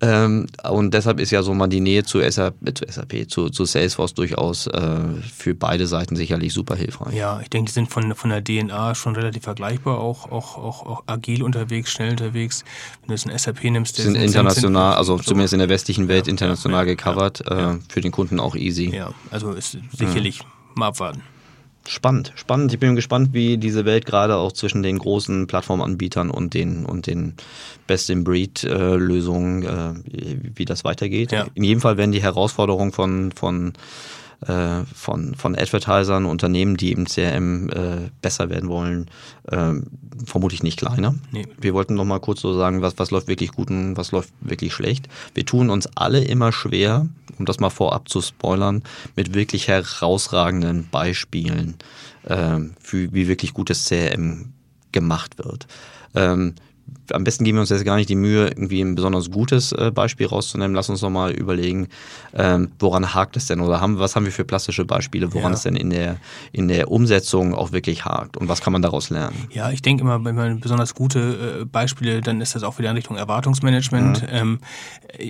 Ähm, 0.00 0.46
und 0.70 0.94
deshalb 0.94 1.18
ist 1.18 1.32
ja 1.32 1.42
so 1.42 1.54
mal 1.54 1.66
die 1.66 1.80
Nähe 1.80 2.04
zu 2.04 2.20
SAP, 2.20 2.54
zu, 2.74 2.84
SAP, 2.88 3.28
zu, 3.28 3.50
zu 3.50 3.64
Salesforce 3.64 4.14
durchaus 4.14 4.68
äh, 4.68 5.00
für 5.36 5.54
beide 5.54 5.88
Seiten 5.88 6.14
sicherlich 6.14 6.52
super 6.52 6.76
hilfreich. 6.76 7.14
Ja, 7.14 7.40
ich 7.40 7.50
denke, 7.50 7.70
die 7.70 7.72
sind 7.72 7.90
von, 7.90 8.14
von 8.14 8.30
der 8.30 8.44
DNA 8.44 8.94
schon 8.94 9.16
relativ 9.16 9.42
vergleichbar, 9.42 9.98
auch, 9.98 10.30
auch, 10.30 10.56
auch, 10.56 10.86
auch 10.86 11.02
agil 11.06 11.42
unterwegs, 11.42 11.90
schnell 11.90 12.10
unterwegs. 12.10 12.64
Wenn 13.00 13.08
du 13.08 13.14
jetzt 13.14 13.26
ein 13.26 13.36
SAP 13.36 13.64
nimmst, 13.64 13.98
die 13.98 14.02
sind, 14.02 14.14
international, 14.14 14.92
sind, 14.92 14.98
also 14.98 15.16
so 15.16 15.24
zumindest 15.24 15.54
in 15.54 15.58
der 15.58 15.68
westlichen 15.68 16.06
Welt 16.06 16.26
ja, 16.26 16.30
international 16.30 16.86
ja, 16.86 16.94
gecovert, 16.94 17.42
ja, 17.48 17.74
äh, 17.74 17.78
für 17.88 18.00
den 18.00 18.12
Kunden 18.12 18.38
auch 18.38 18.54
easy. 18.54 18.94
Ja, 18.94 19.12
also 19.32 19.52
ist 19.52 19.78
sicherlich 19.90 20.42
mal 20.76 20.88
abwarten. 20.88 21.22
Spannend, 21.86 22.32
spannend. 22.36 22.72
Ich 22.72 22.78
bin 22.78 22.94
gespannt, 22.94 23.30
wie 23.32 23.58
diese 23.58 23.84
Welt 23.84 24.06
gerade 24.06 24.36
auch 24.36 24.52
zwischen 24.52 24.82
den 24.82 24.98
großen 24.98 25.46
Plattformanbietern 25.46 26.30
und 26.30 26.54
den 26.54 26.86
und 26.86 27.06
den 27.06 27.34
Best-in-Breed-Lösungen, 27.86 29.62
äh, 29.64 30.36
wie 30.54 30.64
das 30.64 30.84
weitergeht. 30.84 31.32
Ja. 31.32 31.46
In 31.54 31.64
jedem 31.64 31.80
Fall 31.80 31.96
werden 31.96 32.12
die 32.12 32.22
Herausforderungen 32.22 32.92
von 32.92 33.32
von 33.32 33.72
äh, 34.46 34.84
von, 34.94 35.34
von 35.34 35.56
Advertisern, 35.56 36.26
Unternehmen, 36.26 36.76
die 36.76 36.92
im 36.92 37.06
CRM 37.06 37.68
äh, 37.70 38.10
besser 38.20 38.50
werden 38.50 38.68
wollen, 38.68 39.10
äh, 39.48 39.74
vermutlich 40.24 40.62
nicht 40.62 40.78
kleiner. 40.78 41.14
Nee. 41.30 41.46
Wir 41.60 41.74
wollten 41.74 41.94
noch 41.94 42.04
mal 42.04 42.20
kurz 42.20 42.40
so 42.40 42.52
sagen, 42.54 42.82
was, 42.82 42.98
was 42.98 43.10
läuft 43.10 43.28
wirklich 43.28 43.52
gut 43.52 43.70
und 43.70 43.96
was 43.96 44.12
läuft 44.12 44.32
wirklich 44.40 44.72
schlecht. 44.72 45.08
Wir 45.34 45.46
tun 45.46 45.70
uns 45.70 45.88
alle 45.94 46.24
immer 46.24 46.52
schwer, 46.52 47.06
um 47.38 47.46
das 47.46 47.60
mal 47.60 47.70
vorab 47.70 48.08
zu 48.08 48.20
spoilern, 48.20 48.82
mit 49.16 49.34
wirklich 49.34 49.68
herausragenden 49.68 50.88
Beispielen, 50.90 51.76
äh, 52.24 52.58
für 52.80 53.12
wie 53.12 53.28
wirklich 53.28 53.54
gutes 53.54 53.86
CRM 53.86 54.52
gemacht 54.92 55.38
wird. 55.38 55.66
Ähm, 56.14 56.54
am 57.10 57.24
besten 57.24 57.44
geben 57.44 57.56
wir 57.56 57.60
uns 57.62 57.70
jetzt 57.70 57.84
gar 57.84 57.96
nicht 57.96 58.08
die 58.08 58.16
Mühe, 58.16 58.48
irgendwie 58.48 58.80
ein 58.80 58.94
besonders 58.94 59.30
gutes 59.30 59.72
äh, 59.72 59.90
Beispiel 59.90 60.26
rauszunehmen. 60.26 60.74
Lass 60.74 60.88
uns 60.88 61.00
doch 61.00 61.10
mal 61.10 61.32
überlegen, 61.32 61.88
ähm, 62.34 62.70
woran 62.78 63.14
hakt 63.14 63.36
es 63.36 63.46
denn 63.46 63.60
oder 63.60 63.80
haben, 63.80 63.98
was 63.98 64.14
haben 64.14 64.24
wir 64.24 64.32
für 64.32 64.44
plastische 64.44 64.84
Beispiele, 64.84 65.32
woran 65.32 65.52
ja. 65.52 65.56
es 65.56 65.62
denn 65.62 65.76
in 65.76 65.90
der, 65.90 66.16
in 66.52 66.68
der 66.68 66.90
Umsetzung 66.90 67.54
auch 67.54 67.72
wirklich 67.72 68.04
hakt 68.04 68.36
und 68.36 68.48
was 68.48 68.60
kann 68.60 68.72
man 68.72 68.82
daraus 68.82 69.10
lernen? 69.10 69.48
Ja, 69.50 69.70
ich 69.70 69.82
denke 69.82 70.02
immer, 70.02 70.24
wenn 70.24 70.34
man 70.34 70.60
besonders 70.60 70.94
gute 70.94 71.60
äh, 71.62 71.64
Beispiele, 71.64 72.20
dann 72.20 72.40
ist 72.40 72.54
das 72.54 72.62
auch 72.62 72.78
wieder 72.78 72.90
in 72.90 72.96
Richtung 72.96 73.16
Erwartungsmanagement. 73.16 74.22
Mhm. 74.22 74.28
Ähm, 74.30 74.58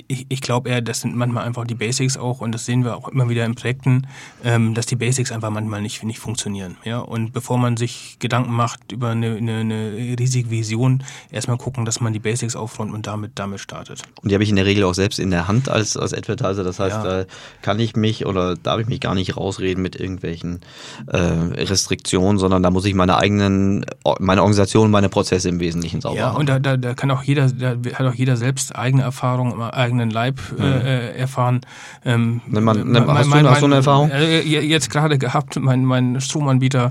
ich 0.09 0.27
ich 0.29 0.41
glaube 0.41 0.70
eher, 0.70 0.81
das 0.81 1.01
sind 1.01 1.14
manchmal 1.14 1.45
einfach 1.45 1.66
die 1.66 1.75
Basics 1.75 2.16
auch 2.16 2.41
und 2.41 2.53
das 2.53 2.64
sehen 2.64 2.85
wir 2.85 2.97
auch 2.97 3.09
immer 3.09 3.29
wieder 3.29 3.45
in 3.45 3.55
Projekten, 3.55 4.07
ähm, 4.45 4.75
dass 4.75 4.87
die 4.87 4.97
Basics 4.97 5.31
einfach 5.31 5.51
manchmal 5.51 5.83
nicht, 5.83 6.03
nicht 6.03 6.18
funktionieren. 6.18 6.77
Ja? 6.85 6.99
Und 6.99 7.33
bevor 7.33 7.59
man 7.59 7.77
sich 7.77 8.16
Gedanken 8.18 8.53
macht 8.53 8.93
über 8.93 9.11
eine, 9.11 9.37
eine, 9.37 9.59
eine 9.59 10.16
riesige 10.18 10.51
Vision, 10.51 11.05
erstmal 11.31 11.59
gucken, 11.62 11.84
dass 11.84 12.00
man 12.00 12.12
die 12.12 12.18
Basics 12.18 12.56
aufräumt 12.56 12.92
und 12.92 13.06
damit, 13.06 13.32
damit 13.36 13.60
startet. 13.60 14.02
Und 14.20 14.30
die 14.30 14.34
habe 14.34 14.42
ich 14.42 14.50
in 14.50 14.56
der 14.56 14.66
Regel 14.66 14.82
auch 14.82 14.94
selbst 14.94 15.20
in 15.20 15.30
der 15.30 15.46
Hand 15.46 15.68
als, 15.68 15.96
als 15.96 16.12
Advertiser. 16.12 16.64
Das 16.64 16.80
heißt, 16.80 16.96
ja. 16.96 17.20
da 17.20 17.24
kann 17.62 17.78
ich 17.78 17.94
mich 17.94 18.26
oder 18.26 18.56
darf 18.56 18.80
ich 18.80 18.88
mich 18.88 19.00
gar 19.00 19.14
nicht 19.14 19.36
rausreden 19.36 19.80
mit 19.80 19.94
irgendwelchen 19.94 20.60
äh, 21.06 21.18
Restriktionen, 21.18 22.38
sondern 22.38 22.64
da 22.64 22.70
muss 22.70 22.84
ich 22.84 22.94
meine 22.94 23.16
eigenen, 23.16 23.86
meine 24.18 24.42
Organisation, 24.42 24.90
meine 24.90 25.08
Prozesse 25.08 25.48
im 25.48 25.60
Wesentlichen 25.60 26.00
sauber 26.00 26.16
ja, 26.16 26.26
haben. 26.26 26.34
Ja, 26.34 26.40
und 26.40 26.48
da, 26.48 26.58
da, 26.58 26.76
da 26.76 26.94
kann 26.94 27.12
auch 27.12 27.22
jeder, 27.22 27.48
da 27.48 27.76
hat 27.94 28.06
auch 28.06 28.14
jeder 28.14 28.36
selbst 28.36 28.74
eigene 28.74 29.02
Erfahrungen, 29.02 29.62
eigenen 29.62 30.10
Leib 30.10 30.40
äh, 30.58 30.62
mhm. 30.62 30.86
äh, 30.86 31.10
erfahren. 31.12 31.60
Ähm, 32.04 32.40
man, 32.48 32.64
man, 32.64 32.76
hast, 32.76 32.84
mein, 32.84 33.06
du, 33.06 33.28
mein, 33.28 33.50
hast 33.50 33.62
du 33.62 33.66
eine 33.66 33.76
Erfahrung? 33.76 34.10
Äh, 34.10 34.40
jetzt 34.40 34.90
gerade 34.90 35.16
gehabt, 35.18 35.56
mein, 35.60 35.84
mein 35.84 36.20
Stromanbieter 36.20 36.90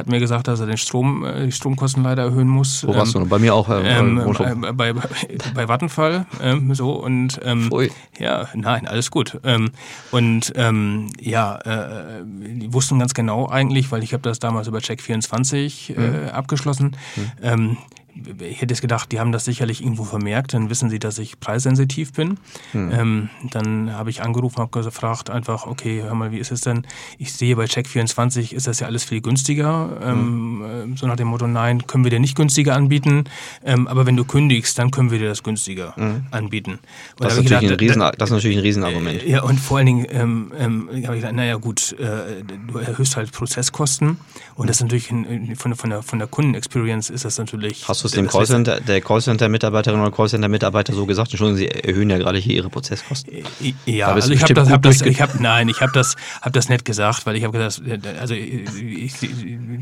hat 0.00 0.08
mir 0.08 0.18
gesagt, 0.18 0.48
dass 0.48 0.60
er 0.60 0.66
den 0.66 0.76
Strom, 0.76 1.24
äh, 1.24 1.46
die 1.46 1.52
Stromkosten 1.52 2.02
leider 2.02 2.24
erhöhen 2.24 2.48
muss. 2.48 2.86
Wo 2.86 2.94
warst 2.94 3.14
ähm, 3.14 3.22
du? 3.22 3.28
Bei 3.28 3.38
mir 3.38 3.54
auch. 3.54 3.68
Äh, 3.68 3.98
ähm, 3.98 4.18
äh, 4.18 4.72
bei, 4.72 4.92
bei, 4.92 5.02
bei 5.54 5.68
Vattenfall. 5.68 6.26
Ähm, 6.42 6.74
so 6.74 6.92
und 6.92 7.40
ähm, 7.44 7.70
ja, 8.18 8.48
nein, 8.54 8.88
alles 8.88 9.10
gut. 9.10 9.38
Ähm, 9.44 9.70
und 10.10 10.52
ähm, 10.56 11.10
ja, 11.20 11.56
äh, 11.58 12.24
die 12.24 12.72
wussten 12.72 12.98
ganz 12.98 13.14
genau 13.14 13.48
eigentlich, 13.48 13.92
weil 13.92 14.02
ich 14.02 14.12
habe 14.12 14.22
das 14.22 14.38
damals 14.38 14.66
über 14.66 14.78
Check24 14.78 15.96
äh, 15.96 16.00
mhm. 16.00 16.28
abgeschlossen. 16.30 16.96
Mhm 17.42 17.76
ich 18.40 18.60
hätte 18.60 18.74
es 18.74 18.80
gedacht, 18.80 19.12
die 19.12 19.20
haben 19.20 19.32
das 19.32 19.44
sicherlich 19.44 19.82
irgendwo 19.82 20.04
vermerkt, 20.04 20.54
dann 20.54 20.70
wissen 20.70 20.90
sie, 20.90 20.98
dass 20.98 21.18
ich 21.18 21.40
preissensitiv 21.40 22.12
bin. 22.12 22.38
Hm. 22.72 22.92
Ähm, 22.92 23.30
dann 23.50 23.92
habe 23.92 24.10
ich 24.10 24.22
angerufen, 24.22 24.58
habe 24.58 24.70
gefragt 24.70 25.30
einfach, 25.30 25.66
okay, 25.66 26.02
hör 26.02 26.14
mal, 26.14 26.32
wie 26.32 26.38
ist 26.38 26.50
es 26.50 26.62
denn? 26.62 26.86
Ich 27.18 27.32
sehe 27.32 27.56
bei 27.56 27.64
Check24 27.64 28.52
ist 28.52 28.66
das 28.66 28.80
ja 28.80 28.86
alles 28.86 29.04
viel 29.04 29.20
günstiger. 29.20 29.98
Ähm, 30.02 30.62
hm. 30.64 30.96
so 30.96 31.06
nach 31.06 31.16
dem 31.16 31.28
Motto, 31.28 31.46
nein, 31.46 31.86
können 31.86 32.04
wir 32.04 32.10
dir 32.10 32.20
nicht 32.20 32.36
günstiger 32.36 32.74
anbieten, 32.76 33.24
ähm, 33.64 33.86
aber 33.86 34.06
wenn 34.06 34.16
du 34.16 34.24
kündigst, 34.24 34.78
dann 34.78 34.90
können 34.90 35.10
wir 35.10 35.18
dir 35.18 35.28
das 35.28 35.42
günstiger 35.42 35.94
hm. 35.96 36.26
anbieten. 36.30 36.78
Das 37.16 37.36
ist, 37.36 37.44
gedacht, 37.44 37.62
Riesen, 37.80 38.00
das, 38.00 38.28
ist, 38.28 38.30
natürlich 38.30 38.58
ein 38.58 38.62
Riesenargument. 38.62 39.22
Ja, 39.24 39.42
und 39.42 39.58
vor 39.58 39.78
allen 39.78 39.86
Dingen 39.86 40.06
ähm, 40.10 40.52
ähm, 40.58 40.88
habe 41.06 41.16
ich 41.16 41.22
gedacht, 41.22 41.34
naja 41.34 41.56
gut, 41.56 41.92
äh, 41.98 42.42
du 42.66 42.78
erhöhst 42.78 43.16
halt 43.16 43.32
Prozesskosten 43.32 44.18
und 44.54 44.68
das 44.68 44.76
ist 44.76 44.82
natürlich 44.82 45.10
ein, 45.10 45.56
von, 45.56 45.74
von, 45.74 45.90
der, 45.90 46.02
von 46.02 46.18
der 46.18 46.28
Kundenexperience 46.28 47.10
ist 47.10 47.24
das 47.24 47.38
natürlich. 47.38 47.88
Hast 47.88 48.04
du 48.04 48.08
es 48.10 48.16
dem 48.16 48.28
Callcenter, 48.28 48.80
der 48.80 49.00
Callcenter-Mitarbeiterin 49.00 50.00
oder 50.00 50.10
Callcenter-Mitarbeiter 50.10 50.92
so 50.92 51.06
gesagt? 51.06 51.30
Entschuldigen 51.30 51.58
Sie 51.58 51.68
erhöhen 51.68 52.10
ja 52.10 52.18
gerade 52.18 52.38
hier 52.38 52.56
Ihre 52.56 52.70
Prozesskosten. 52.70 53.32
Ja, 53.86 54.08
also 54.08 54.32
ich 54.32 54.42
habe 54.42 54.54
das, 54.54 54.70
hab 54.70 54.82
das, 54.82 55.00
ich 55.02 55.20
habe, 55.20 55.42
nein, 55.42 55.68
ich 55.68 55.80
habe 55.80 55.92
das, 55.92 56.16
habe 56.42 56.52
das 56.52 56.68
nicht 56.68 56.84
gesagt, 56.84 57.26
weil 57.26 57.36
ich 57.36 57.44
habe 57.44 57.58
gesagt, 57.58 57.82
also 58.20 58.34
ich, 58.34 59.14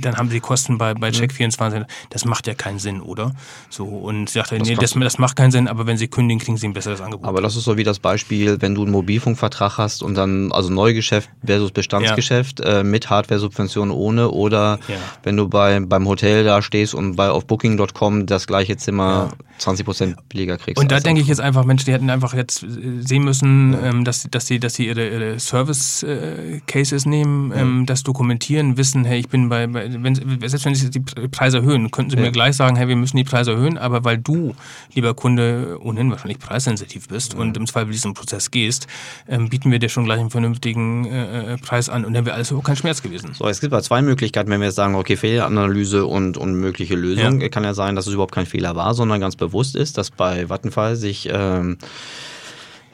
dann 0.01 0.17
haben 0.17 0.31
Sie 0.31 0.41
Kosten 0.41 0.79
bei, 0.79 0.95
bei 0.95 1.09
Check24, 1.09 1.85
das 2.11 2.25
macht 2.25 2.47
ja 2.47 2.55
keinen 2.55 2.79
Sinn, 2.79 3.01
oder? 3.01 3.33
So, 3.71 3.85
und 3.85 4.25
ich 4.25 4.33
sagte, 4.33 4.59
nee, 4.59 4.75
das, 4.75 4.93
das 4.93 5.19
macht 5.19 5.37
keinen 5.37 5.51
Sinn, 5.51 5.69
aber 5.69 5.87
wenn 5.87 5.97
Sie 5.97 6.09
kündigen, 6.09 6.41
kriegen 6.41 6.57
Sie 6.57 6.69
ein 6.69 6.73
besseres 6.73 7.01
Angebot. 7.01 7.27
Aber 7.27 7.41
das 7.41 7.57
ist 7.57 7.65
so 7.65 7.77
wie 7.77 7.85
das 7.85 7.99
Beispiel, 7.99 8.61
wenn 8.61 8.75
du 8.75 8.83
einen 8.83 8.93
Mobilfunkvertrag 8.93 9.79
hast 9.79 10.03
und 10.03 10.15
dann, 10.15 10.53
also 10.53 10.71
Neugeschäft 10.71 11.31
versus 11.45 11.73
Bestandsgeschäft, 11.73 12.61
ja. 12.61 12.81
äh, 12.81 12.85
mit 12.85 13.11
Hardware-Subvention 13.11 13.91
ohne, 13.91 14.31
oder 14.31 14.79
ja. 14.89 14.97
wenn 15.23 15.37
du 15.37 15.49
bei, 15.49 15.81
beim 15.81 16.07
Hotel 16.07 16.45
da 16.45 16.63
stehst 16.63 16.95
und 16.95 17.17
bei 17.17 17.31
auf 17.31 17.47
Booking.com 17.47 18.18
das 18.27 18.47
gleiche 18.47 18.77
Zimmer 18.77 19.31
ja. 19.31 19.73
20% 19.73 20.17
billiger 20.29 20.57
kriegst. 20.57 20.81
Und 20.81 20.93
da 20.93 21.01
denke 21.01 21.21
ich 21.21 21.27
jetzt 21.27 21.41
einfach, 21.41 21.65
Mensch, 21.65 21.85
die 21.85 21.93
hätten 21.93 22.11
einfach 22.11 22.35
jetzt 22.35 22.63
äh, 22.63 23.01
sehen 23.01 23.25
müssen, 23.25 23.77
ähm, 23.83 24.05
dass, 24.05 24.29
dass 24.31 24.47
sie, 24.47 24.61
dass 24.61 24.75
sie 24.75 24.87
ihre, 24.87 25.09
ihre 25.09 25.41
Service-Cases 25.41 27.07
äh, 27.07 27.09
nehmen, 27.09 27.53
ähm, 27.55 27.87
das 27.87 28.03
dokumentieren, 28.03 28.77
wissen, 28.77 29.05
hey, 29.05 29.21
ich 29.21 29.29
bin 29.29 29.49
bei, 29.49 29.67
bei 29.67 29.91
wenn, 30.03 30.15
selbst 30.15 30.65
wenn 30.65 30.75
sie 30.75 30.91
die 30.91 31.01
Preise 31.01 31.59
erhöhen, 31.59 31.91
könnten 31.91 32.11
sie 32.13 32.17
mir 32.17 32.31
gleich 32.31 32.57
sagen, 32.57 32.77
hey, 32.77 32.89
wir 32.89 32.97
müssen 32.97 33.17
die 33.17 33.25
Preise 33.25 33.53
erhöhen, 33.53 33.79
aber 33.79 34.05
weil 34.05 34.19
du, 34.19 34.55
lieber 34.95 35.15
Kunde, 35.15 35.79
ohnehin 35.81 36.11
wahrscheinlich 36.11 36.39
preissensitiv 36.39 37.09
bist 37.09 37.35
und 37.35 37.57
im 37.57 37.67
Zweifel 37.67 37.93
diesen 37.93 38.15
Prozess 38.15 38.51
gehst, 38.51 38.87
ähm, 39.29 39.49
bieten 39.49 39.71
wir 39.71 39.79
dir 39.79 39.89
schon 39.89 40.05
gleich 40.05 40.21
einen 40.21 40.31
vernünftigen 40.31 41.07
äh, 41.07 41.55
äh 41.55 41.59
Preis 41.59 41.89
an 41.89 42.05
und 42.05 42.15
dann 42.15 42.25
wäre 42.25 42.35
alles 42.37 42.51
überhaupt 42.51 42.67
kein 42.67 42.77
Schmerz 42.77 43.03
gewesen. 43.03 43.35
So, 43.35 43.47
es 43.49 43.61
gibt 43.61 43.73
aber 43.73 43.83
zwei 43.83 44.03
Möglichkeiten, 44.03 44.51
wenn 44.51 44.61
wir 44.61 44.67
jetzt 44.67 44.77
sagen, 44.77 44.95
okay, 44.95 45.17
Fehleranalyse 45.17 46.07
und, 46.07 46.37
und 46.37 46.55
mögliche 46.55 46.95
Lösung. 46.95 47.41
Ja. 47.41 47.49
Kann 47.49 47.65
ja 47.65 47.75
sein, 47.75 47.97
dass 47.99 48.07
es 48.07 48.15
überhaupt 48.15 48.35
kein 48.35 48.47
Fehler 48.47 48.77
war, 48.77 48.95
sondern 48.95 49.21
ganz 49.21 49.37
bewusst 49.37 49.77
ist, 49.77 49.99
dass 49.99 50.11
bei 50.11 50.49
Vattenfall 50.49 50.97
sich 50.97 51.29
ähm, 51.31 51.79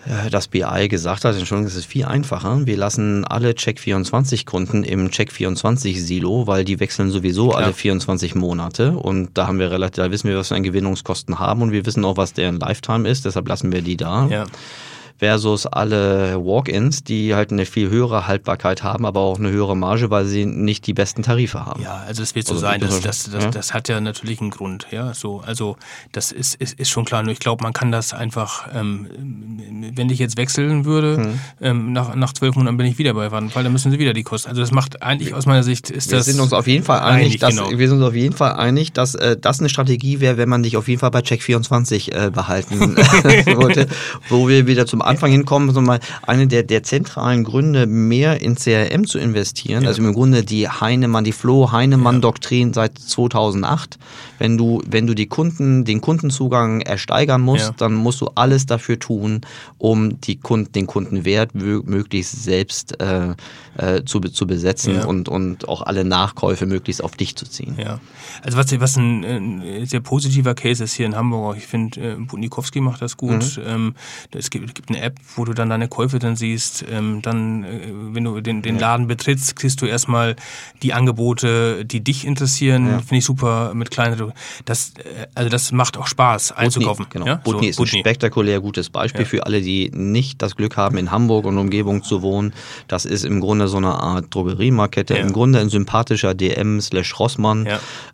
äh, 0.07 0.31
das 0.31 0.49
BI 0.49 0.89
gesagt 0.89 1.25
hat, 1.25 1.37
Entschuldigung, 1.37 1.69
es 1.69 1.77
ist 1.77 1.87
viel 1.87 2.05
einfacher. 2.05 2.67
Wir 2.67 2.77
lassen 2.77 3.25
alle 3.25 3.51
Check24-Kunden 3.53 4.85
im 4.85 5.11
Check24-Silo, 5.11 6.47
weil 6.47 6.65
die 6.65 6.81
wechseln 6.81 7.11
sowieso 7.11 7.51
Klar. 7.51 7.65
alle 7.65 7.73
24 7.73 8.35
Monate 8.35 8.93
und 8.93 9.31
da 9.35 9.47
haben 9.47 9.59
wir 9.59 9.71
relativ, 9.71 9.97
da 9.97 10.11
wissen 10.11 10.29
wir, 10.29 10.37
was 10.37 10.51
wir 10.51 10.57
an 10.57 10.63
Gewinnungskosten 10.63 11.39
haben 11.39 11.63
und 11.63 11.73
wir 11.73 11.87
wissen 11.87 12.05
auch, 12.05 12.17
was 12.17 12.33
deren 12.33 12.59
Lifetime 12.59 13.09
ist, 13.09 13.25
deshalb 13.25 13.49
lassen 13.49 13.73
wir 13.73 13.83
die 13.83 13.97
da. 13.97 14.27
Ja 14.29 14.47
versus 15.25 15.65
alle 15.65 16.37
Walk-ins, 16.37 17.03
die 17.03 17.35
halt 17.35 17.51
eine 17.51 17.65
viel 17.65 17.89
höhere 17.89 18.27
Haltbarkeit 18.27 18.83
haben, 18.83 19.07
aber 19.07 19.21
auch 19.21 19.39
eine 19.39 19.51
höhere 19.51 19.75
Marge, 19.75 20.11
weil 20.11 20.27
sie 20.27 20.45
nicht 20.45 20.87
die 20.87 20.93
besten 20.93 21.23
Tarife 21.23 21.65
haben. 21.65 21.81
Ja, 21.83 22.05
also 22.07 22.23
es 22.23 22.35
wird 22.35 22.47
so 22.47 22.53
also 22.53 22.67
sein, 22.67 22.79
das, 22.79 23.01
das, 23.01 23.31
das, 23.31 23.45
ja? 23.45 23.51
das, 23.51 23.73
hat 23.73 23.89
ja 23.89 24.03
natürlich 24.03 24.43
einen 24.43 24.51
Grund. 24.51 24.87
Ja, 24.91 25.15
so, 25.15 25.41
also 25.41 25.79
das 26.13 26.31
ist, 26.31 26.57
ist, 26.57 26.79
ist 26.79 26.91
schon 26.91 27.07
klar. 27.07 27.23
Nur 27.23 27.33
ich 27.33 27.39
glaube, 27.39 27.63
man 27.63 27.73
kann 27.73 27.91
das 27.91 28.13
einfach, 28.13 28.69
ähm, 28.75 29.07
wenn 29.97 30.11
ich 30.11 30.19
jetzt 30.19 30.37
wechseln 30.37 30.85
würde, 30.85 31.17
hm. 31.17 31.41
ähm, 31.63 31.93
nach, 31.95 32.15
nach 32.15 32.35
zwölf 32.35 32.55
Monaten 32.55 32.77
bin 32.77 32.87
ich 32.87 32.99
wieder 32.99 33.15
bei 33.15 33.33
Vattenfall, 33.33 33.65
dann 33.65 33.73
müssen 33.73 33.91
sie 33.91 33.99
wieder 33.99 34.13
die 34.13 34.25
Kosten. 34.25 34.51
Also 34.51 34.61
das 34.61 34.73
macht 34.73 35.03
eigentlich 35.03 35.33
aus 35.33 35.47
meiner 35.47 35.63
Sicht 35.63 35.89
ist 35.89 36.11
wir 36.11 36.19
das. 36.19 36.27
Sind 36.27 36.39
uns 36.39 36.53
auf 36.53 36.67
jeden 36.67 36.85
Fall 36.85 37.01
einig, 37.01 37.39
dass, 37.39 37.57
genau. 37.57 37.71
wir 37.71 37.89
sind 37.89 37.97
uns 37.97 38.07
auf 38.07 38.15
jeden 38.15 38.37
Fall 38.37 38.57
einig, 38.57 38.93
dass 38.93 39.15
äh, 39.15 39.39
das 39.41 39.61
eine 39.61 39.71
Strategie 39.71 40.21
wäre, 40.21 40.37
wenn 40.37 40.51
man 40.51 40.63
dich 40.63 40.77
auf 40.77 40.87
jeden 40.87 41.01
Fall 41.01 41.13
bei 41.13 41.21
Check24 41.21 42.13
äh, 42.13 42.31
behalten 42.31 42.79
wollte, 43.57 43.89
wo 44.29 44.49
wir 44.49 44.67
wieder 44.67 44.85
zum 44.85 45.01
Anfang 45.01 45.14
hinkommen, 45.21 45.73
so 45.73 45.81
mal 45.81 46.01
eine 46.23 46.47
der, 46.47 46.63
der 46.63 46.83
zentralen 46.83 47.45
Gründe, 47.45 47.87
mehr 47.87 48.41
in 48.41 48.57
CRM 48.57 49.07
zu 49.07 49.19
investieren. 49.19 49.83
Ja. 49.83 49.89
Also 49.89 50.03
im 50.03 50.13
Grunde 50.13 50.45
die 50.45 50.69
Heinemann, 50.69 51.25
die 51.25 51.33
Flo 51.33 51.73
Heinemann-Doktrin 51.73 52.73
seit 52.73 52.99
2008. 52.99 53.99
Wenn 54.39 54.59
du, 54.59 54.83
wenn 54.87 55.07
du 55.07 55.15
die 55.15 55.27
Kunden, 55.27 55.85
den 55.85 56.01
Kundenzugang 56.01 56.81
ersteigern 56.81 57.41
musst, 57.41 57.67
ja. 57.67 57.75
dann 57.77 57.95
musst 57.95 58.21
du 58.21 58.29
alles 58.35 58.67
dafür 58.67 58.99
tun, 58.99 59.43
um 59.79 60.21
die 60.21 60.37
Kunden, 60.37 60.73
den 60.73 60.87
Kundenwert 60.87 61.55
möglichst 61.55 62.43
selbst 62.43 63.01
äh, 63.01 63.35
äh, 63.77 64.05
zu, 64.05 64.21
zu 64.21 64.47
besetzen 64.47 64.97
ja. 64.97 65.05
und, 65.05 65.29
und 65.29 65.69
auch 65.69 65.83
alle 65.83 66.05
Nachkäufe 66.05 66.67
möglichst 66.67 67.03
auf 67.03 67.17
dich 67.17 67.37
zu 67.37 67.47
ziehen. 67.47 67.77
Ja, 67.79 68.01
also 68.43 68.59
was, 68.59 68.81
was 68.81 68.97
ein, 68.97 69.25
ein 69.25 69.87
sehr 69.87 70.01
positiver 70.01 70.55
Case 70.55 70.83
ist 70.83 70.95
hier 70.95 71.07
in 71.07 71.17
Hamburg, 71.17 71.57
ich 71.57 71.67
finde, 71.67 72.01
äh, 72.01 72.17
Budnikowski 72.17 72.81
macht 72.81 73.03
das 73.03 73.17
gut. 73.17 73.59
Mhm. 73.59 73.63
Ähm, 73.67 73.95
es 74.33 74.51
gibt, 74.51 74.75
gibt 74.75 74.91
eine 74.95 75.05
App, 75.05 75.19
wo 75.37 75.45
du 75.45 75.53
dann 75.53 75.69
deine 75.69 75.89
Käufe 75.89 76.19
dann 76.19 76.37
siehst. 76.37 76.85
Ähm, 76.91 77.21
dann, 77.23 77.65
äh, 77.65 77.81
wenn 78.13 78.25
du 78.25 78.41
den, 78.41 78.63
den 78.63 78.79
Laden 78.79 79.07
betrittst, 79.07 79.57
kriegst 79.57 79.81
du 79.83 79.87
erstmal 79.87 80.37
die 80.83 80.93
Angebote, 80.93 81.85
die 81.85 82.03
dich 82.03 82.27
interessieren. 82.27 82.87
Ja. 82.87 82.99
Finde 82.99 83.17
ich 83.17 83.25
super 83.25 83.75
mit 83.75 83.91
kleinen. 83.91 84.33
Das, 84.65 84.93
äh, 84.99 85.27
also 85.35 85.51
das 85.51 85.73
macht 85.73 85.97
auch 85.97 86.07
Spaß 86.07 86.53
einzukaufen. 86.53 87.07
Genau. 87.11 87.27
Ja? 87.27 87.37
Butni 87.37 87.65
so, 87.65 87.69
ist 87.71 87.77
Butni. 87.77 87.99
ein 87.99 88.03
spektakulär 88.03 88.61
gutes 88.61 88.91
Beispiel 88.91 89.23
ja. 89.23 89.29
für 89.29 89.47
alle, 89.47 89.61
die 89.61 89.91
nicht 89.91 90.43
das 90.43 90.57
Glück 90.57 90.77
haben, 90.77 90.97
in 90.97 91.11
Hamburg 91.11 91.47
und 91.47 91.59
Umgebung 91.59 92.03
zu 92.03 92.23
wohnen. 92.23 92.53
Das 92.89 93.05
ist 93.05 93.25
im 93.25 93.41
Grunde 93.41 93.69
so 93.69 93.77
eine 93.77 93.95
Art 93.95 94.35
Drogeriemarkette. 94.35 95.15
Im 95.15 95.33
Grunde 95.33 95.59
ein 95.61 95.69
sympathischer 95.69 96.35
DM 96.35 96.81
slash 96.81 97.19
Rossmann 97.19 97.67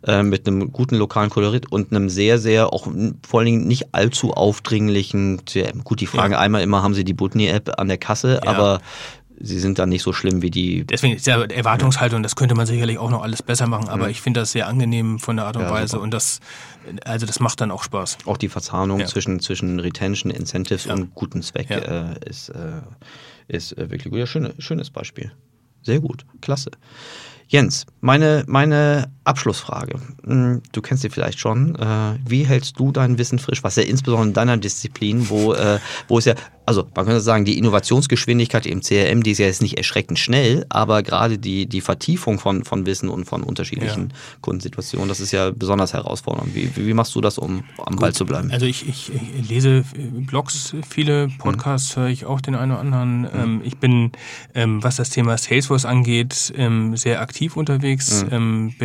äh, 0.05 0.23
mit 0.23 0.47
einem 0.47 0.71
guten 0.71 0.95
lokalen 0.95 1.29
Kolorit 1.29 1.71
und 1.71 1.91
einem 1.91 2.09
sehr, 2.09 2.39
sehr 2.39 2.73
auch 2.73 2.87
vor 3.27 3.39
allen 3.39 3.45
Dingen 3.45 3.67
nicht 3.67 3.93
allzu 3.93 4.33
aufdringlichen, 4.33 5.41
gut, 5.83 6.01
die 6.01 6.07
Frage 6.07 6.37
einmal 6.39 6.61
immer, 6.61 6.70
haben 6.75 6.93
sie 6.93 7.03
die 7.03 7.13
Butni-App 7.13 7.79
an 7.79 7.87
der 7.87 7.97
Kasse, 7.97 8.41
ja. 8.43 8.49
aber 8.49 8.81
sie 9.43 9.59
sind 9.59 9.79
dann 9.79 9.89
nicht 9.89 10.03
so 10.03 10.13
schlimm 10.13 10.41
wie 10.41 10.51
die. 10.51 10.85
Deswegen 10.85 11.15
ist 11.15 11.27
ja 11.27 11.41
Erwartungshaltung, 11.41 12.23
das 12.23 12.35
könnte 12.35 12.55
man 12.55 12.65
sicherlich 12.65 12.97
auch 12.97 13.09
noch 13.09 13.23
alles 13.23 13.41
besser 13.41 13.67
machen, 13.67 13.89
aber 13.89 14.05
mhm. 14.05 14.11
ich 14.11 14.21
finde 14.21 14.41
das 14.41 14.51
sehr 14.51 14.67
angenehm 14.67 15.19
von 15.19 15.35
der 15.35 15.45
Art 15.45 15.57
und 15.57 15.63
ja, 15.63 15.71
Weise 15.71 15.91
super. 15.91 16.03
und 16.03 16.13
das, 16.13 16.39
also 17.05 17.25
das 17.25 17.39
macht 17.39 17.61
dann 17.61 17.71
auch 17.71 17.83
Spaß. 17.83 18.19
Auch 18.25 18.37
die 18.37 18.49
Verzahnung 18.49 18.99
ja. 18.99 19.05
zwischen, 19.05 19.39
zwischen 19.39 19.79
Retention, 19.79 20.31
Incentives 20.31 20.85
ja. 20.85 20.93
und 20.93 21.13
guten 21.15 21.41
Zweck 21.41 21.71
äh, 21.71 22.13
ist, 22.25 22.49
äh, 22.49 22.81
ist 23.47 23.77
äh, 23.77 23.89
wirklich 23.89 24.11
gut. 24.11 24.19
Ja, 24.19 24.27
schöne, 24.27 24.53
schönes 24.59 24.89
Beispiel. 24.89 25.31
Sehr 25.81 25.99
gut, 25.99 26.25
klasse. 26.41 26.71
Jens, 27.47 27.85
meine, 27.99 28.45
meine 28.47 29.11
Abschlussfrage. 29.31 29.99
Hm, 30.25 30.61
du 30.71 30.81
kennst 30.81 31.01
sie 31.03 31.09
vielleicht 31.09 31.39
schon. 31.39 31.75
Äh, 31.75 32.19
wie 32.27 32.43
hältst 32.43 32.79
du 32.79 32.91
dein 32.91 33.17
Wissen 33.17 33.39
frisch, 33.39 33.63
was 33.63 33.77
ja 33.77 33.83
insbesondere 33.83 34.27
in 34.27 34.33
deiner 34.33 34.57
Disziplin, 34.57 35.29
wo, 35.29 35.53
äh, 35.53 35.79
wo 36.07 36.17
es 36.17 36.25
ja 36.25 36.35
also 36.65 36.87
man 36.95 37.05
könnte 37.05 37.21
sagen, 37.21 37.43
die 37.43 37.57
Innovationsgeschwindigkeit 37.57 38.65
im 38.65 38.81
CRM, 38.81 39.23
die 39.23 39.31
ist 39.31 39.39
ja 39.39 39.45
jetzt 39.45 39.61
nicht 39.61 39.77
erschreckend 39.77 40.19
schnell, 40.19 40.65
aber 40.69 41.03
gerade 41.03 41.37
die, 41.37 41.65
die 41.65 41.81
Vertiefung 41.81 42.39
von, 42.39 42.63
von 42.63 42.85
Wissen 42.85 43.09
und 43.09 43.25
von 43.25 43.43
unterschiedlichen 43.43 44.09
ja. 44.09 44.15
Kundensituationen, 44.41 45.09
das 45.09 45.19
ist 45.19 45.31
ja 45.31 45.51
besonders 45.51 45.93
herausfordernd. 45.93 46.55
Wie, 46.55 46.71
wie 46.75 46.93
machst 46.93 47.13
du 47.15 47.21
das, 47.21 47.37
um 47.37 47.63
am. 47.77 47.95
Ball 47.97 48.13
zu 48.13 48.25
bleiben? 48.25 48.51
Also 48.51 48.65
ich, 48.65 48.87
ich, 48.87 49.11
ich 49.13 49.49
lese 49.49 49.83
Blogs, 49.95 50.73
viele 50.87 51.27
Podcasts 51.39 51.95
mhm. 51.95 52.01
höre 52.01 52.09
ich 52.09 52.25
auch 52.25 52.41
den 52.41 52.55
einen 52.55 52.71
oder 52.71 52.79
anderen. 52.79 53.21
Mhm. 53.21 53.61
ich 53.63 53.77
bin, 53.77 54.11
ähm, 54.55 54.83
was 54.83 54.95
das 54.95 55.09
Thema 55.09 55.37
Salesforce 55.37 55.85
angeht, 55.85 56.53
ähm, 56.55 56.95
sehr 56.95 57.21
aktiv 57.21 57.57
unterwegs. 57.57 58.23
Mhm. 58.23 58.29
Ähm, 58.31 58.75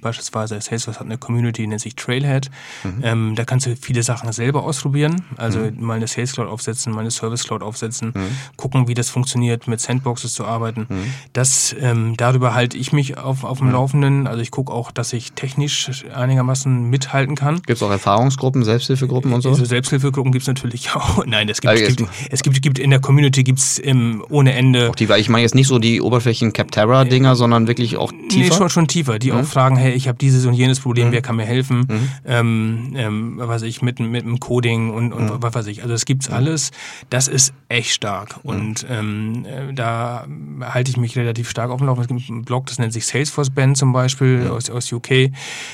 beispielsweise, 0.00 0.60
Salesforce 0.60 1.00
hat 1.00 1.06
eine 1.06 1.18
Community, 1.18 1.62
die 1.62 1.68
nennt 1.68 1.80
sich 1.80 1.96
Trailhead. 1.96 2.50
Mhm. 2.84 3.34
da 3.34 3.44
kannst 3.44 3.66
du 3.66 3.76
viele 3.76 4.02
Sachen 4.02 4.32
selber 4.32 4.64
ausprobieren. 4.64 5.22
Also 5.36 5.60
mhm. 5.60 5.84
mal 5.84 5.94
eine 5.94 6.06
Sales 6.06 6.32
Cloud 6.32 6.48
aufsetzen, 6.48 6.92
mal 6.92 7.00
eine 7.00 7.10
Service 7.10 7.44
Cloud 7.44 7.62
aufsetzen, 7.62 8.12
mhm. 8.14 8.28
gucken, 8.56 8.88
wie 8.88 8.94
das 8.94 9.10
funktioniert, 9.10 9.68
mit 9.68 9.80
Sandboxes 9.80 10.34
zu 10.34 10.44
arbeiten. 10.44 10.86
Mhm. 10.88 11.12
Das, 11.32 11.74
ähm, 11.80 12.16
darüber 12.16 12.54
halte 12.54 12.76
ich 12.76 12.92
mich 12.92 13.18
auf, 13.18 13.44
auf 13.44 13.58
dem 13.58 13.68
mhm. 13.68 13.72
Laufenden. 13.74 14.26
Also 14.26 14.40
ich 14.40 14.50
gucke 14.50 14.72
auch, 14.72 14.90
dass 14.90 15.12
ich 15.12 15.32
technisch 15.32 16.04
einigermaßen 16.14 16.88
mithalten 16.88 17.36
kann. 17.36 17.56
Gibt 17.56 17.70
es 17.70 17.82
auch 17.82 17.90
Erfahrungsgruppen, 17.90 18.64
Selbsthilfegruppen 18.64 19.32
und 19.32 19.42
so? 19.42 19.50
Also 19.50 19.64
Selbsthilfegruppen 19.64 20.32
gibt 20.32 20.42
es 20.42 20.48
natürlich 20.48 20.90
auch. 20.94 21.24
Nein, 21.26 21.48
es 21.48 21.60
gibt, 21.60 21.70
also 21.70 21.84
es 21.84 21.96
gibt, 21.96 22.10
es 22.30 22.42
gibt, 22.42 22.62
gibt 22.62 22.78
in 22.78 22.90
der 22.90 23.00
Community 23.00 23.44
gibt's 23.44 23.80
ähm, 23.82 24.24
ohne 24.28 24.54
Ende. 24.54 24.90
Auch 24.90 24.94
die, 24.94 25.04
ich 25.04 25.28
meine 25.28 25.42
jetzt 25.42 25.54
nicht 25.54 25.68
so 25.68 25.78
die 25.78 26.00
Oberflächen 26.00 26.52
Capterra-Dinger, 26.52 27.36
sondern 27.36 27.66
wirklich 27.66 27.96
auch 27.96 28.12
tiefer? 28.28 28.50
Nee, 28.50 28.56
schon, 28.56 28.68
schon 28.70 28.88
tiefer, 28.88 29.18
die 29.18 29.32
mhm. 29.32 29.38
auch 29.38 29.44
fragen, 29.44 29.75
sagen, 29.76 29.88
hey, 29.88 29.96
ich 29.96 30.08
habe 30.08 30.18
dieses 30.18 30.46
und 30.46 30.54
jenes 30.54 30.80
Problem, 30.80 31.08
mhm. 31.08 31.12
wer 31.12 31.22
kann 31.22 31.36
mir 31.36 31.44
helfen? 31.44 31.86
Mhm. 31.88 32.08
Ähm, 32.24 32.92
ähm, 32.96 33.34
was 33.38 33.48
weiß 33.48 33.62
ich, 33.62 33.82
mit, 33.82 34.00
mit 34.00 34.24
dem 34.24 34.40
Coding 34.40 34.90
und, 34.90 35.12
und 35.12 35.24
mhm. 35.26 35.36
was 35.42 35.54
weiß 35.54 35.66
ich. 35.68 35.82
Also 35.82 35.94
das 35.94 36.04
gibt's 36.04 36.28
alles. 36.30 36.70
Das 37.10 37.28
ist 37.28 37.52
echt 37.68 37.90
stark. 37.90 38.44
Mhm. 38.44 38.50
Und 38.50 38.86
ähm, 38.88 39.46
äh, 39.46 39.72
da 39.72 40.26
halte 40.60 40.90
ich 40.90 40.96
mich 40.96 41.16
relativ 41.16 41.48
stark 41.50 41.70
auf 41.70 41.78
dem 41.78 41.86
Laufen. 41.86 42.00
Es 42.02 42.08
gibt 42.08 42.28
einen 42.28 42.44
Blog, 42.44 42.66
das 42.66 42.78
nennt 42.78 42.92
sich 42.92 43.06
Salesforce 43.06 43.50
Band 43.50 43.76
zum 43.76 43.92
Beispiel 43.92 44.48
aus, 44.50 44.70
aus 44.70 44.92
UK. 44.92 45.30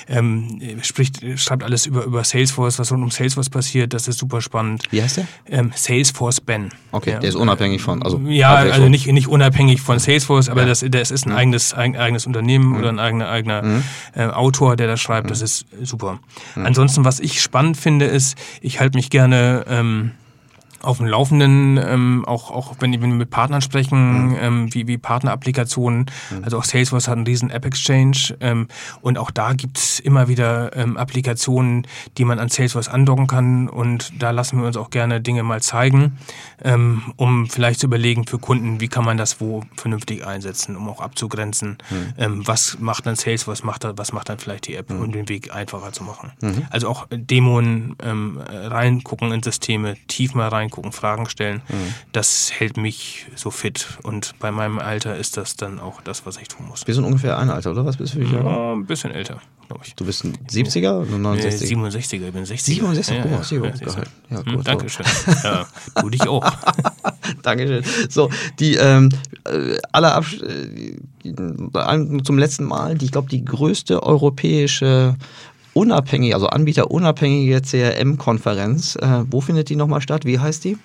Ähm, 0.09 0.61
spricht, 0.83 1.21
schreibt 1.37 1.63
alles 1.63 1.87
über, 1.87 2.05
über 2.05 2.25
Salesforce, 2.25 2.79
was 2.79 2.93
rund 2.93 3.03
um 3.03 3.11
Salesforce 3.11 3.51
passiert. 3.51 3.93
Das 3.93 4.09
ist 4.09 4.19
super 4.19 4.41
spannend. 4.41 4.85
Wie 4.91 5.03
heißt 5.03 5.19
der? 5.19 5.27
Ähm, 5.49 5.73
Salesforce 5.75 6.41
Ben. 6.41 6.71
Okay, 6.91 7.13
ja. 7.13 7.19
der 7.21 7.29
ist 7.29 7.37
unabhängig 7.37 7.83
von, 7.83 8.03
also. 8.03 8.21
Ja, 8.27 8.55
also 8.55 8.89
nicht, 8.89 9.07
nicht 9.07 9.29
unabhängig 9.29 9.81
von 9.81 9.99
Salesforce, 9.99 10.49
aber 10.49 10.63
ja. 10.63 10.69
das, 10.69 10.85
das 10.89 11.11
ist 11.11 11.27
ein 11.27 11.33
mhm. 11.33 11.37
eigenes, 11.37 11.75
ein, 11.75 11.97
eigenes 11.97 12.27
Unternehmen 12.27 12.71
mhm. 12.71 12.77
oder 12.77 12.89
ein 12.89 12.99
eigener, 12.99 13.29
eigener 13.29 13.63
mhm. 13.63 13.83
Äh, 14.15 14.25
Autor, 14.27 14.77
der 14.77 14.87
das 14.87 15.01
schreibt. 15.01 15.31
Das 15.31 15.41
mhm. 15.41 15.45
ist 15.45 15.67
super. 15.83 16.19
Mhm. 16.55 16.67
Ansonsten, 16.67 17.05
was 17.05 17.21
ich 17.21 17.41
spannend 17.43 17.77
finde, 17.77 18.07
ist, 18.07 18.37
ich 18.61 18.81
halte 18.81 18.97
mich 18.97 19.11
gerne 19.11 19.65
ähm, 19.69 20.13
auf 20.83 20.99
dem 20.99 21.07
Laufenden, 21.07 21.79
ähm, 21.79 22.25
auch, 22.27 22.51
auch 22.51 22.77
wenn, 22.81 22.93
wenn 22.93 23.11
wir 23.11 23.17
mit 23.17 23.31
Partnern 23.31 23.63
sprechen, 23.63 24.29
mhm. 24.29 24.37
ähm, 24.41 24.75
wie, 24.75 24.87
wie 24.87 24.99
Partnerapplikationen. 24.99 26.07
Mhm. 26.31 26.45
Also 26.45 26.59
auch 26.59 26.65
Salesforce 26.65 27.09
hat 27.09 27.17
einen 27.17 27.27
riesen 27.27 27.51
App-Exchange 27.51 28.37
ähm, 28.41 28.69
und 29.01 29.19
auch 29.19 29.31
da 29.31 29.53
gibt's 29.53 29.99
immer 29.99 30.29
wieder 30.29 30.77
ähm, 30.77 30.97
Applikationen, 30.97 31.87
die 32.19 32.25
man 32.25 32.39
an 32.39 32.49
Salesforce 32.49 32.89
andocken 32.89 33.27
kann 33.27 33.69
und 33.69 34.13
da 34.19 34.31
lassen 34.31 34.59
wir 34.61 34.67
uns 34.67 34.77
auch 34.77 34.91
gerne 34.91 35.21
Dinge 35.21 35.43
mal 35.43 35.63
zeigen, 35.63 36.19
ähm, 36.63 37.03
um 37.17 37.49
vielleicht 37.49 37.81
zu 37.81 37.87
überlegen 37.87 38.27
für 38.27 38.39
Kunden, 38.39 38.81
wie 38.81 38.89
kann 38.89 39.05
man 39.05 39.17
das 39.17 39.41
wo 39.41 39.63
vernünftig 39.77 40.27
einsetzen, 40.27 40.77
um 40.77 40.89
auch 40.89 41.01
abzugrenzen, 41.01 41.79
mhm. 41.91 42.15
ähm, 42.19 42.47
was 42.47 42.79
macht 42.81 43.07
dann 43.07 43.17
Salesforce, 43.17 43.63
macht, 43.63 43.87
was 43.97 44.13
macht 44.13 44.29
dann 44.29 44.39
vielleicht 44.39 44.67
die 44.67 44.75
App, 44.75 44.91
mhm. 44.91 45.01
um 45.01 45.13
den 45.13 45.29
Weg 45.29 45.55
einfacher 45.55 45.93
zu 45.93 46.05
machen. 46.05 46.33
Mhm. 46.41 46.67
Also 46.71 46.89
auch 46.89 47.07
Dämonen 47.11 47.97
ähm, 48.03 48.39
reingucken 48.39 49.33
in 49.33 49.43
Systeme, 49.43 49.97
tief 50.09 50.35
mal 50.35 50.49
rein 50.49 50.71
reingucken, 50.73 50.93
Fragen 50.93 51.29
stellen. 51.29 51.63
Mhm. 51.69 51.95
Das 52.13 52.53
hält 52.53 52.77
mich 52.77 53.27
so 53.37 53.51
fit. 53.51 53.87
Und 54.03 54.35
bei 54.39 54.51
meinem 54.51 54.79
Alter 54.79 55.17
ist 55.17 55.37
das 55.37 55.57
dann 55.57 55.79
auch 55.79 56.01
das, 56.03 56.27
was 56.27 56.37
ich 56.39 56.49
tun 56.49 56.67
muss. 56.69 56.87
Wir 56.87 56.95
sind 56.95 57.05
ungefähr 57.05 57.39
ein 57.39 57.51
Alter, 57.51 57.73
oder? 57.73 57.85
Was 57.85 57.97
bist 57.97 58.15
du 58.15 58.27
für 58.27 58.35
Ja, 58.35 58.73
ein 58.73 58.87
bisschen 58.87 59.13
älter, 59.13 59.41
glaube 59.69 59.83
ich. 59.87 59.95
Du 59.95 60.05
bist 60.05 60.25
ein 60.25 60.37
70er 60.51 61.03
oder 61.03 61.17
69er? 61.17 61.77
67er, 61.77 62.27
ich 62.27 62.33
bin 62.33 62.45
60. 62.45 62.75
67, 62.75 63.17
ja, 63.17 63.25
oh, 63.25 63.43
sehr 63.43 63.59
gut. 63.61 63.81
Ja, 63.81 64.37
ja, 64.37 64.45
hm, 64.45 64.65
Dankeschön. 64.65 65.07
ja, 65.45 65.67
du 66.01 66.09
dich 66.11 66.27
auch. 66.27 66.45
Dankeschön. 67.43 67.85
So, 68.09 68.31
die 68.59 68.75
ähm, 68.77 69.11
äh, 69.45 69.77
alle 69.93 70.13
Abs 70.13 70.35
äh, 70.35 70.97
zum 72.25 72.39
letzten 72.39 72.65
Mal, 72.65 72.97
die, 72.97 73.07
ich 73.07 73.13
glaube, 73.13 73.29
die 73.29 73.45
größte 73.45 74.03
europäische 74.03 75.17
unabhängige, 75.75 76.35
also 76.35 76.47
anbieterunabhängige 76.49 77.61
CRM-Konferenz. 77.63 78.97
Äh, 78.97 79.25
wo 79.31 79.41
findet 79.41 79.69
die 79.69 79.77
nochmal 79.77 80.01
statt? 80.01 80.25
Wie 80.25 80.39
heißt 80.39 80.65
die? 80.65 80.79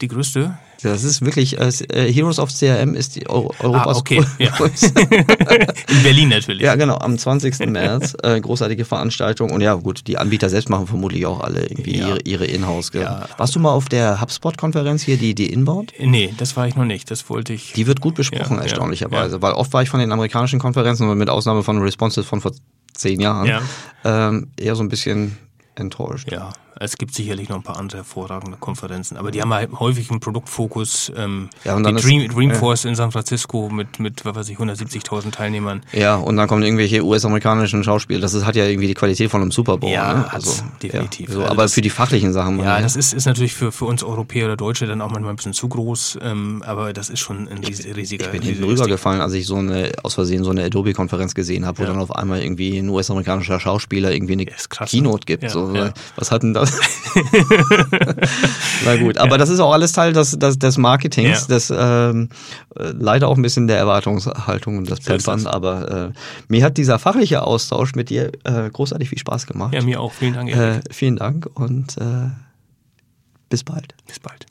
Die 0.00 0.08
größte? 0.08 0.56
Das 0.82 1.02
ist 1.02 1.24
wirklich, 1.24 1.58
äh, 1.58 2.12
Heroes 2.12 2.38
of 2.38 2.50
CRM 2.56 2.94
ist 2.94 3.16
die 3.16 3.28
Euro 3.28 3.52
Europas 3.58 3.96
ah, 3.96 4.00
okay. 4.00 4.24
ja. 4.38 4.52
In 5.88 6.02
Berlin 6.04 6.28
natürlich. 6.28 6.62
Ja, 6.62 6.76
genau, 6.76 6.98
am 6.98 7.18
20. 7.18 7.66
März. 7.66 8.14
Äh, 8.22 8.40
großartige 8.40 8.84
Veranstaltung. 8.84 9.50
Und 9.50 9.60
ja, 9.60 9.74
gut, 9.74 10.06
die 10.06 10.18
Anbieter 10.18 10.48
selbst 10.48 10.68
machen 10.68 10.86
vermutlich 10.86 11.26
auch 11.26 11.40
alle 11.40 11.62
irgendwie 11.62 11.98
ja. 11.98 12.08
ihre, 12.08 12.20
ihre 12.20 12.44
Inhouse. 12.44 12.92
Ja. 12.94 13.28
Warst 13.38 13.56
du 13.56 13.60
mal 13.60 13.72
auf 13.72 13.88
der 13.88 14.20
HubSpot-Konferenz 14.20 15.02
hier, 15.02 15.16
die, 15.16 15.34
die 15.34 15.52
Inbound? 15.52 15.94
Nee, 15.98 16.32
das 16.38 16.56
war 16.56 16.68
ich 16.68 16.76
noch 16.76 16.84
nicht. 16.84 17.10
Das 17.10 17.28
wollte 17.28 17.54
ich. 17.54 17.72
Die 17.72 17.88
wird 17.88 18.00
gut 18.00 18.14
besprochen, 18.14 18.60
erstaunlicherweise. 18.60 19.42
Weil 19.42 19.54
oft 19.54 19.72
war 19.72 19.82
ich 19.82 19.88
von 19.88 19.98
den 19.98 20.12
amerikanischen 20.12 20.60
Konferenzen, 20.60 21.12
mit 21.18 21.28
Ausnahme 21.28 21.64
von 21.64 21.78
Responses 21.78 22.24
von 22.24 22.40
vor 22.40 22.52
zehn 22.98 23.20
Jahren, 23.20 23.46
ähm, 24.04 24.48
eher 24.58 24.74
so 24.76 24.82
ein 24.82 24.88
bisschen 24.88 25.36
enttäuscht. 25.74 26.30
Ja, 26.32 26.52
es 26.80 26.96
gibt 26.96 27.14
sicherlich 27.14 27.48
noch 27.48 27.56
ein 27.56 27.62
paar 27.62 27.78
andere 27.78 27.98
hervorragende 27.98 28.56
Konferenzen, 28.58 29.16
aber 29.16 29.30
die 29.30 29.42
haben 29.42 29.52
halt 29.52 29.70
häufig 29.78 30.10
einen 30.10 30.20
Produktfokus. 30.20 31.12
Ähm, 31.16 31.48
ja, 31.64 31.74
und 31.74 31.82
dann 31.82 31.96
die 31.96 32.02
Dream, 32.02 32.28
Dreamforce 32.28 32.84
ja. 32.84 32.90
in 32.90 32.96
San 32.96 33.10
Francisco 33.10 33.68
mit, 33.68 33.98
mit 33.98 34.24
was 34.24 34.36
weiß 34.36 34.48
ich, 34.48 34.58
170.000 34.58 35.32
Teilnehmern. 35.32 35.82
Ja, 35.92 36.16
und 36.16 36.36
dann 36.36 36.48
kommen 36.48 36.62
irgendwelche 36.62 37.04
US-amerikanischen 37.04 37.82
Schauspieler. 37.82 38.20
Das 38.20 38.34
ist, 38.34 38.44
hat 38.44 38.56
ja 38.56 38.64
irgendwie 38.64 38.86
die 38.86 38.94
Qualität 38.94 39.30
von 39.30 39.42
einem 39.42 39.50
Super 39.50 39.76
Bowl. 39.78 39.90
Ja, 39.90 40.14
ne? 40.14 40.32
also, 40.32 40.62
definitiv. 40.82 41.28
Ja, 41.28 41.34
so, 41.34 41.40
also 41.40 41.52
aber 41.52 41.62
das, 41.62 41.74
für 41.74 41.80
die 41.80 41.90
fachlichen 41.90 42.32
Sachen. 42.32 42.58
Ja, 42.60 42.80
das 42.80 42.96
ist, 42.96 43.12
ist 43.12 43.26
natürlich 43.26 43.54
für, 43.54 43.72
für 43.72 43.86
uns 43.86 44.02
Europäer 44.02 44.46
oder 44.46 44.56
Deutsche 44.56 44.86
dann 44.86 45.00
auch 45.00 45.10
manchmal 45.10 45.32
ein 45.32 45.36
bisschen 45.36 45.54
zu 45.54 45.68
groß, 45.68 46.18
ähm, 46.22 46.62
aber 46.66 46.92
das 46.92 47.10
ist 47.10 47.20
schon 47.20 47.48
ein 47.48 47.58
riesiger. 47.58 48.26
Ich 48.26 48.30
bin 48.30 48.42
hinten 48.42 48.64
rübergefallen, 48.64 49.20
als 49.20 49.32
ich 49.32 49.46
so 49.46 49.56
eine, 49.56 49.92
aus 50.02 50.14
Versehen 50.14 50.44
so 50.44 50.50
eine 50.50 50.64
Adobe-Konferenz 50.64 51.34
gesehen 51.34 51.66
habe, 51.66 51.78
wo 51.78 51.82
ja. 51.82 51.88
dann 51.88 51.98
auf 51.98 52.14
einmal 52.14 52.42
irgendwie 52.42 52.78
ein 52.78 52.88
US-amerikanischer 52.88 53.58
Schauspieler 53.58 54.12
irgendwie 54.12 54.34
eine 54.34 54.44
ne? 54.44 54.52
Keynote 54.86 55.24
gibt. 55.26 55.50
so, 55.50 55.72
Was 56.16 56.30
hat 56.30 56.42
denn 56.42 56.54
das? 56.54 56.67
Na 58.84 58.96
gut, 58.96 59.18
aber 59.18 59.32
ja. 59.32 59.38
das 59.38 59.48
ist 59.48 59.60
auch 59.60 59.72
alles 59.72 59.92
Teil 59.92 60.12
des, 60.12 60.38
des, 60.38 60.58
des 60.58 60.78
Marketings, 60.78 61.46
ja. 61.48 61.54
des 61.54 61.72
ähm, 61.76 62.28
leider 62.74 63.28
auch 63.28 63.36
ein 63.36 63.42
bisschen 63.42 63.66
der 63.66 63.78
Erwartungshaltung 63.78 64.78
und 64.78 64.90
das 64.90 65.00
Pampern, 65.00 65.46
aber 65.46 66.08
äh, 66.08 66.18
mir 66.48 66.64
hat 66.64 66.76
dieser 66.76 66.98
fachliche 66.98 67.42
Austausch 67.42 67.94
mit 67.94 68.10
dir 68.10 68.32
äh, 68.44 68.70
großartig 68.70 69.08
viel 69.08 69.18
Spaß 69.18 69.46
gemacht. 69.46 69.74
Ja, 69.74 69.82
mir 69.82 70.00
auch. 70.00 70.12
Vielen 70.12 70.34
Dank. 70.34 70.50
Äh, 70.50 70.80
vielen 70.90 71.16
Dank 71.16 71.48
und 71.54 71.96
äh, 71.98 72.30
bis 73.48 73.64
bald. 73.64 73.94
Bis 74.06 74.18
bald. 74.20 74.47